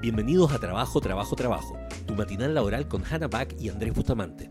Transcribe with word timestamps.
Bienvenidos 0.00 0.52
a 0.52 0.58
Trabajo, 0.58 1.00
Trabajo, 1.00 1.34
Trabajo, 1.34 1.78
tu 2.06 2.14
matinal 2.14 2.54
laboral 2.54 2.86
con 2.88 3.02
Hannah 3.04 3.28
Back 3.28 3.56
y 3.58 3.68
Andrés 3.68 3.94
Bustamante. 3.94 4.50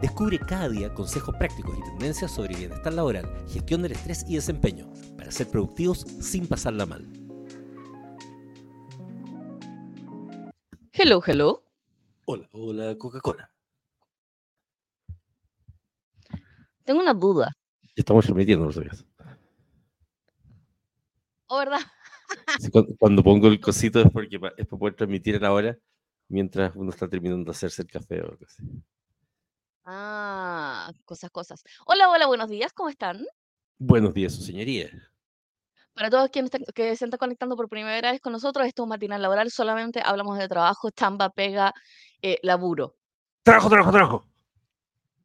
Descubre 0.00 0.38
cada 0.38 0.68
día 0.68 0.92
consejos 0.94 1.34
prácticos 1.36 1.78
y 1.78 1.82
tendencias 1.82 2.30
sobre 2.30 2.56
bienestar 2.56 2.92
laboral, 2.92 3.26
gestión 3.48 3.82
del 3.82 3.92
estrés 3.92 4.24
y 4.28 4.34
desempeño, 4.34 4.90
para 5.16 5.30
ser 5.30 5.48
productivos 5.48 6.00
sin 6.20 6.46
pasarla 6.46 6.86
mal. 6.86 7.06
Hello, 10.92 11.22
hello. 11.26 11.64
Hola, 12.26 12.48
hola 12.52 12.96
Coca-Cola. 12.98 13.50
Tengo 16.84 17.00
una 17.00 17.14
duda. 17.14 17.52
Estamos 17.94 18.24
transmitiendo, 18.24 18.66
no 18.66 18.72
sabías. 18.72 19.04
¿Oh, 21.46 21.58
verdad? 21.58 21.80
Cuando, 22.70 22.96
cuando 22.96 23.22
pongo 23.22 23.48
el 23.48 23.60
cosito 23.60 24.00
es 24.00 24.10
porque 24.10 24.36
es 24.56 24.66
para 24.66 24.78
poder 24.78 24.94
transmitir 24.94 25.36
a 25.36 25.40
la 25.40 25.52
hora 25.52 25.78
mientras 26.28 26.74
uno 26.76 26.90
está 26.90 27.08
terminando 27.08 27.44
de 27.44 27.50
hacerse 27.50 27.82
el 27.82 27.88
café 27.88 28.20
o 28.22 28.24
algo 28.30 28.44
así. 28.46 28.62
Ah, 29.84 30.92
cosas, 31.04 31.30
cosas. 31.30 31.62
Hola, 31.86 32.08
hola, 32.08 32.26
buenos 32.26 32.48
días, 32.48 32.72
¿cómo 32.72 32.88
están? 32.88 33.24
Buenos 33.78 34.14
días, 34.14 34.34
su 34.34 34.42
señoría. 34.42 34.88
Para 35.94 36.08
todos 36.08 36.30
quienes 36.30 36.52
están- 36.54 36.64
que 36.74 36.96
se 36.96 37.04
están 37.04 37.18
conectando 37.18 37.56
por 37.56 37.68
primera 37.68 38.12
vez 38.12 38.20
con 38.20 38.32
nosotros, 38.32 38.66
esto 38.66 38.82
es 38.82 38.84
un 38.84 38.90
matinal 38.90 39.20
laboral, 39.20 39.50
solamente 39.50 40.00
hablamos 40.04 40.38
de 40.38 40.48
trabajo, 40.48 40.90
chamba, 40.90 41.30
pega, 41.30 41.74
eh, 42.22 42.38
laburo. 42.42 42.96
¡Trabajo, 43.42 43.68
trabajo, 43.68 43.90
trabajo! 43.92 44.26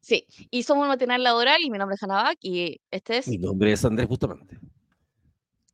Sí, 0.00 0.26
y 0.50 0.62
somos 0.62 0.82
un 0.82 0.88
matinal 0.88 1.22
laboral 1.22 1.60
y 1.62 1.70
mi 1.70 1.78
nombre 1.78 1.94
es 1.94 2.02
Hannah 2.02 2.22
Back 2.22 2.38
y 2.40 2.80
este 2.90 3.18
es, 3.18 3.28
Mi 3.28 3.38
nombre 3.38 3.72
es 3.72 3.84
Andrés 3.84 4.08
Bustamante. 4.08 4.58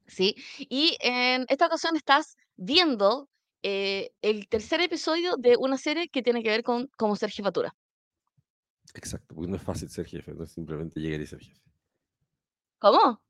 Sí, 0.07 0.37
y 0.59 0.97
en 1.01 1.47
esta 1.49 1.67
ocasión 1.67 1.97
estás 1.97 2.37
viendo 2.57 3.29
eh, 3.63 4.11
el 4.23 4.49
tercer 4.49 4.81
episodio 4.81 5.37
de 5.37 5.57
una 5.57 5.79
serie 5.79 6.09
que 6.09 6.23
tiene 6.23 6.43
que 6.43 6.51
ver 6.51 6.63
con 6.63 6.89
cómo 6.97 7.17
ser 7.17 7.31
jefatura. 7.31 7.75
Exacto, 8.93 9.35
porque 9.35 9.51
no 9.51 9.57
es 9.57 9.63
fácil 9.63 9.89
ser 9.89 10.07
jefe, 10.07 10.35
no 10.35 10.45
es 10.45 10.53
simplemente 10.53 11.01
llegar 11.01 11.21
y 11.21 11.27
ser 11.27 11.41
jefe. 11.41 11.61
¿Cómo? 12.79 13.23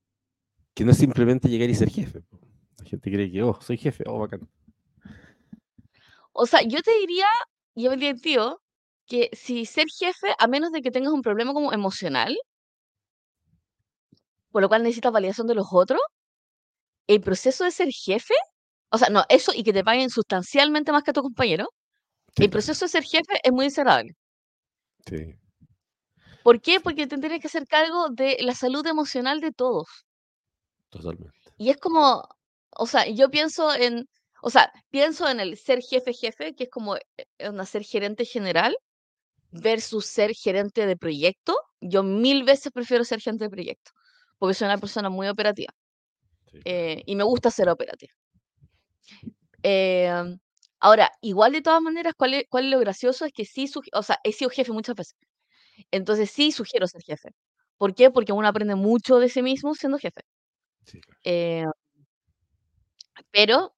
Que 0.74 0.84
no 0.84 0.90
es 0.90 0.98
simplemente 0.98 1.48
llegar 1.48 1.70
y 1.70 1.74
ser 1.74 1.88
jefe. 1.88 2.24
La 2.78 2.84
gente 2.84 3.10
cree 3.12 3.30
que, 3.30 3.42
oh, 3.42 3.60
soy 3.60 3.78
jefe, 3.78 4.02
oh, 4.06 4.18
bacán. 4.18 4.48
O 6.32 6.46
sea, 6.46 6.62
yo 6.62 6.82
te 6.82 6.90
diría, 6.98 7.28
yo 7.76 7.90
me 7.90 7.96
diría, 7.96 8.16
tío, 8.16 8.60
que 9.06 9.30
si 9.32 9.66
ser 9.66 9.86
jefe, 9.88 10.34
a 10.38 10.48
menos 10.48 10.72
de 10.72 10.82
que 10.82 10.90
tengas 10.90 11.12
un 11.12 11.22
problema 11.22 11.52
como 11.52 11.72
emocional, 11.72 12.36
por 14.50 14.62
lo 14.62 14.68
cual 14.68 14.82
necesitas 14.82 15.12
validación 15.12 15.46
de 15.46 15.54
los 15.54 15.68
otros, 15.70 16.00
el 17.06 17.20
proceso 17.20 17.64
de 17.64 17.70
ser 17.72 17.88
jefe, 17.92 18.34
o 18.90 18.98
sea, 18.98 19.08
no, 19.10 19.24
eso 19.28 19.52
y 19.54 19.64
que 19.64 19.72
te 19.72 19.84
paguen 19.84 20.10
sustancialmente 20.10 20.92
más 20.92 21.02
que 21.04 21.10
a 21.12 21.14
tu 21.14 21.22
compañero, 21.22 21.68
Sí, 22.36 22.44
el 22.44 22.50
proceso 22.50 22.86
de 22.86 22.90
ser 22.90 23.04
jefe 23.04 23.40
es 23.44 23.52
muy 23.52 23.66
desagradable. 23.66 24.14
sí, 25.06 25.38
¿Por 26.42 26.60
qué? 26.60 26.78
Porque 26.80 27.06
te 27.08 27.18
tienes 27.18 27.40
que 27.40 27.48
hacer 27.48 27.66
cargo 27.66 28.08
de 28.10 28.36
la 28.40 28.54
salud 28.54 28.86
emocional 28.86 29.40
de 29.40 29.50
todos. 29.52 29.88
totalmente. 30.90 31.54
Y 31.56 31.70
es 31.70 31.76
como, 31.78 32.28
o 32.70 32.86
sea, 32.86 33.06
yo 33.08 33.30
pienso 33.30 33.74
en, 33.74 34.06
o 34.42 34.50
sea, 34.50 34.72
pienso 34.90 35.28
en 35.28 35.40
el 35.40 35.56
ser 35.58 35.80
jefe 35.82 36.12
jefe, 36.12 36.54
que 36.54 36.64
es 36.64 36.70
como 36.70 36.96
eh, 36.96 37.48
una 37.50 37.66
ser 37.66 37.84
gerente 37.84 38.24
general, 38.24 38.76
versus 39.50 40.06
ser 40.06 40.32
gerente 40.34 40.86
de 40.86 40.96
proyecto, 40.96 41.56
yo 41.80 42.02
mil 42.04 42.44
veces 42.44 42.72
prefiero 42.72 43.04
ser 43.04 43.20
gerente 43.20 43.44
de 43.44 43.50
proyecto, 43.50 43.92
porque 44.38 44.54
soy 44.54 44.66
una 44.66 44.78
persona 44.78 45.10
muy 45.10 45.28
operativa 45.28 45.72
Sí, 46.54 46.60
eh, 46.64 47.02
y 47.06 47.16
me 47.16 47.24
gusta 47.24 47.50
ser 47.50 47.68
operativa. 47.68 48.12
Em, 49.62 50.38
ahora, 50.80 51.10
igual 51.20 51.52
de 51.52 51.62
todas 51.62 51.80
maneras, 51.82 52.14
¿cuál 52.16 52.34
es, 52.34 52.44
cuál 52.48 52.64
es 52.66 52.70
lo 52.70 52.78
gracioso? 52.80 53.24
Es 53.24 53.32
que 53.32 53.44
sí, 53.44 53.70
o 53.92 54.02
sea, 54.02 54.18
he 54.24 54.32
sido 54.32 54.50
jefe 54.50 54.72
muchas 54.72 54.94
veces, 54.96 55.16
entonces 55.92 56.30
sí 56.30 56.52
sugiero 56.52 56.86
ser 56.88 57.02
jefe. 57.02 57.30
¿Por 57.78 57.94
qué? 57.94 58.10
Porque 58.10 58.32
uno 58.32 58.48
aprende 58.48 58.74
mucho 58.76 59.18
de 59.20 59.28
sí 59.30 59.42
mismo 59.42 59.74
siendo 59.76 59.98
jefe. 59.98 60.22
Sí, 60.86 61.00
claro. 61.00 61.20
Eh, 61.24 61.66
pero 63.30 63.74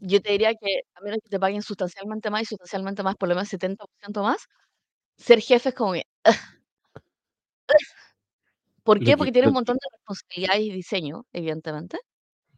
yo 0.00 0.20
te 0.22 0.32
diría 0.32 0.54
que 0.54 0.82
a 0.94 1.00
menos 1.02 1.18
que 1.22 1.28
te 1.30 1.38
paguen 1.40 1.62
sustancialmente 1.62 2.30
más 2.30 2.42
y 2.42 2.46
sustancialmente 2.46 3.02
más, 3.02 3.16
por 3.16 3.28
lo 3.28 3.34
menos 3.34 3.48
70% 3.48 4.22
más, 4.22 4.46
ser 5.18 5.40
jefe 5.42 5.70
es 5.70 5.74
como 5.76 5.94
que, 5.94 6.04
¿Por 8.88 9.02
qué? 9.02 9.16
que, 9.16 9.16
Porque 9.16 9.32
tiene 9.32 9.48
un 9.48 9.52
que, 9.52 9.54
montón 9.54 9.76
de 9.76 9.88
responsabilidades 9.96 10.62
y 10.62 10.72
diseño, 10.72 11.24
evidentemente. 11.32 11.98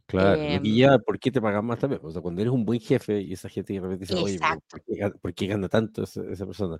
claro, 0.07 0.45
lo 0.47 0.61
que 0.61 0.69
Em, 0.71 0.73
lleva, 0.73 0.99
¿por 0.99 1.19
qué 1.19 1.31
te 1.31 1.41
pagan 1.41 1.65
más 1.65 1.79
también? 1.79 2.01
O 2.03 2.11
sea, 2.11 2.21
cuando 2.21 2.41
eres 2.41 2.53
un 2.53 2.65
buen 2.65 2.79
jefe 2.79 3.21
y 3.21 3.33
esa 3.33 3.49
gente 3.49 3.73
de 3.73 3.79
repente 3.79 4.05
dice, 4.05 4.15
oye, 4.15 4.35
exacto, 4.35 4.65
¿por 4.69 4.83
qué, 4.83 4.95
gana, 4.95 5.15
por 5.21 5.33
qué 5.33 5.47
gana 5.47 5.69
tanto 5.69 6.03
esa, 6.03 6.21
esa 6.31 6.45
persona? 6.45 6.77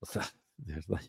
O 0.00 0.06
sea, 0.06 0.22
de 0.58 0.74
verdad. 0.74 1.00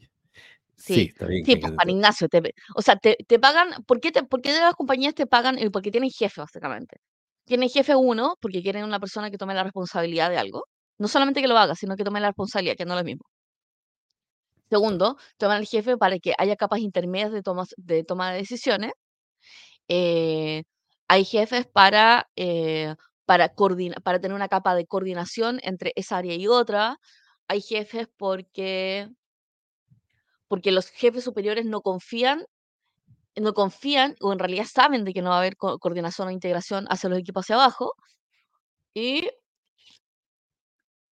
Sí, 0.76 0.94
sí. 0.96 1.02
está 1.12 1.28
bien 1.28 1.46
Sí, 1.46 1.56
que 1.56 1.58
pues 1.58 1.74
Juan. 1.76 1.90
Ignacio, 1.90 2.28
te, 2.30 2.42
o 2.76 2.82
sea, 2.82 2.96
te, 2.98 3.18
te 3.28 3.40
pagan, 3.40 3.84
¿por 3.86 4.00
qué, 4.02 4.12
te, 4.12 4.24
por 4.24 4.42
qué 4.42 4.52
las 4.54 4.76
compañías 4.76 5.14
te 5.16 5.28
pagan? 5.28 5.58
Eh, 5.60 5.70
Porque 5.72 5.92
tienen 5.92 6.10
jefe, 6.10 6.42
básicamente. 6.42 6.98
Tienen 7.46 7.70
jefe 7.70 7.96
uno, 7.96 8.36
porque 8.42 8.62
quieren 8.64 8.84
una 8.86 9.00
persona 9.00 9.30
que 9.32 9.38
tome 9.38 9.54
la 9.54 9.64
responsabilidad 9.64 10.30
de 10.30 10.38
algo. 10.38 10.66
No 11.00 11.08
solamente 11.08 11.42
que 11.42 11.48
lo 11.48 11.58
haga, 11.58 11.76
sino 11.76 11.96
que 11.96 12.04
tome 12.04 12.20
la 12.22 12.28
responsabilidad, 12.30 12.76
que 12.78 12.86
no 12.86 12.94
es 12.96 13.00
lo 13.02 13.06
mismo. 13.06 13.24
Segundo, 14.74 15.18
toman 15.38 15.58
al 15.60 15.68
jefe 15.68 15.98
para 15.98 16.18
que 16.20 16.34
haya 16.38 16.56
capas 16.56 16.80
intermedias 16.80 17.32
de 17.34 17.44
toma 18.06 18.32
de 18.32 18.38
decisiones. 18.38 18.94
Eh, 19.88 20.64
hay 21.08 21.26
jefes 21.26 21.68
para, 21.68 22.30
eh, 22.36 22.96
para, 23.26 23.50
coordina- 23.56 24.00
para 24.04 24.20
tener 24.22 24.36
una 24.36 24.48
capa 24.50 24.76
de 24.76 24.86
coordinación 24.88 25.60
entre 25.64 25.94
esa 25.96 26.18
área 26.18 26.36
y 26.36 26.48
otra. 26.48 27.00
Hay 27.48 27.62
jefes 27.62 28.08
porque, 28.18 29.10
porque 30.48 30.72
los 30.72 30.90
jefes 30.90 31.24
superiores 31.24 31.66
no 31.66 31.82
confían, 31.82 32.46
no 33.38 33.54
confían 33.54 34.16
o 34.22 34.34
en 34.34 34.40
realidad 34.40 34.66
saben 34.72 35.06
de 35.06 35.14
que 35.14 35.22
no 35.22 35.30
va 35.32 35.38
a 35.38 35.40
haber 35.40 35.58
co- 35.58 35.80
coordinación 35.80 36.30
o 36.30 36.32
integración 36.32 36.86
hacia 36.90 37.10
los 37.10 37.20
equipos 37.20 37.46
hacia 37.46 37.56
abajo. 37.58 37.94
Y, 38.94 39.30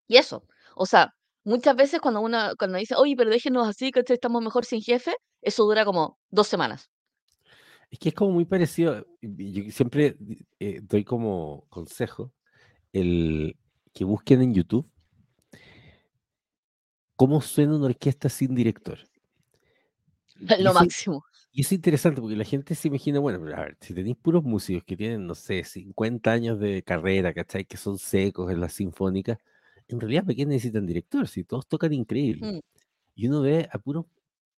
y 0.08 0.18
eso. 0.18 0.46
O 0.76 0.86
sea, 0.86 1.14
muchas 1.44 1.75
veces 1.75 2.00
cuando 2.00 2.22
uno 2.22 2.53
cuando 2.57 2.77
dice, 2.77 2.95
oye, 2.95 3.16
pero 3.16 3.29
déjenos 3.29 3.67
así, 3.67 3.91
que 3.91 4.03
estamos 4.07 4.41
mejor 4.41 4.66
sin 4.66 4.81
jefe, 4.81 5.16
eso 5.41 5.63
dura 5.66 5.85
como 5.85 6.17
dos 6.29 6.47
semanas. 6.47 6.89
Es 7.89 7.97
que 8.00 8.09
es 8.09 8.16
como 8.16 8.31
muy 8.31 8.45
parecido, 8.45 9.05
yo 9.22 9.72
siempre 9.72 10.17
eh, 10.59 10.79
doy 10.83 11.03
como 11.03 11.66
consejo 11.69 12.31
el 12.94 13.57
que 13.94 14.03
busquen 14.03 14.41
en 14.41 14.53
YouTube 14.53 14.89
cómo 17.19 17.41
suena 17.41 17.75
una 17.75 17.88
orquesta 17.88 18.29
sin 18.29 18.55
director. 18.55 18.97
Y 20.59 20.63
Lo 20.63 20.73
máximo. 20.73 21.25
y 21.51 21.61
es 21.61 21.72
interesante 21.73 22.22
porque 22.22 22.38
la 22.38 22.45
gente 22.45 22.73
se 22.73 22.88
imagina, 22.88 23.19
bueno, 23.19 23.45
a 23.53 23.59
ver, 23.59 23.78
si 23.81 23.94
tenéis 23.94 24.16
puros 24.16 24.41
músicos 24.41 24.85
que 24.85 24.95
tienen, 24.95 25.28
no 25.28 25.35
sé, 25.35 25.66
50 25.66 26.31
años 26.31 26.59
de 26.61 26.81
carrera, 26.81 27.33
¿cachai? 27.33 27.66
Que 27.66 27.75
son 27.75 27.97
secos 27.97 28.49
en 28.49 28.61
las 28.61 28.72
sinfónicas, 28.72 29.38
en 29.89 30.00
realidad, 30.00 30.23
¿para 30.23 30.35
qué 30.35 30.45
necesitan 30.45 30.85
director? 30.85 31.27
Si 31.27 31.44
todos 31.44 31.67
tocan 31.67 31.91
increíble. 31.94 32.53
Mm. 32.53 32.59
Y 33.16 33.27
uno 33.27 33.41
ve 33.41 33.67
a 33.72 33.77
puros 33.79 34.05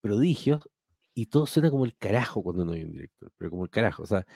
prodigios 0.02 0.68
y 1.14 1.26
todo 1.26 1.46
suena 1.46 1.70
como 1.70 1.84
el 1.86 1.96
carajo 1.96 2.42
cuando 2.42 2.64
no 2.64 2.72
hay 2.72 2.84
un 2.84 2.92
director, 2.92 3.30
pero 3.38 3.50
como 3.50 3.64
el 3.64 3.70
carajo, 3.70 4.02
o 4.02 4.06
sea, 4.06 4.26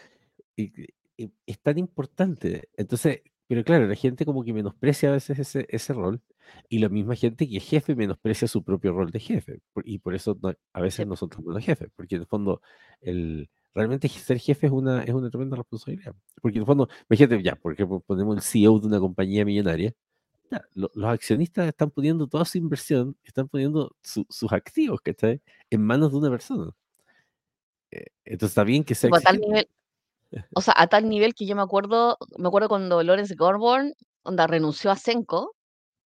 es 0.56 1.58
tan 1.62 1.78
importante. 1.78 2.68
Entonces, 2.76 3.20
pero 3.46 3.62
claro, 3.64 3.86
la 3.86 3.94
gente 3.94 4.24
como 4.24 4.42
que 4.44 4.52
menosprecia 4.52 5.10
a 5.10 5.12
veces 5.12 5.38
ese, 5.38 5.66
ese 5.68 5.92
rol 5.92 6.20
y 6.68 6.78
la 6.78 6.88
misma 6.88 7.14
gente 7.14 7.48
que 7.48 7.58
es 7.58 7.64
jefe 7.64 7.94
menosprecia 7.94 8.48
su 8.48 8.62
propio 8.62 8.92
rol 8.92 9.10
de 9.10 9.20
jefe. 9.20 9.60
Y 9.84 9.98
por 9.98 10.14
eso 10.14 10.38
no- 10.42 10.54
a 10.72 10.80
veces 10.80 11.04
Sí. 11.04 11.08
no 11.08 11.16
son 11.16 11.28
tan 11.28 11.42
buenos 11.44 11.64
jefes, 11.64 11.90
porque 11.96 12.16
en 12.16 12.22
el 12.22 12.26
fondo 12.26 12.60
el, 13.00 13.50
realmente 13.74 14.08
ser 14.08 14.38
jefe 14.38 14.66
es 14.66 14.72
una, 14.72 15.02
es 15.04 15.12
una 15.14 15.30
tremenda 15.30 15.56
responsabilidad. 15.56 16.14
Porque 16.40 16.58
en 16.58 16.62
el 16.62 16.66
fondo, 16.66 16.88
imagínate, 17.10 17.42
ya, 17.42 17.56
por 17.56 17.72
ejemplo, 17.74 18.00
ponemos 18.00 18.36
el 18.36 18.42
CEO 18.42 18.78
de 18.80 18.86
una 18.86 18.98
compañía 19.00 19.44
millonaria, 19.44 19.92
los 20.74 21.04
accionistas 21.04 21.66
están 21.66 21.90
poniendo 21.90 22.26
toda 22.26 22.44
su 22.44 22.58
inversión, 22.58 23.16
están 23.24 23.48
poniendo 23.48 23.94
su- 24.02 24.26
sus 24.28 24.52
activos, 24.52 25.00
¿cachai? 25.00 25.40
En 25.70 25.82
manos 25.82 26.12
de 26.12 26.18
una 26.18 26.30
persona. 26.30 26.70
Eh, 27.90 28.06
Entonces 28.24 28.50
está 28.52 28.64
bien 28.64 28.84
que 28.84 28.94
sea 28.94 29.10
a 29.12 29.20
tal 29.20 29.38
nivel, 29.40 29.68
o 30.54 30.60
sea, 30.60 30.74
a 30.76 30.86
tal 30.86 31.08
nivel 31.08 31.34
que 31.34 31.46
yo 31.46 31.56
me 31.56 31.62
acuerdo, 31.62 32.18
me 32.38 32.48
acuerdo 32.48 32.68
cuando 32.68 33.02
Lawrence 33.02 33.34
Gorborn, 33.36 33.94
onda, 34.22 34.46
renunció 34.46 34.90
a 34.90 34.96
Senko 34.96 35.54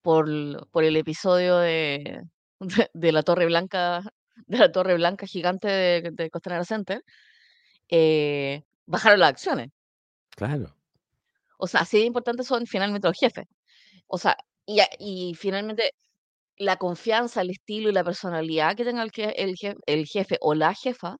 por, 0.02 0.26
por 0.70 0.84
el 0.84 0.96
episodio 0.96 1.58
de, 1.58 2.22
de, 2.60 2.90
de 2.92 3.12
la 3.12 3.22
Torre 3.22 3.46
Blanca, 3.46 4.02
de 4.46 4.58
la 4.58 4.70
Torre 4.72 4.94
Blanca 4.94 5.26
gigante 5.26 5.68
de, 5.68 6.10
de 6.12 6.30
Costanera 6.30 6.64
Center, 6.64 7.04
eh, 7.88 8.62
bajaron 8.86 9.20
las 9.20 9.30
acciones. 9.30 9.70
Claro. 10.30 10.74
O 11.58 11.66
sea, 11.66 11.80
así 11.80 11.98
de 11.98 12.04
importantes 12.04 12.46
son 12.46 12.66
finalmente 12.66 13.08
los 13.08 13.18
jefes. 13.18 13.46
O 14.08 14.18
sea, 14.18 14.36
y, 14.66 14.80
y 14.98 15.34
finalmente 15.34 15.92
la 16.56 16.76
confianza, 16.76 17.42
el 17.42 17.50
estilo 17.50 17.88
y 17.90 17.92
la 17.92 18.04
personalidad 18.04 18.76
que 18.76 18.84
tenga 18.84 19.02
el, 19.02 19.12
je- 19.12 19.34
el, 19.36 19.54
je- 19.56 19.76
el 19.86 20.06
jefe 20.06 20.38
o 20.40 20.54
la 20.54 20.74
jefa, 20.74 21.16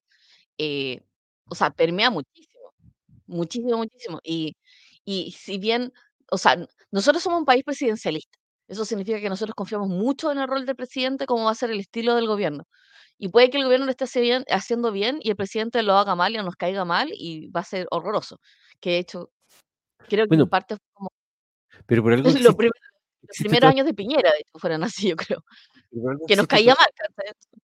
eh, 0.58 1.00
o 1.48 1.54
sea, 1.54 1.70
permea 1.70 2.10
muchísimo. 2.10 2.72
Muchísimo, 3.26 3.76
muchísimo. 3.78 4.20
Y, 4.24 4.56
y 5.04 5.32
si 5.32 5.58
bien, 5.58 5.92
o 6.30 6.38
sea, 6.38 6.56
nosotros 6.90 7.22
somos 7.22 7.40
un 7.40 7.44
país 7.46 7.62
presidencialista. 7.64 8.38
Eso 8.68 8.84
significa 8.84 9.20
que 9.20 9.28
nosotros 9.30 9.54
confiamos 9.54 9.88
mucho 9.88 10.30
en 10.32 10.38
el 10.38 10.48
rol 10.48 10.66
del 10.66 10.76
presidente, 10.76 11.26
cómo 11.26 11.44
va 11.44 11.52
a 11.52 11.54
ser 11.54 11.70
el 11.70 11.80
estilo 11.80 12.14
del 12.16 12.26
gobierno. 12.26 12.64
Y 13.18 13.28
puede 13.28 13.50
que 13.50 13.58
el 13.58 13.64
gobierno 13.64 13.86
lo 13.86 13.92
esté 13.92 14.04
haciendo 14.50 14.92
bien 14.92 15.18
y 15.22 15.30
el 15.30 15.36
presidente 15.36 15.82
lo 15.82 15.94
haga 15.94 16.14
mal 16.14 16.34
y 16.34 16.38
nos 16.38 16.56
caiga 16.56 16.84
mal 16.84 17.08
y 17.12 17.48
va 17.48 17.60
a 17.60 17.64
ser 17.64 17.86
horroroso. 17.90 18.38
Que 18.80 18.90
de 18.90 18.98
hecho, 18.98 19.30
creo 20.08 20.26
que 20.28 20.34
en 20.44 20.48
parte 20.48 20.76
como... 20.92 21.08
Pero 21.86 22.54
por 22.56 22.64
algo 22.64 22.76
los, 23.22 23.36
primeros 23.38 23.70
años 23.70 23.86
de 23.86 23.94
Piñera, 23.94 24.30
de 24.30 24.38
hecho, 24.38 24.58
fueron 24.58 24.82
así, 24.84 25.08
yo 25.08 25.16
creo. 25.16 25.42
Que 26.28 26.36
nos 26.36 26.46
caía 26.46 26.74
mal. 26.74 26.86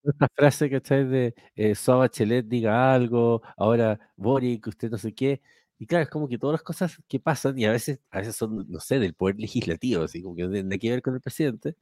Esta 0.04 0.28
frase, 0.34 0.68
que 0.68 0.76
está 0.76 0.96
De 0.96 1.34
eh, 1.56 1.74
Bachelet 1.86 2.46
diga 2.46 2.92
algo, 2.92 3.42
ahora 3.56 3.98
Boric, 4.16 4.66
usted 4.66 4.90
no 4.90 4.98
sé 4.98 5.14
qué. 5.14 5.40
Y 5.78 5.86
claro, 5.86 6.02
es 6.04 6.10
como 6.10 6.28
que 6.28 6.36
todas 6.36 6.52
las 6.52 6.62
cosas 6.62 6.98
que 7.08 7.18
pasan, 7.18 7.58
y 7.58 7.64
a 7.64 7.72
veces, 7.72 8.00
a 8.10 8.18
veces 8.18 8.36
son, 8.36 8.66
no 8.68 8.80
sé, 8.80 8.98
del 8.98 9.14
poder 9.14 9.36
legislativo, 9.38 10.04
así 10.04 10.22
como 10.22 10.36
que 10.36 10.42
no 10.42 10.50
tienen 10.50 10.78
que 10.78 10.90
ver 10.90 11.00
con 11.00 11.14
el 11.14 11.22
presidente, 11.22 11.74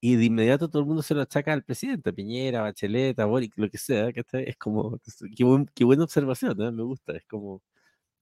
y 0.00 0.16
de 0.16 0.26
inmediato 0.26 0.68
todo 0.68 0.82
el 0.82 0.86
mundo 0.86 1.02
se 1.02 1.14
lo 1.14 1.22
achaca 1.22 1.52
al 1.54 1.64
presidente, 1.64 2.12
Piñera, 2.12 2.62
Bachelet, 2.62 3.16
Boric, 3.16 3.54
lo 3.56 3.70
que 3.70 3.78
sea, 3.78 4.12
que 4.12 4.22
es 4.32 4.56
como, 4.58 5.00
qué, 5.74 5.84
buena 5.84 6.04
observación, 6.04 6.60
¿eh? 6.62 6.70
me 6.70 6.82
gusta, 6.82 7.16
es 7.16 7.24
como, 7.26 7.62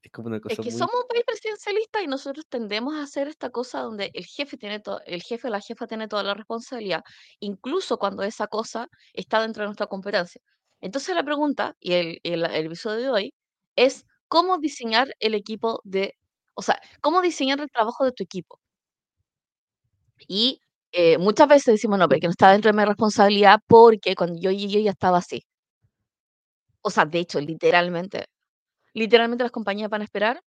es 0.07 0.13
como 0.13 0.29
una 0.29 0.41
cosa 0.41 0.55
Es 0.55 0.61
que 0.61 0.71
somos 0.71 0.95
un 0.95 1.09
país 1.09 1.25
presidencialista 1.27 2.03
y 2.03 2.07
nosotros 2.07 2.47
tendemos 2.49 2.95
a 2.95 3.03
hacer 3.03 3.29
esta 3.29 3.51
cosa 3.51 3.81
donde 3.81 4.11
el 4.15 4.25
jefe 4.25 4.57
tiene 4.57 4.81
todo, 4.81 5.01
el 5.05 5.23
jefe 5.23 5.49
o 5.49 5.51
la 5.51 5.61
jefa 5.61 5.87
tiene 5.87 6.09
toda 6.09 6.23
la 6.23 6.35
responsabilidad, 6.35 7.03
incluso 7.41 7.99
cuando 7.99 8.23
esa 8.23 8.47
cosa 8.47 8.89
está 9.13 9.43
dentro 9.43 9.63
de 9.63 9.69
nuestra 9.69 9.87
competencia. 9.87 10.41
Entonces 10.81 11.15
la 11.15 11.25
pregunta, 11.25 11.77
y 11.81 11.95
el, 11.95 12.21
el 12.23 12.67
episodio 12.67 13.01
de 13.01 13.11
hoy, 13.11 13.35
es 13.77 14.05
cómo 14.29 14.59
diseñar 14.59 15.15
el 15.21 15.35
equipo 15.35 15.81
de, 15.85 16.15
o 16.55 16.63
sea, 16.63 16.81
cómo 17.01 17.21
diseñar 17.21 17.61
el 17.61 17.71
trabajo 17.71 18.05
de 18.05 18.13
tu 18.13 18.23
equipo. 18.23 18.61
Y 20.29 20.61
eh, 20.93 21.19
muchas 21.19 21.49
veces 21.49 21.75
decimos, 21.75 21.99
no, 21.99 22.09
porque 22.09 22.27
no 22.27 22.31
está 22.31 22.53
dentro 22.53 22.73
de 22.73 22.79
mi 22.79 22.85
responsabilidad 22.85 23.61
porque 23.67 24.15
cuando 24.15 24.41
yo 24.41 24.51
llegué 24.51 24.83
ya 24.83 24.93
estaba 24.93 25.19
así. 25.19 25.45
O 26.81 26.91
sea, 26.91 27.05
de 27.05 27.19
hecho, 27.19 27.41
literalmente, 27.41 28.27
literalmente 28.97 29.45
las 29.45 29.53
compañías 29.53 29.91
van 29.91 30.01
a 30.03 30.05
esperar, 30.05 30.41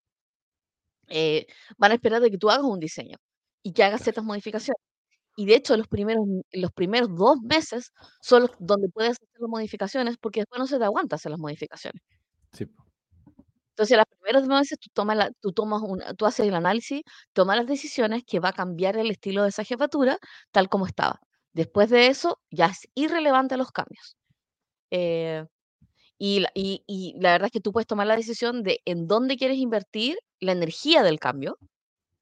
eh, 1.07 1.47
van 1.77 1.91
a 1.91 1.95
esperar 1.95 2.21
de 2.21 2.31
que 2.31 2.37
tú 2.37 2.49
hagas 2.49 2.65
un 2.65 2.79
diseño 2.79 3.17
y 3.63 3.73
que 3.73 3.83
hagas 3.83 4.01
ciertas 4.03 4.23
modificaciones. 4.23 4.81
Y 5.37 5.45
de 5.45 5.55
hecho, 5.55 5.77
los 5.77 5.87
primeros, 5.87 6.25
los 6.51 6.71
primeros 6.73 7.15
dos 7.15 7.39
meses 7.41 7.93
son 8.21 8.43
los 8.43 8.51
donde 8.59 8.89
puedes 8.89 9.11
hacer 9.13 9.29
las 9.39 9.49
modificaciones 9.49 10.17
porque 10.19 10.41
después 10.41 10.59
no 10.59 10.67
se 10.67 10.79
te 10.79 10.85
aguanta 10.85 11.15
hacer 11.15 11.31
las 11.31 11.39
modificaciones. 11.39 12.01
Sí. 12.53 12.67
Entonces, 13.71 13.97
las 13.97 14.07
primeras 14.07 14.47
veces 14.47 14.79
tú 14.79 14.89
tomas, 14.93 15.17
la, 15.17 15.31
tú, 15.41 15.53
tomas 15.53 15.81
una, 15.83 16.13
tú 16.15 16.25
haces 16.25 16.47
el 16.47 16.55
análisis, 16.55 17.01
tomas 17.33 17.57
las 17.57 17.67
decisiones 17.67 18.23
que 18.25 18.39
va 18.39 18.49
a 18.49 18.53
cambiar 18.53 18.97
el 18.97 19.11
estilo 19.11 19.43
de 19.43 19.49
esa 19.49 19.63
jefatura 19.63 20.17
tal 20.51 20.69
como 20.69 20.85
estaba. 20.87 21.19
Después 21.53 21.89
de 21.89 22.07
eso, 22.07 22.39
ya 22.51 22.67
es 22.67 22.87
irrelevante 22.95 23.57
los 23.57 23.71
cambios. 23.71 24.17
Eh, 24.91 25.45
y, 26.19 27.15
la 27.19 27.31
verdad 27.33 27.47
es 27.47 27.51
que 27.51 27.61
tú 27.61 27.71
puedes 27.71 27.87
tomar 27.87 28.07
la 28.07 28.15
decisión 28.15 28.63
de 28.63 28.81
en 28.85 29.07
dónde 29.07 29.37
quieres 29.37 29.57
invertir 29.57 30.19
la 30.39 30.51
energía 30.51 31.03
del 31.03 31.19
cambio, 31.19 31.57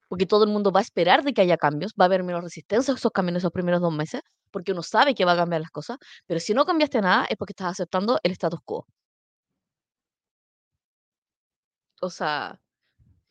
porque 0.09 0.25
todo 0.27 0.45
el 0.45 0.51
mundo 0.51 0.71
va 0.71 0.81
a 0.81 0.83
esperar 0.83 1.23
de 1.23 1.33
que 1.33 1.41
haya 1.41 1.57
cambios, 1.57 1.93
va 1.99 2.05
a 2.05 2.07
haber 2.07 2.23
menos 2.23 2.43
resistencia 2.43 2.93
a 2.93 2.97
esos 2.97 3.11
cambios 3.11 3.37
esos 3.39 3.51
primeros 3.51 3.81
dos 3.81 3.93
meses, 3.93 4.21
porque 4.51 4.71
uno 4.73 4.83
sabe 4.83 5.15
que 5.15 5.25
va 5.25 5.33
a 5.33 5.37
cambiar 5.37 5.61
las 5.61 5.71
cosas, 5.71 5.97
pero 6.27 6.39
si 6.39 6.53
no 6.53 6.65
cambiaste 6.65 7.01
nada 7.01 7.25
es 7.29 7.37
porque 7.37 7.53
estás 7.53 7.71
aceptando 7.71 8.19
el 8.23 8.31
status 8.33 8.59
quo. 8.65 8.85
O 12.01 12.09
sea, 12.09 12.59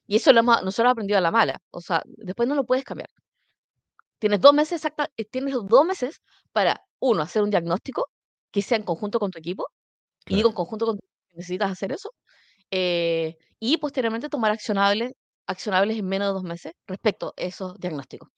y 0.07 0.17
eso 0.17 0.33
lo 0.33 0.41
hemos, 0.41 0.63
nosotros 0.63 0.93
aprendido 0.93 1.19
a 1.19 1.21
la 1.23 1.31
mala. 1.31 1.61
O 1.71 1.81
sea, 1.81 2.03
después 2.07 2.49
no 2.49 2.55
lo 2.55 2.65
puedes 2.65 2.85
cambiar. 2.85 3.09
Tienes 4.19 4.41
dos 4.41 4.55
meses 4.55 4.73
exacta, 4.73 5.11
eh, 5.17 5.25
tienes 5.25 5.55
dos 5.55 5.85
meses 5.87 6.21
para, 6.53 6.83
uno, 6.99 7.23
hacer 7.23 7.43
un 7.43 7.51
diagnóstico 7.51 8.09
que 8.51 8.63
sea 8.63 8.79
en 8.79 8.85
conjunto 8.85 9.19
con 9.21 9.31
tu 9.31 9.39
equipo. 9.39 9.69
Y 10.27 10.37
digo 10.37 10.49
en 10.51 10.55
conjunto 10.55 10.87
con 10.87 10.99
necesitas 11.35 11.71
hacer 11.71 11.93
eso. 11.93 12.11
Eh, 12.71 13.37
y 13.61 13.79
posteriormente 13.79 14.29
tomar 14.29 14.53
accionables, 14.53 15.13
accionables 15.47 15.99
en 15.99 16.07
menos 16.07 16.29
de 16.29 16.35
dos 16.35 16.43
meses 16.45 16.73
respecto 16.87 17.35
a 17.37 17.43
esos 17.43 17.79
diagnósticos. 17.79 18.29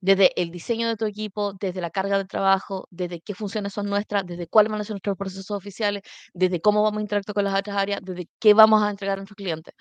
Desde 0.00 0.32
el 0.40 0.50
diseño 0.50 0.88
de 0.88 0.96
tu 0.96 1.06
equipo, 1.06 1.52
desde 1.60 1.80
la 1.80 1.90
carga 1.90 2.18
de 2.18 2.24
trabajo, 2.24 2.88
desde 2.90 3.20
qué 3.20 3.34
funciones 3.34 3.72
son 3.72 3.86
nuestras, 3.88 4.26
desde 4.26 4.48
cuáles 4.48 4.72
van 4.72 4.80
a 4.80 4.84
ser 4.84 4.94
nuestros 4.94 5.16
procesos 5.16 5.50
oficiales, 5.52 6.02
desde 6.34 6.60
cómo 6.60 6.82
vamos 6.82 6.98
a 6.98 7.02
interactuar 7.02 7.34
con 7.34 7.44
las 7.44 7.56
otras 7.56 7.76
áreas, 7.76 8.00
desde 8.02 8.28
qué 8.40 8.52
vamos 8.52 8.82
a 8.82 8.90
entregar 8.90 9.14
a 9.14 9.16
nuestros 9.18 9.36
clientes 9.36 9.74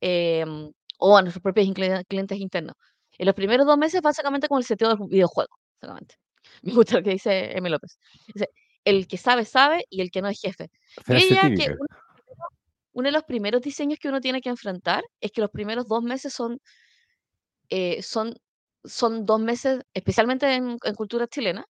em, 0.00 0.70
o 0.98 1.16
a 1.16 1.22
nuestros 1.22 1.42
propios 1.42 1.68
clientes 2.08 2.38
internos. 2.38 2.76
En 3.18 3.26
los 3.26 3.34
primeros 3.34 3.66
dos 3.66 3.78
meses, 3.78 4.00
básicamente, 4.02 4.48
con 4.48 4.58
el 4.58 4.64
seteo 4.64 4.90
del 4.90 4.98
videojuego. 5.08 5.56
Me 6.62 6.72
gusta 6.72 6.96
lo 6.96 7.02
que 7.02 7.10
dice 7.10 7.56
Emi 7.56 7.70
López. 7.70 7.98
Dice, 8.32 8.50
el 8.86 9.06
que 9.06 9.18
sabe, 9.18 9.44
sabe 9.44 9.84
y 9.90 10.00
el 10.00 10.10
que 10.10 10.22
no 10.22 10.28
es 10.28 10.40
jefe. 10.40 10.70
Que 11.04 11.76
uno, 12.92 13.08
de 13.08 13.12
los 13.12 13.24
primeros 13.24 13.60
diseños 13.60 13.98
que 13.98 14.08
uno 14.08 14.22
tiene 14.22 14.40
que 14.40 14.48
enfrentar 14.48 15.04
es 15.20 15.30
que 15.32 15.42
los 15.42 15.50
primeros 15.50 15.86
dos 15.86 16.02
meses 16.02 16.32
son, 16.32 16.58
eh, 17.68 18.02
son 18.02 18.34
son 18.86 19.26
dos 19.26 19.40
meses, 19.40 19.80
especialmente 19.92 20.54
en, 20.54 20.78
cultura 20.78 21.26
chilena, 21.26 21.66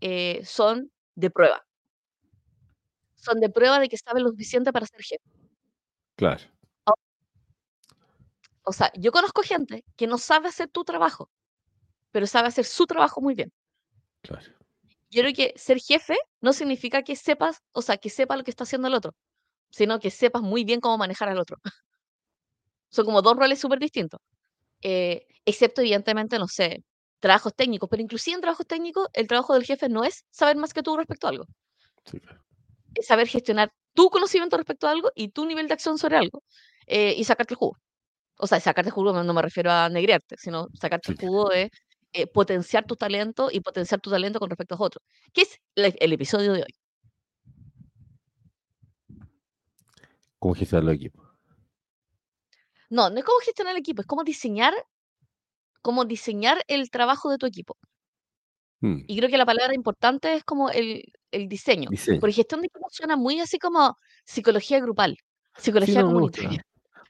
eh, 0.00 0.40
son 0.44 0.90
de 1.14 1.30
prueba. 1.30 1.64
Son 3.14 3.38
de 3.40 3.50
prueba 3.50 3.78
de 3.78 3.88
que 3.88 3.98
sabes 3.98 4.22
lo 4.22 4.30
suficiente 4.30 4.72
para 4.72 4.86
ser 4.86 5.02
jefe. 5.02 5.22
Claro. 6.16 6.42
O 8.66 8.72
sea, 8.72 8.90
yo 8.94 9.12
conozco 9.12 9.42
gente 9.42 9.84
que 9.96 10.06
no 10.06 10.16
sabe 10.16 10.48
hacer 10.48 10.68
tu 10.68 10.84
trabajo, 10.84 11.30
pero 12.10 12.26
sabe 12.26 12.48
hacer 12.48 12.64
su 12.64 12.86
trabajo 12.86 13.20
muy 13.20 13.34
bien. 13.34 13.52
Claro. 14.22 14.63
Yo 15.14 15.22
creo 15.22 15.32
que 15.32 15.54
ser 15.56 15.78
jefe 15.80 16.16
no 16.40 16.52
significa 16.52 17.02
que 17.02 17.14
sepas, 17.14 17.62
o 17.72 17.82
sea, 17.82 17.98
que 17.98 18.10
sepa 18.10 18.36
lo 18.36 18.42
que 18.42 18.50
está 18.50 18.64
haciendo 18.64 18.88
el 18.88 18.94
otro, 18.94 19.12
sino 19.70 20.00
que 20.00 20.10
sepas 20.10 20.42
muy 20.42 20.64
bien 20.64 20.80
cómo 20.80 20.98
manejar 20.98 21.28
al 21.28 21.38
otro. 21.38 21.58
Son 22.90 23.04
como 23.04 23.22
dos 23.22 23.36
roles 23.36 23.60
súper 23.60 23.78
distintos. 23.78 24.20
Eh, 24.82 25.26
excepto 25.44 25.82
evidentemente, 25.82 26.38
no 26.38 26.48
sé, 26.48 26.84
trabajos 27.20 27.54
técnicos, 27.54 27.88
pero 27.88 28.02
inclusive 28.02 28.34
en 28.34 28.40
trabajos 28.40 28.66
técnicos, 28.66 29.08
el 29.12 29.28
trabajo 29.28 29.54
del 29.54 29.64
jefe 29.64 29.88
no 29.88 30.02
es 30.04 30.24
saber 30.30 30.56
más 30.56 30.74
que 30.74 30.82
tú 30.82 30.96
respecto 30.96 31.28
a 31.28 31.30
algo. 31.30 31.44
Es 32.94 33.06
saber 33.06 33.28
gestionar 33.28 33.70
tu 33.94 34.10
conocimiento 34.10 34.56
respecto 34.56 34.88
a 34.88 34.90
algo 34.90 35.12
y 35.14 35.28
tu 35.28 35.46
nivel 35.46 35.68
de 35.68 35.74
acción 35.74 35.96
sobre 35.96 36.16
algo 36.16 36.42
eh, 36.86 37.14
y 37.16 37.22
sacarte 37.22 37.54
el 37.54 37.58
jugo. 37.58 37.76
O 38.38 38.48
sea, 38.48 38.58
sacarte 38.58 38.88
el 38.88 38.94
jugo 38.94 39.22
no 39.22 39.32
me 39.34 39.42
refiero 39.42 39.70
a 39.70 39.88
negriarte, 39.88 40.36
sino 40.38 40.66
sacarte 40.74 41.12
el 41.12 41.18
jugo 41.18 41.50
de 41.50 41.70
eh, 42.14 42.26
potenciar 42.26 42.86
tu 42.86 42.96
talento 42.96 43.50
y 43.50 43.60
potenciar 43.60 44.00
tu 44.00 44.08
talento 44.08 44.38
con 44.38 44.48
respecto 44.48 44.74
a 44.74 44.78
otros, 44.80 45.04
que 45.32 45.42
es 45.42 45.60
el, 45.74 46.12
episodio 46.12 46.52
de 46.52 46.62
hoy. 46.62 46.74
¿Cómo 50.38 50.54
gestionar 50.54 50.88
el 50.88 50.96
equipo? 50.96 51.22
No, 52.88 53.10
no 53.10 53.18
es 53.18 53.24
cómo 53.24 53.38
gestionar 53.40 53.74
el 53.74 53.80
equipo, 53.80 54.00
es 54.02 54.06
cómo 54.06 54.24
diseñar 54.24 54.74
cómo 55.84 56.06
diseñar 56.06 56.64
el 56.66 56.90
trabajo 56.90 57.30
de 57.30 57.36
tu 57.36 57.44
equipo. 57.44 57.76
Mm. 58.80 59.00
Y 59.06 59.18
creo 59.18 59.28
que 59.28 59.36
la 59.36 59.44
palabra 59.44 59.74
importante 59.74 60.34
es 60.34 60.42
como 60.42 60.70
el, 60.70 61.12
el 61.30 61.46
diseño. 61.46 61.90
Porque 62.20 62.32
gestión 62.32 62.62
de 62.62 62.68
equipo 62.68 62.88
suena 62.90 63.16
muy 63.16 63.38
así 63.40 63.58
como 63.58 63.98
psicología 64.24 64.80
grupal, 64.80 65.18
psicología 65.58 66.00
comunitaria. 66.02 66.64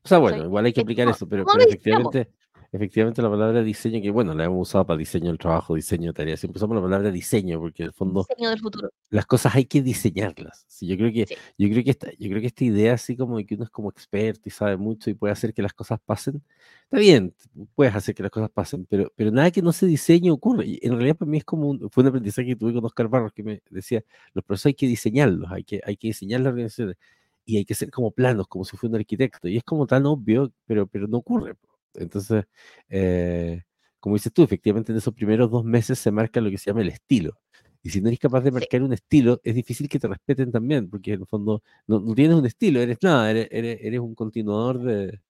O 0.04 0.08
sea, 0.08 0.18
bueno, 0.18 0.44
igual 0.44 0.64
hay 0.64 0.72
que 0.72 0.80
aplicar 0.80 1.08
eso, 1.08 1.28
pero, 1.28 1.44
pero 1.46 1.64
efectivamente, 1.64 2.32
efectivamente 2.74 3.22
la 3.22 3.30
palabra 3.30 3.62
diseño, 3.62 4.02
que 4.02 4.10
bueno, 4.10 4.34
la 4.34 4.44
hemos 4.44 4.68
usado 4.68 4.84
para 4.84 4.98
diseño 4.98 5.28
del 5.28 5.38
trabajo, 5.38 5.76
diseño 5.76 6.08
de 6.08 6.12
tareas, 6.12 6.40
siempre 6.40 6.58
usamos 6.58 6.74
la 6.74 6.82
palabra 6.82 7.12
diseño, 7.12 7.60
porque 7.60 7.84
en 7.84 7.86
el 7.88 7.92
fondo 7.92 8.26
diseño 8.28 8.50
del 8.50 8.58
futuro. 8.58 8.90
las 9.10 9.26
cosas 9.26 9.54
hay 9.54 9.66
que 9.66 9.80
diseñarlas. 9.80 10.64
Sí, 10.66 10.88
yo 10.88 10.96
creo 10.96 11.12
que, 11.12 11.36
yo 11.56 11.68
creo 11.68 11.84
que 11.84 11.90
esta, 11.90 12.10
yo 12.18 12.28
creo 12.28 12.40
que 12.40 12.48
esta 12.48 12.64
idea 12.64 12.94
así 12.94 13.16
como 13.16 13.36
de 13.36 13.46
que 13.46 13.54
uno 13.54 13.62
es 13.62 13.70
como 13.70 13.90
experto 13.90 14.48
y 14.48 14.50
sabe 14.50 14.76
mucho 14.76 15.08
y 15.08 15.14
puede 15.14 15.32
hacer 15.32 15.54
que 15.54 15.62
las 15.62 15.72
cosas 15.72 16.00
pasen, 16.04 16.42
está 16.82 16.98
bien, 16.98 17.32
puedes 17.76 17.94
hacer 17.94 18.12
que 18.12 18.24
las 18.24 18.32
cosas 18.32 18.50
pasen, 18.50 18.86
pero, 18.86 19.12
pero 19.14 19.30
nada 19.30 19.52
que 19.52 19.62
no 19.62 19.72
se 19.72 19.86
diseñe 19.86 20.30
ocurre. 20.32 20.66
Y 20.66 20.80
en 20.82 20.94
realidad 20.94 21.16
para 21.16 21.30
mí 21.30 21.38
es 21.38 21.44
como 21.44 21.68
un, 21.70 21.90
fue 21.90 22.02
un 22.02 22.08
aprendizaje 22.08 22.48
que 22.48 22.56
tuve 22.56 22.74
con 22.74 22.84
Oscar 22.84 23.06
Barros 23.08 23.32
que 23.32 23.44
me 23.44 23.62
decía, 23.70 24.02
los 24.32 24.44
procesos 24.44 24.66
hay 24.66 24.74
que 24.74 24.88
diseñarlos, 24.88 25.50
hay 25.52 25.62
que, 25.62 25.80
hay 25.84 25.96
que 25.96 26.08
diseñar 26.08 26.40
las 26.40 26.50
organizaciones 26.50 26.96
y 27.44 27.58
hay 27.58 27.64
que 27.64 27.74
ser 27.74 27.90
como 27.92 28.10
planos, 28.10 28.48
como 28.48 28.64
si 28.64 28.76
fuera 28.76 28.94
un 28.94 29.00
arquitecto. 29.00 29.48
Y 29.48 29.58
es 29.58 29.64
como 29.64 29.86
tan 29.86 30.06
obvio, 30.06 30.52
pero, 30.66 30.86
pero 30.86 31.06
no 31.06 31.18
ocurre. 31.18 31.54
Entonces, 31.94 32.44
eh, 32.88 33.62
como 34.00 34.16
dices 34.16 34.32
tú, 34.32 34.42
efectivamente 34.42 34.92
en 34.92 34.98
esos 34.98 35.14
primeros 35.14 35.50
dos 35.50 35.64
meses 35.64 35.98
se 35.98 36.10
marca 36.10 36.40
lo 36.40 36.50
que 36.50 36.58
se 36.58 36.70
llama 36.70 36.82
el 36.82 36.90
estilo. 36.90 37.40
Y 37.82 37.90
si 37.90 38.00
no 38.00 38.08
eres 38.08 38.18
capaz 38.18 38.40
de 38.40 38.50
marcar 38.50 38.82
un 38.82 38.92
estilo, 38.92 39.40
es 39.44 39.54
difícil 39.54 39.88
que 39.88 39.98
te 39.98 40.08
respeten 40.08 40.50
también, 40.50 40.88
porque 40.88 41.12
en 41.14 41.20
el 41.20 41.26
fondo 41.26 41.62
no, 41.86 42.02
tienes 42.14 42.36
un 42.36 42.46
estilo, 42.46 42.80
eres 42.80 42.98
nada, 43.02 43.30
eres, 43.30 43.48
eres, 43.50 44.00
un 44.00 44.14
continuador 44.14 44.82
de... 44.82 45.20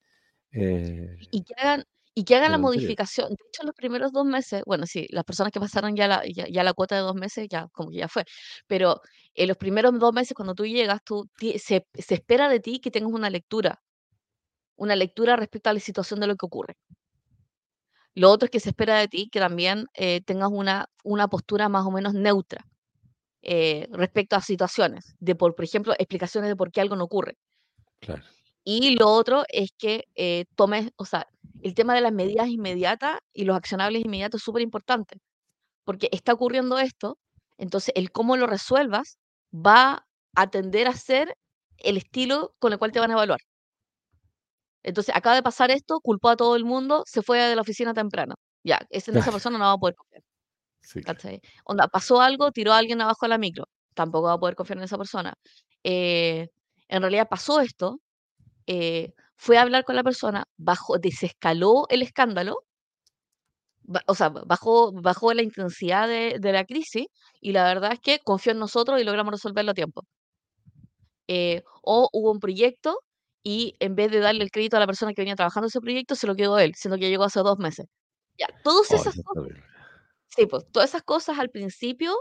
Eh, 0.53 1.17
y 1.33 1.43
que 1.43 1.55
hagan, 1.57 1.85
y 2.15 2.25
que 2.25 2.37
hagan 2.37 2.53
la 2.53 2.59
modificación. 2.59 3.31
De 3.31 3.45
hecho, 3.49 3.65
los 3.65 3.75
primeros 3.75 4.13
dos 4.13 4.25
meses, 4.25 4.63
bueno, 4.67 4.87
sí, 4.87 5.09
las 5.11 5.25
personas 5.25 5.53
que 5.53 5.59
pasaron 5.59 5.97
ya 5.97 6.07
la, 6.07 6.23
ya, 6.27 6.63
la 6.63 6.73
cuota 6.73 6.95
de 6.95 7.03
dos 7.03 7.17
meses, 7.17 7.49
ya 7.51 7.69
como 7.73 7.91
que 7.91 7.99
ya 7.99 8.09
fue, 8.09 8.25
pero 8.69 9.01
en 9.35 9.49
los 9.49 9.57
primeros 9.57 9.99
dos 9.99 10.13
meses 10.13 10.35
cuando 10.35 10.55
tú 10.55 10.65
llegas, 10.65 11.01
tú, 11.05 11.29
se, 11.39 11.87
se 11.93 12.15
espera 12.15 12.49
de 12.49 12.61
ti 12.61 12.79
que 12.79 12.93
tengas 12.93 13.13
una 13.13 13.31
lectura 13.31 13.84
una 14.77 14.97
lectura 14.97 15.37
respecto 15.37 15.71
a 15.71 15.73
la 15.73 15.81
situación 15.81 16.21
de 16.21 16.27
lo 16.27 16.37
que 16.37 16.47
ocurre. 16.47 16.77
Lo 18.15 18.31
otro 18.31 18.47
es 18.47 18.51
que 18.51 18.61
se 18.61 18.71
espera 18.71 18.99
de 18.99 19.09
ti 19.09 19.29
que 19.31 19.41
también 19.41 19.87
eh, 19.95 20.21
tengas 20.23 20.51
una, 20.53 20.87
una 21.03 21.29
postura 21.29 21.69
más 21.69 21.85
o 21.85 21.91
menos 21.91 22.15
neutra 22.15 22.65
eh, 23.43 23.89
respecto 23.91 24.37
a 24.37 24.41
situaciones, 24.41 25.17
de 25.19 25.35
por, 25.35 25.55
por 25.55 25.65
ejemplo, 25.65 25.95
explicaciones 25.99 26.49
de 26.49 26.57
por 26.57 26.71
qué 26.71 26.81
algo 26.81 26.97
no 26.97 27.05
ocurre. 27.05 27.37
Claro. 28.01 28.23
Y 28.65 28.97
lo 28.97 29.09
otro 29.11 29.45
es 29.49 29.71
que 29.77 30.05
eh, 30.15 30.47
tomes, 30.57 30.91
o 30.97 31.05
sea, 31.05 31.27
el 31.63 31.75
tema 31.75 31.95
de 31.95 32.01
las 32.01 32.13
medidas 32.13 32.49
inmediatas 32.49 33.19
y 33.35 33.45
los 33.45 33.57
accionables 33.57 34.05
inmediatos 34.05 34.41
es 34.41 34.45
súper 34.45 34.63
importante, 34.63 35.19
porque 35.85 36.09
está 36.13 36.33
ocurriendo 36.33 36.79
esto, 36.79 37.19
entonces 37.59 37.93
el 37.97 38.11
cómo 38.11 38.37
lo 38.37 38.47
resuelvas 38.47 39.19
va 39.55 40.07
a 40.35 40.51
tender 40.51 40.89
a 40.89 40.95
ser 40.95 41.37
el 41.79 41.99
estilo 41.99 42.55
con 42.59 42.73
el 42.73 42.79
cual 42.79 42.93
te 42.93 43.01
van 43.01 43.11
a 43.11 43.15
evaluar. 43.15 43.41
Entonces, 44.85 45.15
acaba 45.17 45.35
de 45.35 45.43
pasar 45.43 45.71
esto, 45.71 46.01
culpó 46.01 46.29
a 46.29 46.37
todo 46.37 46.55
el 46.57 46.65
mundo, 46.65 47.03
se 47.07 47.23
fue 47.23 47.39
de 47.39 47.57
la 47.57 47.63
oficina 47.63 47.95
temprano. 47.95 48.37
Ya, 48.63 48.81
esa, 48.91 49.11
esa 49.19 49.33
persona 49.33 49.59
no 49.59 49.65
va 49.65 49.73
a 49.73 49.79
poder 49.79 49.95
confiar. 49.97 50.23
Sí. 50.83 51.01
Onda, 51.65 51.89
pasó 51.89 52.21
algo, 52.21 52.53
tiró 52.53 52.73
a 52.73 52.79
alguien 52.79 53.01
abajo 53.01 53.27
de 53.27 53.31
la 53.31 53.39
micro. 53.39 53.65
Tampoco 53.95 54.27
va 54.27 54.35
a 54.35 54.39
poder 54.39 54.55
confiar 54.55 54.79
en 54.79 54.85
esa 54.85 54.99
persona. 54.99 55.35
Eh, 55.83 56.49
en 56.89 57.01
realidad 57.03 57.29
pasó 57.29 57.61
esto, 57.61 58.01
eh, 58.67 59.15
fue 59.37 59.59
a 59.59 59.63
hablar 59.63 59.85
con 59.85 59.97
la 59.97 60.05
persona, 60.05 60.45
bajó, 60.57 60.99
desescaló 60.99 61.87
el 61.89 62.03
escándalo, 62.03 62.65
o 64.07 64.15
sea, 64.15 64.31
bajó, 64.31 64.93
bajó 64.93 65.35
la 65.35 65.43
intensidad 65.43 66.09
de, 66.09 66.39
de 66.41 66.53
la 66.53 66.65
crisis 66.65 67.07
y 67.41 67.53
la 67.53 67.65
verdad 67.65 67.93
es 67.93 68.01
que 68.01 68.19
confió 68.19 68.53
en 68.53 68.59
nosotros 68.59 69.01
y 69.01 69.05
logramos 69.05 69.33
resolverlo 69.33 69.73
a 69.73 69.75
tiempo. 69.75 70.05
Eh, 71.29 71.63
o 71.83 72.09
hubo 72.13 72.33
un 72.33 72.41
proyecto 72.41 73.01
y 73.45 73.77
en 73.81 73.97
vez 73.97 74.13
de 74.13 74.21
darle 74.21 74.45
el 74.45 74.53
crédito 74.53 74.79
a 74.79 74.81
la 74.81 74.87
persona 74.87 75.15
que 75.15 75.23
venía 75.23 75.37
trabajando 75.37 75.69
ese 75.69 75.81
proyecto, 75.83 76.17
se 76.17 76.27
lo 76.29 76.37
quedó 76.37 76.59
él, 76.61 76.75
siendo 76.77 76.99
que 76.99 77.11
llegó 77.11 77.25
hace 77.25 77.41
dos 77.43 77.59
meses. 77.59 77.87
Ya, 78.39 78.49
todas 78.65 78.93
Oh, 78.93 78.95
esas 78.95 79.17
cosas, 79.25 79.53
sí, 80.29 80.47
pues, 80.47 80.65
todas 80.73 80.91
esas 80.91 81.03
cosas 81.03 81.39
al 81.39 81.51
principio 81.51 82.15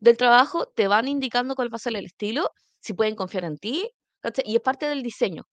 del 0.00 0.16
trabajo 0.16 0.66
te 0.66 0.88
van 0.88 1.08
indicando 1.08 1.54
cuál 1.54 1.72
va 1.72 1.76
a 1.76 1.78
ser 1.80 1.96
el 1.96 2.06
estilo, 2.06 2.50
si 2.80 2.94
pueden 2.94 3.16
confiar 3.16 3.44
en 3.44 3.58
ti, 3.58 3.90
¿cachai? 4.20 4.44
Y 4.48 4.56
es 4.56 4.62
parte 4.62 4.86
del 4.88 5.02
diseño. 5.02 5.44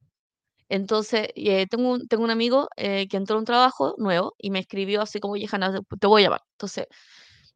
Entonces, 0.69 1.29
eh, 1.35 1.67
tengo 1.67 1.91
un, 1.93 2.07
tengo 2.07 2.23
un 2.25 2.31
amigo 2.31 2.67
eh, 2.77 3.07
que 3.09 3.17
entró 3.17 3.37
a 3.37 3.39
un 3.39 3.45
trabajo 3.45 3.95
nuevo 3.99 4.35
y 4.39 4.51
me 4.51 4.59
escribió 4.59 5.01
así 5.01 5.19
como, 5.19 5.33
oye, 5.35 5.47
Hanna, 5.51 5.81
te 5.99 6.07
voy 6.07 6.23
a 6.23 6.25
llamar. 6.25 6.41
Entonces, 6.53 6.87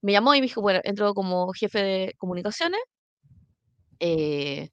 me 0.02 0.14
llamó 0.14 0.36
y 0.36 0.42
me 0.42 0.48
dijo, 0.48 0.62
bueno, 0.62 0.82
entró 0.86 1.14
como 1.16 1.52
jefe 1.54 1.80
de 1.84 2.16
comunicaciones, 2.20 2.82
eh, 4.00 4.70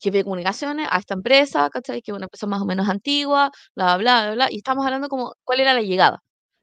jefe 0.00 0.18
de 0.18 0.24
comunicaciones 0.24 0.88
a 0.90 0.98
esta 0.98 1.14
empresa, 1.14 1.68
¿cachai? 1.70 2.02
Que 2.02 2.10
es 2.12 2.16
una 2.16 2.26
empresa 2.26 2.46
más 2.46 2.60
o 2.62 2.66
menos 2.66 2.88
antigua, 2.88 3.50
bla, 3.76 3.96
bla, 3.98 4.24
bla, 4.26 4.34
bla, 4.34 4.48
y 4.50 4.58
estamos 4.58 4.84
hablando 4.86 5.08
como, 5.08 5.34
¿cuál 5.44 5.60
era 5.60 5.74
la 5.74 5.82
llegada? 5.82 6.20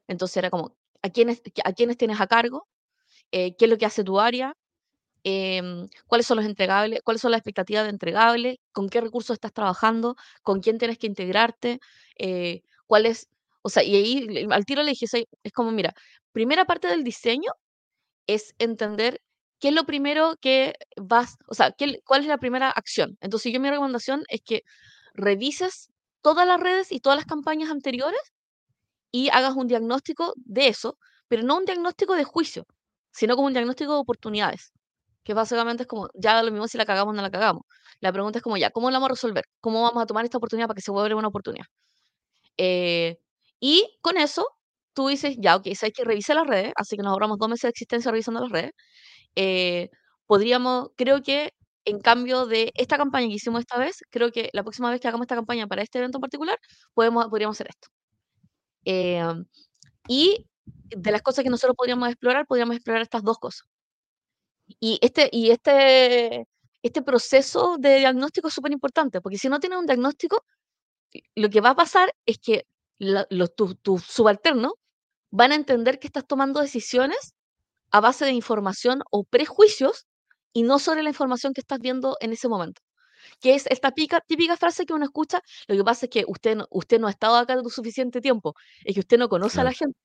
Entonces 0.08 0.36
era 0.38 0.50
como, 0.50 0.76
¿a 1.02 1.10
quiénes, 1.10 1.42
a 1.64 1.72
quiénes 1.72 1.96
tienes 1.98 2.20
a 2.20 2.26
cargo? 2.26 2.66
Eh, 3.32 3.56
¿qué 3.56 3.66
es 3.66 3.70
lo 3.70 3.78
que 3.78 3.86
hace 3.86 4.04
tu 4.04 4.20
área? 4.20 4.54
Em, 5.24 5.88
¿cuáles 6.06 6.26
son 6.26 6.36
los 6.38 6.46
entregables? 6.46 7.00
¿Cuáles 7.04 7.20
son 7.22 7.32
las 7.32 7.38
expectativas 7.40 7.84
de 7.84 7.90
entregables? 7.90 8.56
¿Con 8.72 8.88
qué 8.88 9.00
recursos 9.00 9.34
estás 9.34 9.52
trabajando? 9.52 10.16
¿Con 10.42 10.60
quién 10.60 10.78
tienes 10.78 10.98
que 10.98 11.06
integrarte? 11.08 11.80
Eh, 12.18 12.62
¿cuál 12.86 13.06
es? 13.06 13.28
O 13.62 13.68
sea, 13.70 13.82
y 13.82 13.96
ahí 13.96 14.46
al 14.50 14.64
tiro 14.64 14.82
le 14.82 14.90
dije, 14.92 15.06
"Soy- 15.08 15.26
es 15.42 15.52
como, 15.52 15.72
mira, 15.72 15.92
primera 16.32 16.64
parte 16.66 16.88
del 16.88 17.04
diseño 17.04 17.52
es 18.26 18.54
entender 18.58 19.20
qué 19.60 19.68
es 19.68 19.74
lo 19.74 19.84
primero 19.84 20.36
que 20.40 20.74
vas, 20.96 21.36
o 21.48 21.54
sea, 21.54 21.72
qué- 21.72 22.00
cuál 22.04 22.22
es 22.22 22.28
la 22.28 22.38
primera 22.38 22.70
acción. 22.70 23.16
Entonces, 23.20 23.52
yo 23.52 23.60
mi 23.60 23.70
recomendación 23.70 24.24
es 24.28 24.40
que 24.44 24.62
revises 25.14 25.90
todas 26.22 26.46
las 26.46 26.60
redes 26.60 26.92
y 26.92 27.00
todas 27.00 27.16
las 27.18 27.26
campañas 27.26 27.70
anteriores 27.70 28.20
y 29.12 29.28
hagas 29.30 29.54
un 29.56 29.68
diagnóstico 29.68 30.32
de 30.36 30.68
eso, 30.68 30.98
pero 31.28 31.42
no 31.42 31.56
un 31.58 31.64
diagnóstico 31.64 32.14
de 32.14 32.24
juicio, 32.24 32.64
sino 33.12 33.36
como 33.36 33.46
un 33.48 33.52
diagnóstico 33.54 33.92
de 33.94 33.98
oportunidades, 34.00 34.72
que 35.24 35.34
básicamente 35.34 35.84
es 35.84 35.86
como, 35.88 36.08
ya 36.14 36.42
lo 36.42 36.50
mismo 36.52 36.68
si 36.68 36.78
la 36.78 36.86
cagamos 36.86 37.12
o 37.12 37.16
no 37.16 37.22
la 37.22 37.30
cagamos. 37.30 37.62
La 38.00 38.12
pregunta 38.12 38.38
es 38.38 38.42
como, 38.44 38.56
ya, 38.56 38.70
¿cómo 38.70 38.90
la 38.90 38.98
vamos 38.98 39.10
a 39.10 39.14
resolver? 39.14 39.44
¿Cómo 39.60 39.82
vamos 39.82 40.02
a 40.02 40.06
tomar 40.06 40.24
esta 40.24 40.38
oportunidad 40.38 40.68
para 40.68 40.76
que 40.76 40.82
se 40.82 40.90
vuelva 40.92 41.16
una 41.18 41.28
oportunidad? 41.28 41.66
Eh, 42.58 43.18
y 43.60 43.98
con 44.02 44.16
eso, 44.18 44.46
tú 44.94 45.08
dices, 45.08 45.36
ya, 45.40 45.56
ok, 45.56 45.68
sabes 45.74 45.94
que 45.94 46.04
revisé 46.04 46.34
las 46.34 46.46
redes, 46.46 46.72
así 46.76 46.96
que 46.96 47.02
nos 47.02 47.12
ahorramos 47.12 47.38
dos 47.38 47.48
meses 47.48 47.62
de 47.64 47.70
existencia 47.70 48.10
revisando 48.10 48.40
las 48.40 48.50
redes. 48.52 48.72
Eh, 49.40 49.90
podríamos, 50.26 50.90
creo 50.96 51.22
que 51.22 51.54
en 51.84 52.00
cambio 52.00 52.46
de 52.46 52.72
esta 52.74 52.98
campaña 52.98 53.28
que 53.28 53.34
hicimos 53.34 53.60
esta 53.60 53.78
vez, 53.78 54.02
creo 54.10 54.32
que 54.32 54.50
la 54.52 54.64
próxima 54.64 54.90
vez 54.90 55.00
que 55.00 55.06
hagamos 55.08 55.26
esta 55.26 55.36
campaña 55.36 55.68
para 55.68 55.82
este 55.82 55.98
evento 55.98 56.18
en 56.18 56.22
particular, 56.22 56.58
podemos, 56.92 57.28
podríamos 57.28 57.56
hacer 57.56 57.68
esto. 57.70 57.88
Em, 58.84 59.46
y 60.08 60.46
de 60.90 61.12
las 61.12 61.22
cosas 61.22 61.44
que 61.44 61.50
nosotros 61.50 61.76
podríamos 61.76 62.08
explorar, 62.08 62.46
podríamos 62.46 62.76
explorar 62.76 63.02
estas 63.02 63.22
dos 63.22 63.38
cosas. 63.38 63.68
Y 64.80 64.98
este, 65.02 65.28
y 65.32 65.50
este, 65.50 66.46
este 66.82 67.02
proceso 67.02 67.76
de 67.78 67.98
diagnóstico 67.98 68.48
es 68.48 68.54
súper 68.54 68.72
importante, 68.72 69.20
porque 69.20 69.38
si 69.38 69.48
no 69.48 69.60
tienes 69.60 69.78
un 69.78 69.86
diagnóstico, 69.86 70.44
lo 71.36 71.48
que 71.50 71.60
va 71.60 71.70
a 71.70 71.76
pasar 71.76 72.12
es 72.26 72.38
que 72.38 72.66
tus 73.56 73.80
tus 73.82 74.02
subalternos 74.04 74.72
van 75.30 75.52
a 75.52 75.54
entender 75.54 75.98
que 76.00 76.08
estás 76.08 76.26
tomando 76.26 76.60
decisiones 76.60 77.34
a 77.90 78.00
base 78.00 78.24
de 78.24 78.32
información 78.32 79.02
o 79.10 79.24
prejuicios 79.24 80.06
y 80.52 80.62
no 80.62 80.78
sobre 80.78 81.02
la 81.02 81.10
información 81.10 81.52
que 81.54 81.60
estás 81.60 81.78
viendo 81.78 82.16
en 82.20 82.32
ese 82.32 82.48
momento. 82.48 82.80
Que 83.40 83.54
es 83.54 83.66
esta 83.66 83.90
pica- 83.92 84.22
típica 84.26 84.56
frase 84.56 84.86
que 84.86 84.94
uno 84.94 85.04
escucha, 85.04 85.42
lo 85.66 85.76
que 85.76 85.84
pasa 85.84 86.06
es 86.06 86.10
que 86.10 86.24
usted 86.26 86.56
no, 86.56 86.66
usted 86.70 86.98
no 87.00 87.06
ha 87.06 87.10
estado 87.10 87.36
acá 87.36 87.56
lo 87.56 87.68
suficiente 87.68 88.20
tiempo, 88.20 88.54
es 88.84 88.94
que 88.94 89.00
usted 89.00 89.18
no 89.18 89.28
conoce 89.28 89.60
a 89.60 89.64
la 89.64 89.72
gente 89.72 89.96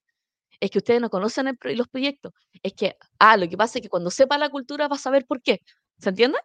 es 0.59 0.71
que 0.71 0.77
ustedes 0.77 1.01
no 1.01 1.09
conocen 1.09 1.47
el 1.47 1.57
los 1.77 1.89
proyectos. 1.89 2.31
Es 2.61 2.73
que, 2.73 2.95
ah, 3.19 3.35
lo 3.35 3.49
que 3.49 3.57
pasa 3.57 3.79
es 3.79 3.81
que 3.81 3.89
cuando 3.89 4.09
sepa 4.09 4.37
la 4.37 4.49
cultura 4.49 4.87
va 4.87 4.95
a 4.95 4.99
saber 4.99 5.25
por 5.25 5.41
qué. 5.41 5.59
¿Se 5.97 6.09
entiende? 6.09 6.37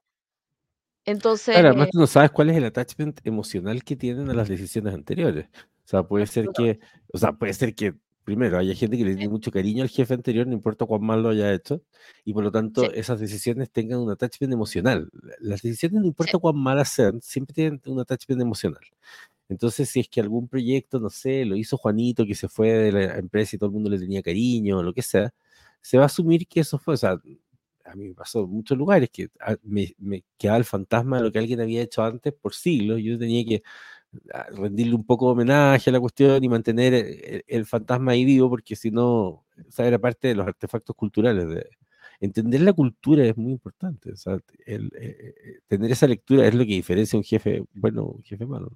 Entonces, 1.04 1.54
Claro, 1.54 1.68
además 1.68 1.88
tú 1.90 1.98
no 2.00 2.06
sabes 2.06 2.30
cuál 2.32 2.50
es 2.50 2.56
el 2.56 2.64
attachment 2.64 3.20
emocional 3.24 3.82
que 3.84 3.96
tienen 3.96 4.28
a 4.28 4.34
las 4.34 4.48
decisiones 4.48 4.92
anteriores. 4.94 5.48
O 5.54 5.88
sea, 5.88 6.02
puede 6.02 6.26
ser 6.26 6.48
que, 6.54 6.80
o 7.12 7.18
sea, 7.18 7.32
puede 7.32 7.54
ser 7.54 7.74
que 7.74 7.94
primero 8.28 8.58
haya 8.58 8.74
gente 8.74 8.96
que 8.98 9.04
le 9.04 9.14
tiene 9.16 9.28
mucho 9.30 9.50
cariño 9.50 9.82
al 9.82 9.88
jefe 9.88 10.14
anterior, 10.14 10.46
no 10.46 10.52
importa 10.54 10.84
cuán 10.86 11.02
mal 11.02 11.22
lo 11.22 11.30
haya 11.30 11.52
hecho, 11.54 11.82
y 12.24 12.32
por 12.34 12.44
lo 12.44 12.50
Sí, 12.74 12.86
tanto 12.86 12.92
esas 12.92 13.20
decisiones 13.20 13.70
tengan 13.70 14.00
un 14.00 14.10
attachment 14.10 14.52
emocional. 14.52 15.10
Las 15.40 15.62
decisiones, 15.62 16.00
no 16.02 16.06
sí, 16.18 16.32
importa 16.32 16.38
cuán 16.38 16.56
malas 16.58 16.90
sean, 16.90 17.20
siempre 17.22 17.54
tienen 17.54 17.80
un 17.86 18.00
attachment 18.00 18.42
emocional. 18.42 18.82
Entonces, 19.48 19.88
si 19.90 20.00
es 20.00 20.08
que 20.08 20.20
algún 20.20 20.48
proyecto, 20.48 21.00
no 21.00 21.10
sé, 21.10 21.44
lo 21.46 21.56
hizo 21.56 21.78
Juanito, 21.78 22.26
que 22.26 22.34
se 22.34 22.48
fue 22.48 22.68
de 22.72 22.92
la 22.92 23.18
empresa 23.18 23.56
y 23.56 23.58
todo 23.58 23.68
el 23.68 23.74
mundo 23.74 23.90
le 23.90 23.98
tenía 23.98 24.22
cariño, 24.22 24.82
lo 24.82 24.92
que 24.94 25.02
sea, 25.02 25.32
se 25.80 25.96
va 25.98 26.04
a 26.04 26.06
asumir 26.06 26.46
que 26.48 26.60
eso 26.60 26.78
fue, 26.78 26.94
o 26.94 26.96
sea, 26.98 27.18
a 27.84 27.94
mí 27.96 28.08
me 28.08 28.14
pasó 28.14 28.44
en 28.44 28.50
muchos 28.50 28.76
lugares 28.76 29.08
que 29.10 29.28
ah, 29.40 29.56
me, 29.62 29.94
me 29.98 30.22
quedaba 30.36 30.58
el 30.58 30.64
fantasma 30.64 31.16
de 31.18 31.22
lo 31.24 31.32
que 31.32 31.38
alguien 31.38 31.60
había 31.60 31.80
hecho 31.82 32.02
antes 32.04 32.34
por 32.34 32.54
siglos, 32.54 33.00
yo 33.02 33.18
tenía 33.18 33.44
que 33.46 33.62
rendirle 34.50 34.94
un 34.94 35.04
poco 35.04 35.26
de 35.26 35.32
homenaje 35.32 35.90
a 35.90 35.92
la 35.92 36.00
cuestión 36.00 36.42
y 36.42 36.48
mantener 36.48 36.94
el, 36.94 37.44
el- 37.46 37.66
fantasma 37.66 38.12
ahí 38.12 38.24
vivo, 38.24 38.48
porque 38.48 38.76
si 38.76 38.90
no, 38.90 39.44
era 39.78 39.98
parte 39.98 40.28
de 40.28 40.34
los 40.34 40.46
artefactos 40.46 40.96
culturales. 40.96 41.48
De, 41.48 41.68
entender 42.20 42.60
la 42.62 42.72
cultura 42.72 43.24
es 43.24 43.36
muy 43.36 43.52
importante, 43.52 44.10
eh, 44.66 44.80
eh, 45.00 45.34
tener 45.68 45.90
esa 45.92 46.06
lectura 46.06 46.46
es 46.46 46.54
lo 46.54 46.60
que 46.64 46.72
diferencia 46.72 47.16
a 47.16 47.20
un 47.20 47.24
jefe 47.24 47.62
bueno 47.74 48.04
un 48.06 48.22
jefe 48.22 48.44
malo. 48.46 48.70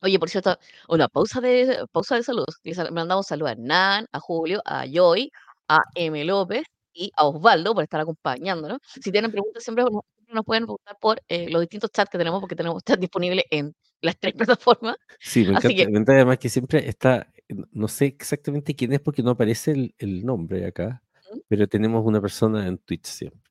Oye, 0.00 0.18
por 0.20 0.30
cierto, 0.30 0.56
una 0.88 1.08
pausa 1.08 1.40
de, 1.40 1.84
pausa 1.90 2.14
de 2.14 2.22
saludos. 2.22 2.60
Le 2.62 2.72
sal- 2.74 2.92
mandamos 2.92 3.26
saludos 3.26 3.52
a 3.52 3.54
Nan, 3.56 4.06
a 4.12 4.20
Julio, 4.20 4.62
a 4.64 4.84
Joy, 4.86 5.32
a 5.68 5.78
M. 5.96 6.24
López 6.24 6.62
y 6.92 7.10
a 7.16 7.26
Osvaldo 7.26 7.74
por 7.74 7.82
estar 7.82 8.00
acompañándonos. 8.00 8.78
Si 9.02 9.10
tienen 9.10 9.32
preguntas, 9.32 9.64
siempre 9.64 9.84
siempre 10.28 10.34
nos 10.34 10.44
pueden 10.44 10.64
preguntar 10.64 10.96
por 11.00 11.22
eh, 11.28 11.48
los 11.48 11.60
distintos 11.62 11.90
chats 11.90 12.10
que 12.10 12.18
tenemos, 12.18 12.40
porque 12.40 12.54
tenemos 12.54 12.82
chats 12.84 13.00
disponibles 13.00 13.44
en 13.50 13.74
las 14.02 14.18
tres 14.18 14.34
plataformas. 14.58 14.96
Sí, 15.18 15.42
me 15.44 15.50
encanta, 15.50 15.68
que, 15.68 15.74
me 15.86 15.90
encanta 15.90 16.12
además 16.12 16.38
que 16.38 16.48
siempre 16.48 16.88
está, 16.88 17.32
no 17.72 17.88
sé 17.88 18.06
exactamente 18.06 18.74
quién 18.74 18.92
es 18.92 19.00
porque 19.00 19.22
no 19.22 19.30
aparece 19.30 19.72
el, 19.72 19.94
el 19.98 20.24
nombre 20.24 20.66
acá, 20.66 21.02
¿mm? 21.32 21.38
pero 21.48 21.66
tenemos 21.66 22.04
una 22.04 22.20
persona 22.20 22.66
en 22.66 22.78
Twitch 22.78 23.06
siempre. 23.06 23.50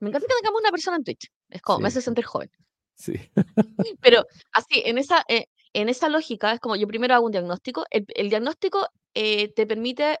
Me 0.00 0.08
encanta 0.08 0.26
que 0.28 0.34
tengamos 0.40 0.60
una 0.60 0.70
persona 0.70 0.96
en 0.96 1.04
Twitch. 1.04 1.30
Es 1.50 1.62
como, 1.62 1.80
me 1.80 1.88
hace 1.88 2.00
sentir 2.00 2.24
joven. 2.24 2.50
sí, 2.94 3.14
Pero 4.00 4.24
así, 4.52 4.82
en 4.84 4.98
esa, 4.98 5.24
eh, 5.28 5.46
en 5.72 5.88
esa 5.88 6.08
lógica, 6.08 6.52
es 6.52 6.60
como 6.60 6.76
yo 6.76 6.86
primero 6.86 7.14
hago 7.14 7.26
un 7.26 7.32
diagnóstico. 7.32 7.84
El, 7.90 8.06
el 8.14 8.28
diagnóstico 8.28 8.86
eh, 9.14 9.52
te 9.54 9.66
permite 9.66 10.18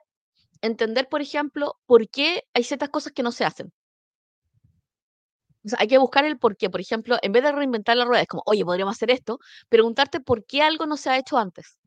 entender, 0.62 1.08
por 1.08 1.22
ejemplo, 1.22 1.76
por 1.86 2.08
qué 2.08 2.44
hay 2.54 2.64
ciertas 2.64 2.88
cosas 2.88 3.12
que 3.12 3.22
no 3.22 3.32
se 3.32 3.44
hacen. 3.44 3.72
O 5.64 5.68
sea, 5.68 5.78
hay 5.80 5.88
que 5.88 5.98
buscar 5.98 6.24
el 6.24 6.38
por 6.38 6.56
qué. 6.56 6.70
Por 6.70 6.80
ejemplo, 6.80 7.16
en 7.22 7.32
vez 7.32 7.42
de 7.42 7.52
reinventar 7.52 7.96
la 7.96 8.04
rueda, 8.04 8.22
es 8.22 8.28
como, 8.28 8.42
oye, 8.46 8.64
podríamos 8.64 8.94
hacer 8.96 9.10
esto, 9.10 9.38
preguntarte 9.68 10.20
por 10.20 10.44
qué 10.44 10.62
algo 10.62 10.86
no 10.86 10.96
se 10.96 11.10
ha 11.10 11.18
hecho 11.18 11.38
antes. 11.38 11.78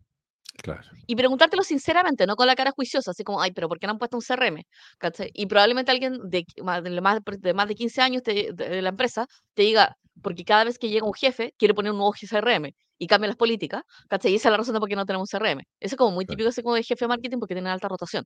Claro. 0.63 0.81
Y 1.05 1.15
preguntártelo 1.15 1.61
sinceramente, 1.61 2.25
no 2.25 2.35
con 2.35 2.47
la 2.47 2.55
cara 2.55 2.71
juiciosa, 2.71 3.11
así 3.11 3.23
como, 3.23 3.39
ay, 3.41 3.51
pero 3.51 3.69
¿por 3.69 3.77
qué 3.79 3.85
no 3.85 3.91
han 3.93 3.99
puesto 3.99 4.17
un 4.17 4.23
CRM? 4.23 4.63
¿Cachai? 4.97 5.29
Y 5.33 5.45
probablemente 5.45 5.91
alguien 5.91 6.17
de 6.23 6.45
más 6.63 6.83
de 6.83 6.99
más 7.01 7.19
de, 7.23 7.53
más 7.53 7.67
de 7.67 7.75
15 7.75 8.01
años 8.01 8.23
te- 8.23 8.51
de, 8.53 8.69
de 8.69 8.81
la 8.81 8.89
empresa 8.89 9.27
te 9.53 9.61
diga, 9.61 9.95
porque 10.23 10.43
cada 10.43 10.63
vez 10.63 10.79
que 10.79 10.89
llega 10.89 11.05
un 11.05 11.13
jefe, 11.13 11.53
quiere 11.59 11.75
poner 11.75 11.91
un 11.91 11.99
nuevo 11.99 12.11
CRM 12.13 12.73
y 12.97 13.05
cambia 13.05 13.27
las 13.27 13.37
políticas, 13.37 13.83
¿cachai? 14.09 14.31
Y 14.31 14.35
esa 14.37 14.49
es 14.49 14.51
la 14.51 14.57
razón 14.57 14.73
de 14.73 14.79
por 14.79 14.89
qué 14.89 14.95
no 14.95 15.05
tenemos 15.05 15.31
un 15.31 15.39
CRM. 15.39 15.59
Eso 15.79 15.93
es 15.93 15.95
como 15.95 16.09
muy 16.09 16.25
típico 16.25 16.49
ese 16.49 16.63
como 16.63 16.73
de 16.73 16.81
jefe 16.81 17.05
de 17.05 17.09
marketing 17.09 17.37
porque 17.37 17.53
tiene 17.53 17.69
alta 17.69 17.87
rotación. 17.87 18.25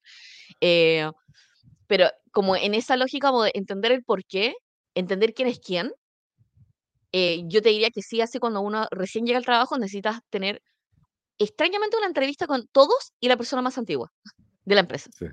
Eh, 0.62 1.10
pero 1.88 2.10
como 2.32 2.56
en 2.56 2.74
esa 2.76 2.96
lógica 2.96 3.28
como 3.30 3.44
de 3.44 3.52
entender 3.54 3.92
el 3.92 4.04
por 4.06 4.24
qué, 4.24 4.54
entender 4.96 5.34
quién 5.34 5.48
es 5.48 5.60
quién, 5.60 5.92
eh, 7.12 7.44
yo 7.48 7.62
te 7.62 7.70
diría 7.70 7.90
que 7.92 8.02
sí, 8.02 8.22
así 8.22 8.40
cuando 8.40 8.62
uno 8.62 8.88
recién 8.92 9.26
llega 9.26 9.38
al 9.38 9.46
trabajo 9.46 9.78
necesitas 9.78 10.20
tener 10.30 10.62
extrañamente 11.38 11.98
una 11.98 12.08
entrevista 12.08 12.48
con 12.48 12.68
todos 12.72 13.14
y 13.20 13.28
la 13.28 13.38
persona 13.38 13.62
más 13.62 13.78
antigua 13.78 14.12
de 14.64 14.76
la 14.76 14.82
empresa. 14.82 15.10
Sí. 15.14 15.26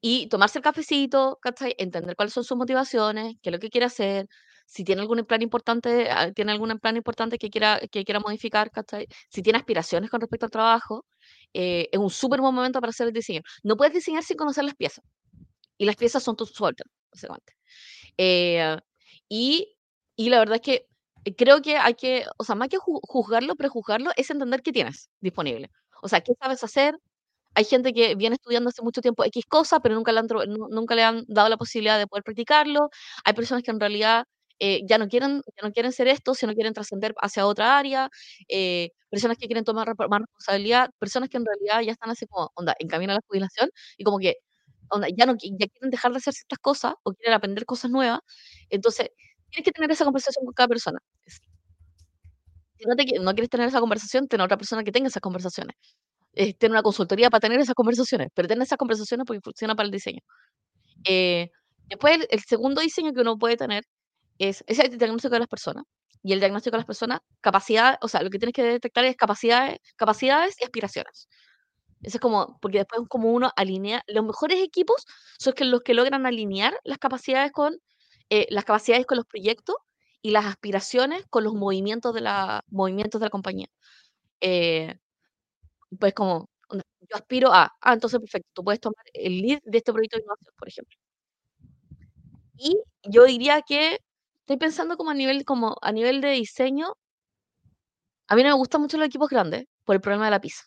Y 0.00 0.28
tomarse 0.28 0.58
el 0.58 0.62
cafecito, 0.62 1.38
¿cachai? 1.40 1.74
Entender 1.78 2.14
cuáles 2.16 2.32
son 2.32 2.44
sus 2.44 2.56
motivaciones, 2.56 3.34
qué 3.42 3.50
es 3.50 3.52
lo 3.52 3.58
que 3.58 3.70
quiere 3.70 3.86
hacer, 3.86 4.26
si 4.68 4.84
tiene 4.84 5.00
algún 5.00 5.24
plan 5.24 5.40
importante, 5.40 6.10
ah, 6.10 6.30
tiene 6.32 6.52
algún 6.52 6.78
plan 6.78 6.96
importante 6.96 7.38
que 7.38 7.48
quiera, 7.48 7.80
que 7.90 8.04
quiera 8.04 8.20
modificar, 8.20 8.70
¿cachai? 8.70 9.06
Si 9.30 9.42
tiene 9.42 9.58
aspiraciones 9.58 10.10
con 10.10 10.20
respecto 10.20 10.44
al 10.46 10.50
trabajo, 10.50 11.06
eh, 11.54 11.88
es 11.90 11.98
un 11.98 12.10
súper 12.10 12.40
buen 12.40 12.54
momento 12.54 12.78
para 12.80 12.90
hacer 12.90 13.08
el 13.08 13.14
diseño. 13.14 13.40
No 13.62 13.76
puedes 13.76 13.94
diseñar 13.94 14.22
sin 14.22 14.36
conocer 14.36 14.64
las 14.64 14.74
piezas. 14.74 15.04
Y 15.78 15.86
las 15.86 15.96
piezas 15.96 16.22
son 16.22 16.36
tus 16.36 16.50
sueltas, 16.50 16.86
básicamente. 17.10 17.54
Eh, 18.18 18.76
y, 19.28 19.76
y 20.16 20.30
la 20.30 20.38
verdad 20.40 20.56
es 20.56 20.62
que 20.62 20.86
eh, 21.24 21.34
creo 21.36 21.62
que 21.62 21.76
hay 21.78 21.94
que, 21.94 22.26
o 22.38 22.44
sea, 22.44 22.54
más 22.56 22.68
que 22.68 22.78
ju- 22.78 23.00
juzgarlo, 23.02 23.56
prejuzgarlo, 23.56 24.10
es 24.16 24.30
entender 24.30 24.62
qué 24.62 24.72
tienes 24.72 25.10
disponible. 25.20 25.70
O 26.02 26.08
sea, 26.08 26.20
qué 26.22 26.32
sabes 26.40 26.64
hacer. 26.64 26.96
Hay 27.54 27.64
gente 27.64 27.92
que 27.92 28.14
viene 28.14 28.36
estudiando 28.36 28.68
hace 28.70 28.82
mucho 28.82 29.00
tiempo 29.02 29.24
X 29.24 29.44
cosa, 29.48 29.80
pero 29.80 29.94
nunca 29.96 30.12
le 30.12 30.20
han, 30.20 30.26
nunca 30.70 30.94
le 30.94 31.02
han 31.04 31.24
dado 31.28 31.48
la 31.48 31.56
posibilidad 31.56 31.98
de 31.98 32.06
poder 32.06 32.22
practicarlo. 32.24 32.90
Hay 33.24 33.32
personas 33.34 33.64
que 33.64 33.70
en 33.72 33.80
realidad 33.80 34.24
eh, 34.60 34.82
ya 34.88 34.98
no 34.98 35.08
quieren, 35.08 35.42
ya 35.60 35.66
no 35.68 35.72
quieren 35.72 35.92
ser 35.92 36.08
esto, 36.08 36.34
sino 36.34 36.54
quieren 36.54 36.74
trascender 36.74 37.14
hacia 37.20 37.46
otra 37.46 37.78
área. 37.78 38.10
eh, 38.48 38.90
personas 39.10 39.38
que 39.38 39.46
quieren 39.46 39.64
tomar 39.64 39.88
más 40.10 40.20
responsabilidad. 40.20 40.90
Personas 40.98 41.28
que 41.30 41.38
en 41.38 41.46
realidad 41.46 41.80
ya 41.82 41.92
están 41.92 42.10
así 42.10 42.26
como, 42.26 42.50
onda, 42.54 42.74
en 42.78 42.88
camino 42.88 43.12
a 43.12 43.16
la 43.16 43.22
jubilación 43.26 43.70
y 43.96 44.04
como 44.04 44.18
que 44.18 44.36
onda, 44.90 45.08
ya 45.16 45.26
no 45.26 45.34
ya 45.40 45.66
quieren 45.68 45.90
dejar 45.90 46.12
de 46.12 46.18
hacer 46.18 46.34
ciertas 46.34 46.58
cosas 46.60 46.94
o 47.04 47.12
quieren 47.14 47.34
aprender 47.34 47.64
cosas 47.66 47.90
nuevas. 47.90 48.20
Entonces, 48.70 49.10
tienes 49.50 49.64
que 49.64 49.72
tener 49.72 49.90
esa 49.90 50.04
conversación 50.04 50.44
con 50.44 50.54
cada 50.54 50.68
persona. 50.68 50.98
Si 52.78 52.84
no, 52.86 52.94
te, 52.96 53.04
no 53.20 53.32
quieres 53.34 53.50
tener 53.50 53.68
esa 53.68 53.80
conversación, 53.80 54.28
ten 54.28 54.40
a 54.40 54.44
otra 54.44 54.56
persona 54.56 54.84
que 54.84 54.92
tenga 54.92 55.08
esas 55.08 55.20
conversaciones. 55.20 55.76
Eh, 56.34 56.54
ten 56.54 56.72
una 56.72 56.82
consultoría 56.82 57.30
para 57.30 57.40
tener 57.40 57.60
esas 57.60 57.74
conversaciones, 57.74 58.28
pero 58.34 58.48
ten 58.48 58.62
esas 58.62 58.78
conversaciones 58.78 59.26
porque 59.26 59.40
funciona 59.42 59.74
para 59.76 59.86
el 59.86 59.92
diseño. 59.92 60.20
Eh, 61.04 61.50
después, 61.88 62.16
el, 62.16 62.26
el 62.30 62.40
segundo 62.44 62.80
diseño 62.82 63.12
que 63.12 63.20
uno 63.22 63.38
puede 63.38 63.56
tener 63.56 63.84
es, 64.38 64.64
es 64.66 64.78
el 64.80 64.98
diagnóstico 64.98 65.34
de 65.34 65.40
las 65.40 65.48
personas. 65.48 65.84
Y 66.22 66.32
el 66.32 66.40
diagnóstico 66.40 66.74
de 66.76 66.78
las 66.80 66.86
personas, 66.86 67.20
capacidad, 67.40 67.98
o 68.02 68.08
sea, 68.08 68.22
lo 68.22 68.30
que 68.30 68.38
tienes 68.38 68.54
que 68.54 68.62
detectar 68.64 69.04
es 69.04 69.16
capacidades, 69.16 69.78
capacidades 69.96 70.56
y 70.60 70.64
aspiraciones. 70.64 71.28
Eso 72.02 72.16
es 72.18 72.20
como, 72.20 72.58
porque 72.60 72.78
después 72.78 73.02
como 73.08 73.32
uno 73.32 73.50
alinea, 73.56 74.02
los 74.06 74.24
mejores 74.24 74.60
equipos 74.62 75.04
son 75.38 75.54
los 75.60 75.82
que 75.82 75.94
logran 75.94 76.26
alinear 76.26 76.78
las 76.84 76.98
capacidades 76.98 77.52
con, 77.52 77.76
eh, 78.30 78.46
las 78.50 78.64
capacidades 78.64 79.06
con 79.06 79.16
los 79.16 79.26
proyectos 79.26 79.76
y 80.22 80.30
las 80.30 80.46
aspiraciones 80.46 81.24
con 81.30 81.44
los 81.44 81.54
movimientos 81.54 82.14
de 82.14 82.20
la, 82.20 82.62
movimientos 82.68 83.20
de 83.20 83.26
la 83.26 83.30
compañía. 83.30 83.68
Eh, 84.40 84.96
pues 85.98 86.14
como, 86.14 86.48
yo 86.72 87.16
aspiro 87.16 87.52
a, 87.52 87.72
ah, 87.80 87.92
entonces 87.94 88.20
perfecto, 88.20 88.48
tú 88.54 88.64
puedes 88.64 88.80
tomar 88.80 89.04
el 89.14 89.40
lead 89.42 89.60
de 89.64 89.78
este 89.78 89.92
proyecto 89.92 90.16
de 90.18 90.22
innovación, 90.24 90.54
por 90.58 90.68
ejemplo. 90.68 90.96
Y 92.56 92.76
yo 93.04 93.24
diría 93.24 93.62
que 93.62 94.00
estoy 94.40 94.56
pensando 94.58 94.96
como 94.96 95.10
a 95.10 95.14
nivel, 95.14 95.44
como 95.44 95.76
a 95.80 95.92
nivel 95.92 96.20
de 96.20 96.30
diseño, 96.32 96.94
a 98.28 98.36
mí 98.36 98.42
no 98.42 98.48
me 98.50 98.54
gustan 98.54 98.80
mucho 98.80 98.96
los 98.96 99.06
equipos 99.06 99.28
grandes 99.28 99.66
por 99.84 99.94
el 99.96 100.00
problema 100.00 100.26
de 100.26 100.30
la 100.32 100.40
pizza. 100.40 100.64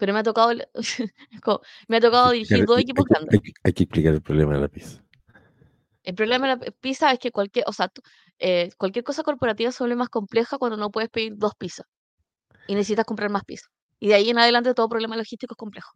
Pero 0.00 0.12
me 0.14 0.20
ha 0.20 0.22
tocado, 0.22 0.50
me 1.88 1.96
ha 1.98 2.00
tocado 2.00 2.30
dirigir 2.32 2.64
dos 2.64 2.80
equipos 2.80 3.04
grandes. 3.06 3.34
hay 3.34 3.40
que- 3.40 3.52
hay 3.62 3.72
que 3.74 3.82
explicar 3.84 4.14
el 4.14 4.22
problema 4.22 4.54
de 4.54 4.60
la 4.60 4.68
pizza. 4.68 5.02
El 6.02 6.14
problema 6.14 6.48
de 6.48 6.54
la 6.54 6.58
p- 6.60 6.72
pizza 6.72 7.12
es 7.12 7.18
que 7.18 7.30
cualquier, 7.30 7.66
o 7.68 7.72
sea, 7.72 7.88
tú- 7.88 8.00
eh, 8.38 8.70
cualquier 8.78 9.04
cosa 9.04 9.22
corporativa 9.22 9.70
se 9.70 9.82
vuelve 9.82 9.96
más 9.96 10.08
compleja 10.08 10.56
cuando 10.58 10.78
no 10.78 10.90
puedes 10.90 11.10
pedir 11.10 11.34
dos 11.36 11.52
pizzas 11.54 11.86
y 12.66 12.74
necesitas 12.74 13.04
comprar 13.04 13.30
más 13.30 13.44
pizzas. 13.44 13.68
Y 14.00 14.08
de 14.08 14.14
ahí 14.14 14.30
en 14.30 14.38
adelante 14.38 14.72
todo 14.74 14.88
problema 14.88 15.16
logístico 15.16 15.52
es 15.54 15.58
complejo. 15.58 15.92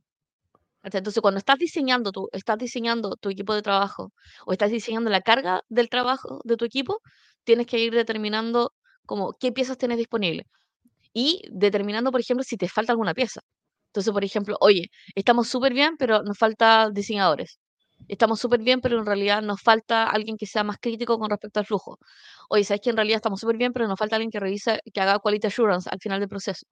Entonces, 0.83 1.23
cuando 1.23 1.39
estás 1.39 1.59
diseñando 1.59 2.13
tu, 2.13 2.29
estás 2.33 2.59
diseñando 2.59 3.17
tu 3.17 3.31
equipo 3.31 3.55
de 3.55 3.63
trabajo 3.63 4.13
o 4.45 4.53
estás 4.53 4.71
diseñando 4.71 5.09
la 5.11 5.23
carga 5.23 5.63
del 5.71 5.89
trabajo 5.89 6.43
de 6.45 6.57
tu 6.59 6.67
equipo, 6.67 7.01
tienes 7.45 7.67
que 7.67 7.79
ir 7.79 7.95
determinando 7.95 8.75
como 9.07 9.33
qué 9.41 9.51
piezas 9.53 9.79
tienes 9.79 9.97
disponibles 9.97 10.45
y 11.15 11.43
determinando, 11.51 12.11
por 12.13 12.21
ejemplo, 12.21 12.45
si 12.45 12.57
te 12.59 12.69
falta 12.69 12.93
alguna 12.93 13.15
pieza. 13.15 13.41
Entonces, 13.95 14.13
por 14.13 14.25
ejemplo, 14.25 14.57
oye, 14.61 14.91
estamos 15.15 15.49
súper 15.49 15.73
bien, 15.75 15.97
pero 15.99 16.23
nos 16.23 16.37
falta 16.39 16.91
diseñadores. 16.93 17.59
Estamos 18.09 18.41
súper 18.41 18.61
bien, 18.61 18.81
pero 18.81 18.99
en 18.99 19.07
realidad 19.07 19.41
nos 19.43 19.63
falta 19.63 20.05
alguien 20.11 20.37
que 20.37 20.47
sea 20.47 20.65
más 20.65 20.79
crítico 20.81 21.19
con 21.19 21.31
respecto 21.31 21.61
al 21.61 21.67
flujo. 21.67 21.99
Oye, 22.51 22.65
¿sabes 22.65 22.81
que 22.83 22.91
en 22.91 22.97
realidad 22.97 23.17
estamos 23.17 23.41
súper 23.41 23.57
bien, 23.57 23.73
pero 23.73 23.87
nos 23.89 23.99
falta 23.99 24.17
alguien 24.17 24.31
que 24.31 24.41
revise, 24.41 24.81
que 24.93 25.01
haga 25.01 25.19
quality 25.21 25.47
assurance 25.47 25.89
al 25.91 26.01
final 26.01 26.21
del 26.21 26.29
proceso? 26.29 26.67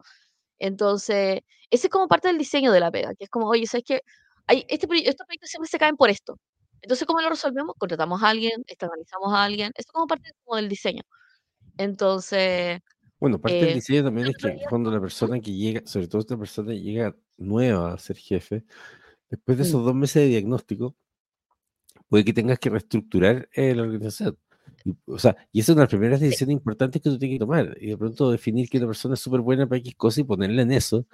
Entonces, 0.58 1.40
ese 1.70 1.86
es 1.88 1.90
como 1.90 2.08
parte 2.08 2.28
del 2.28 2.38
diseño 2.38 2.72
de 2.72 2.80
la 2.80 2.90
pega, 2.90 3.14
que 3.16 3.24
es 3.24 3.30
como, 3.30 3.48
oye, 3.48 3.66
¿sabes 3.66 3.84
qué? 3.86 4.00
Hay, 4.46 4.64
este, 4.68 4.86
proye- 4.88 5.08
estos 5.08 5.26
proyectos 5.26 5.50
siempre 5.50 5.68
se 5.68 5.78
caen 5.78 5.96
por 5.96 6.10
esto. 6.10 6.38
Entonces, 6.82 7.06
¿cómo 7.06 7.20
lo 7.22 7.28
resolvemos? 7.30 7.74
Contratamos 7.78 8.22
a 8.22 8.28
alguien, 8.30 8.62
externalizamos 8.66 9.32
a 9.34 9.44
alguien. 9.44 9.68
Esto 9.76 9.90
es 9.90 9.92
como 9.92 10.06
parte 10.06 10.30
como 10.44 10.56
del 10.56 10.68
diseño. 10.68 11.02
Entonces, 11.78 12.80
Bueno, 13.22 13.40
parte 13.40 13.56
del 13.56 13.68
eh, 13.68 13.74
diseño 13.74 14.02
también 14.02 14.26
es 14.26 14.36
que 14.36 14.58
cuando 14.68 14.90
la 14.90 15.00
persona 15.00 15.38
que 15.38 15.52
llega, 15.52 15.82
sobre 15.86 16.08
todo 16.08 16.22
esta 16.22 16.36
persona 16.36 16.72
que 16.72 16.80
llega 16.80 17.16
nueva 17.38 17.92
a 17.94 17.98
ser 17.98 18.16
jefe, 18.16 18.64
después 19.30 19.58
de 19.58 19.62
Mm. 19.62 19.66
esos 19.68 19.84
dos 19.84 19.94
meses 19.94 20.24
de 20.24 20.28
diagnóstico, 20.28 20.96
puede 22.08 22.24
que 22.24 22.32
tengas 22.32 22.58
que 22.58 22.70
reestructurar 22.70 23.48
eh, 23.52 23.74
la 23.74 23.82
organización. 23.82 24.36
Y, 24.84 24.96
o 25.06 25.18
sea, 25.20 25.36
y 25.52 25.60
esa 25.60 25.72
es 25.72 25.76
una 25.76 25.82
de 25.82 25.84
las 25.84 25.90
primeras 25.90 26.20
decisiones 26.20 26.54
importantes 26.54 27.00
que 27.00 27.10
tú 27.10 27.18
tienes 27.18 27.36
que 27.36 27.40
tomar. 27.40 27.76
Y 27.80 27.90
de 27.90 27.96
pronto 27.96 28.30
definir 28.32 28.68
que 28.68 28.78
una 28.78 28.88
persona 28.88 29.14
es 29.14 29.20
súper 29.20 29.40
buena 29.40 29.68
para 29.68 29.78
X 29.78 29.94
cosa 29.96 30.20
y 30.20 30.24
ponerla 30.24 30.62
en 30.62 30.72
eso. 30.72 31.06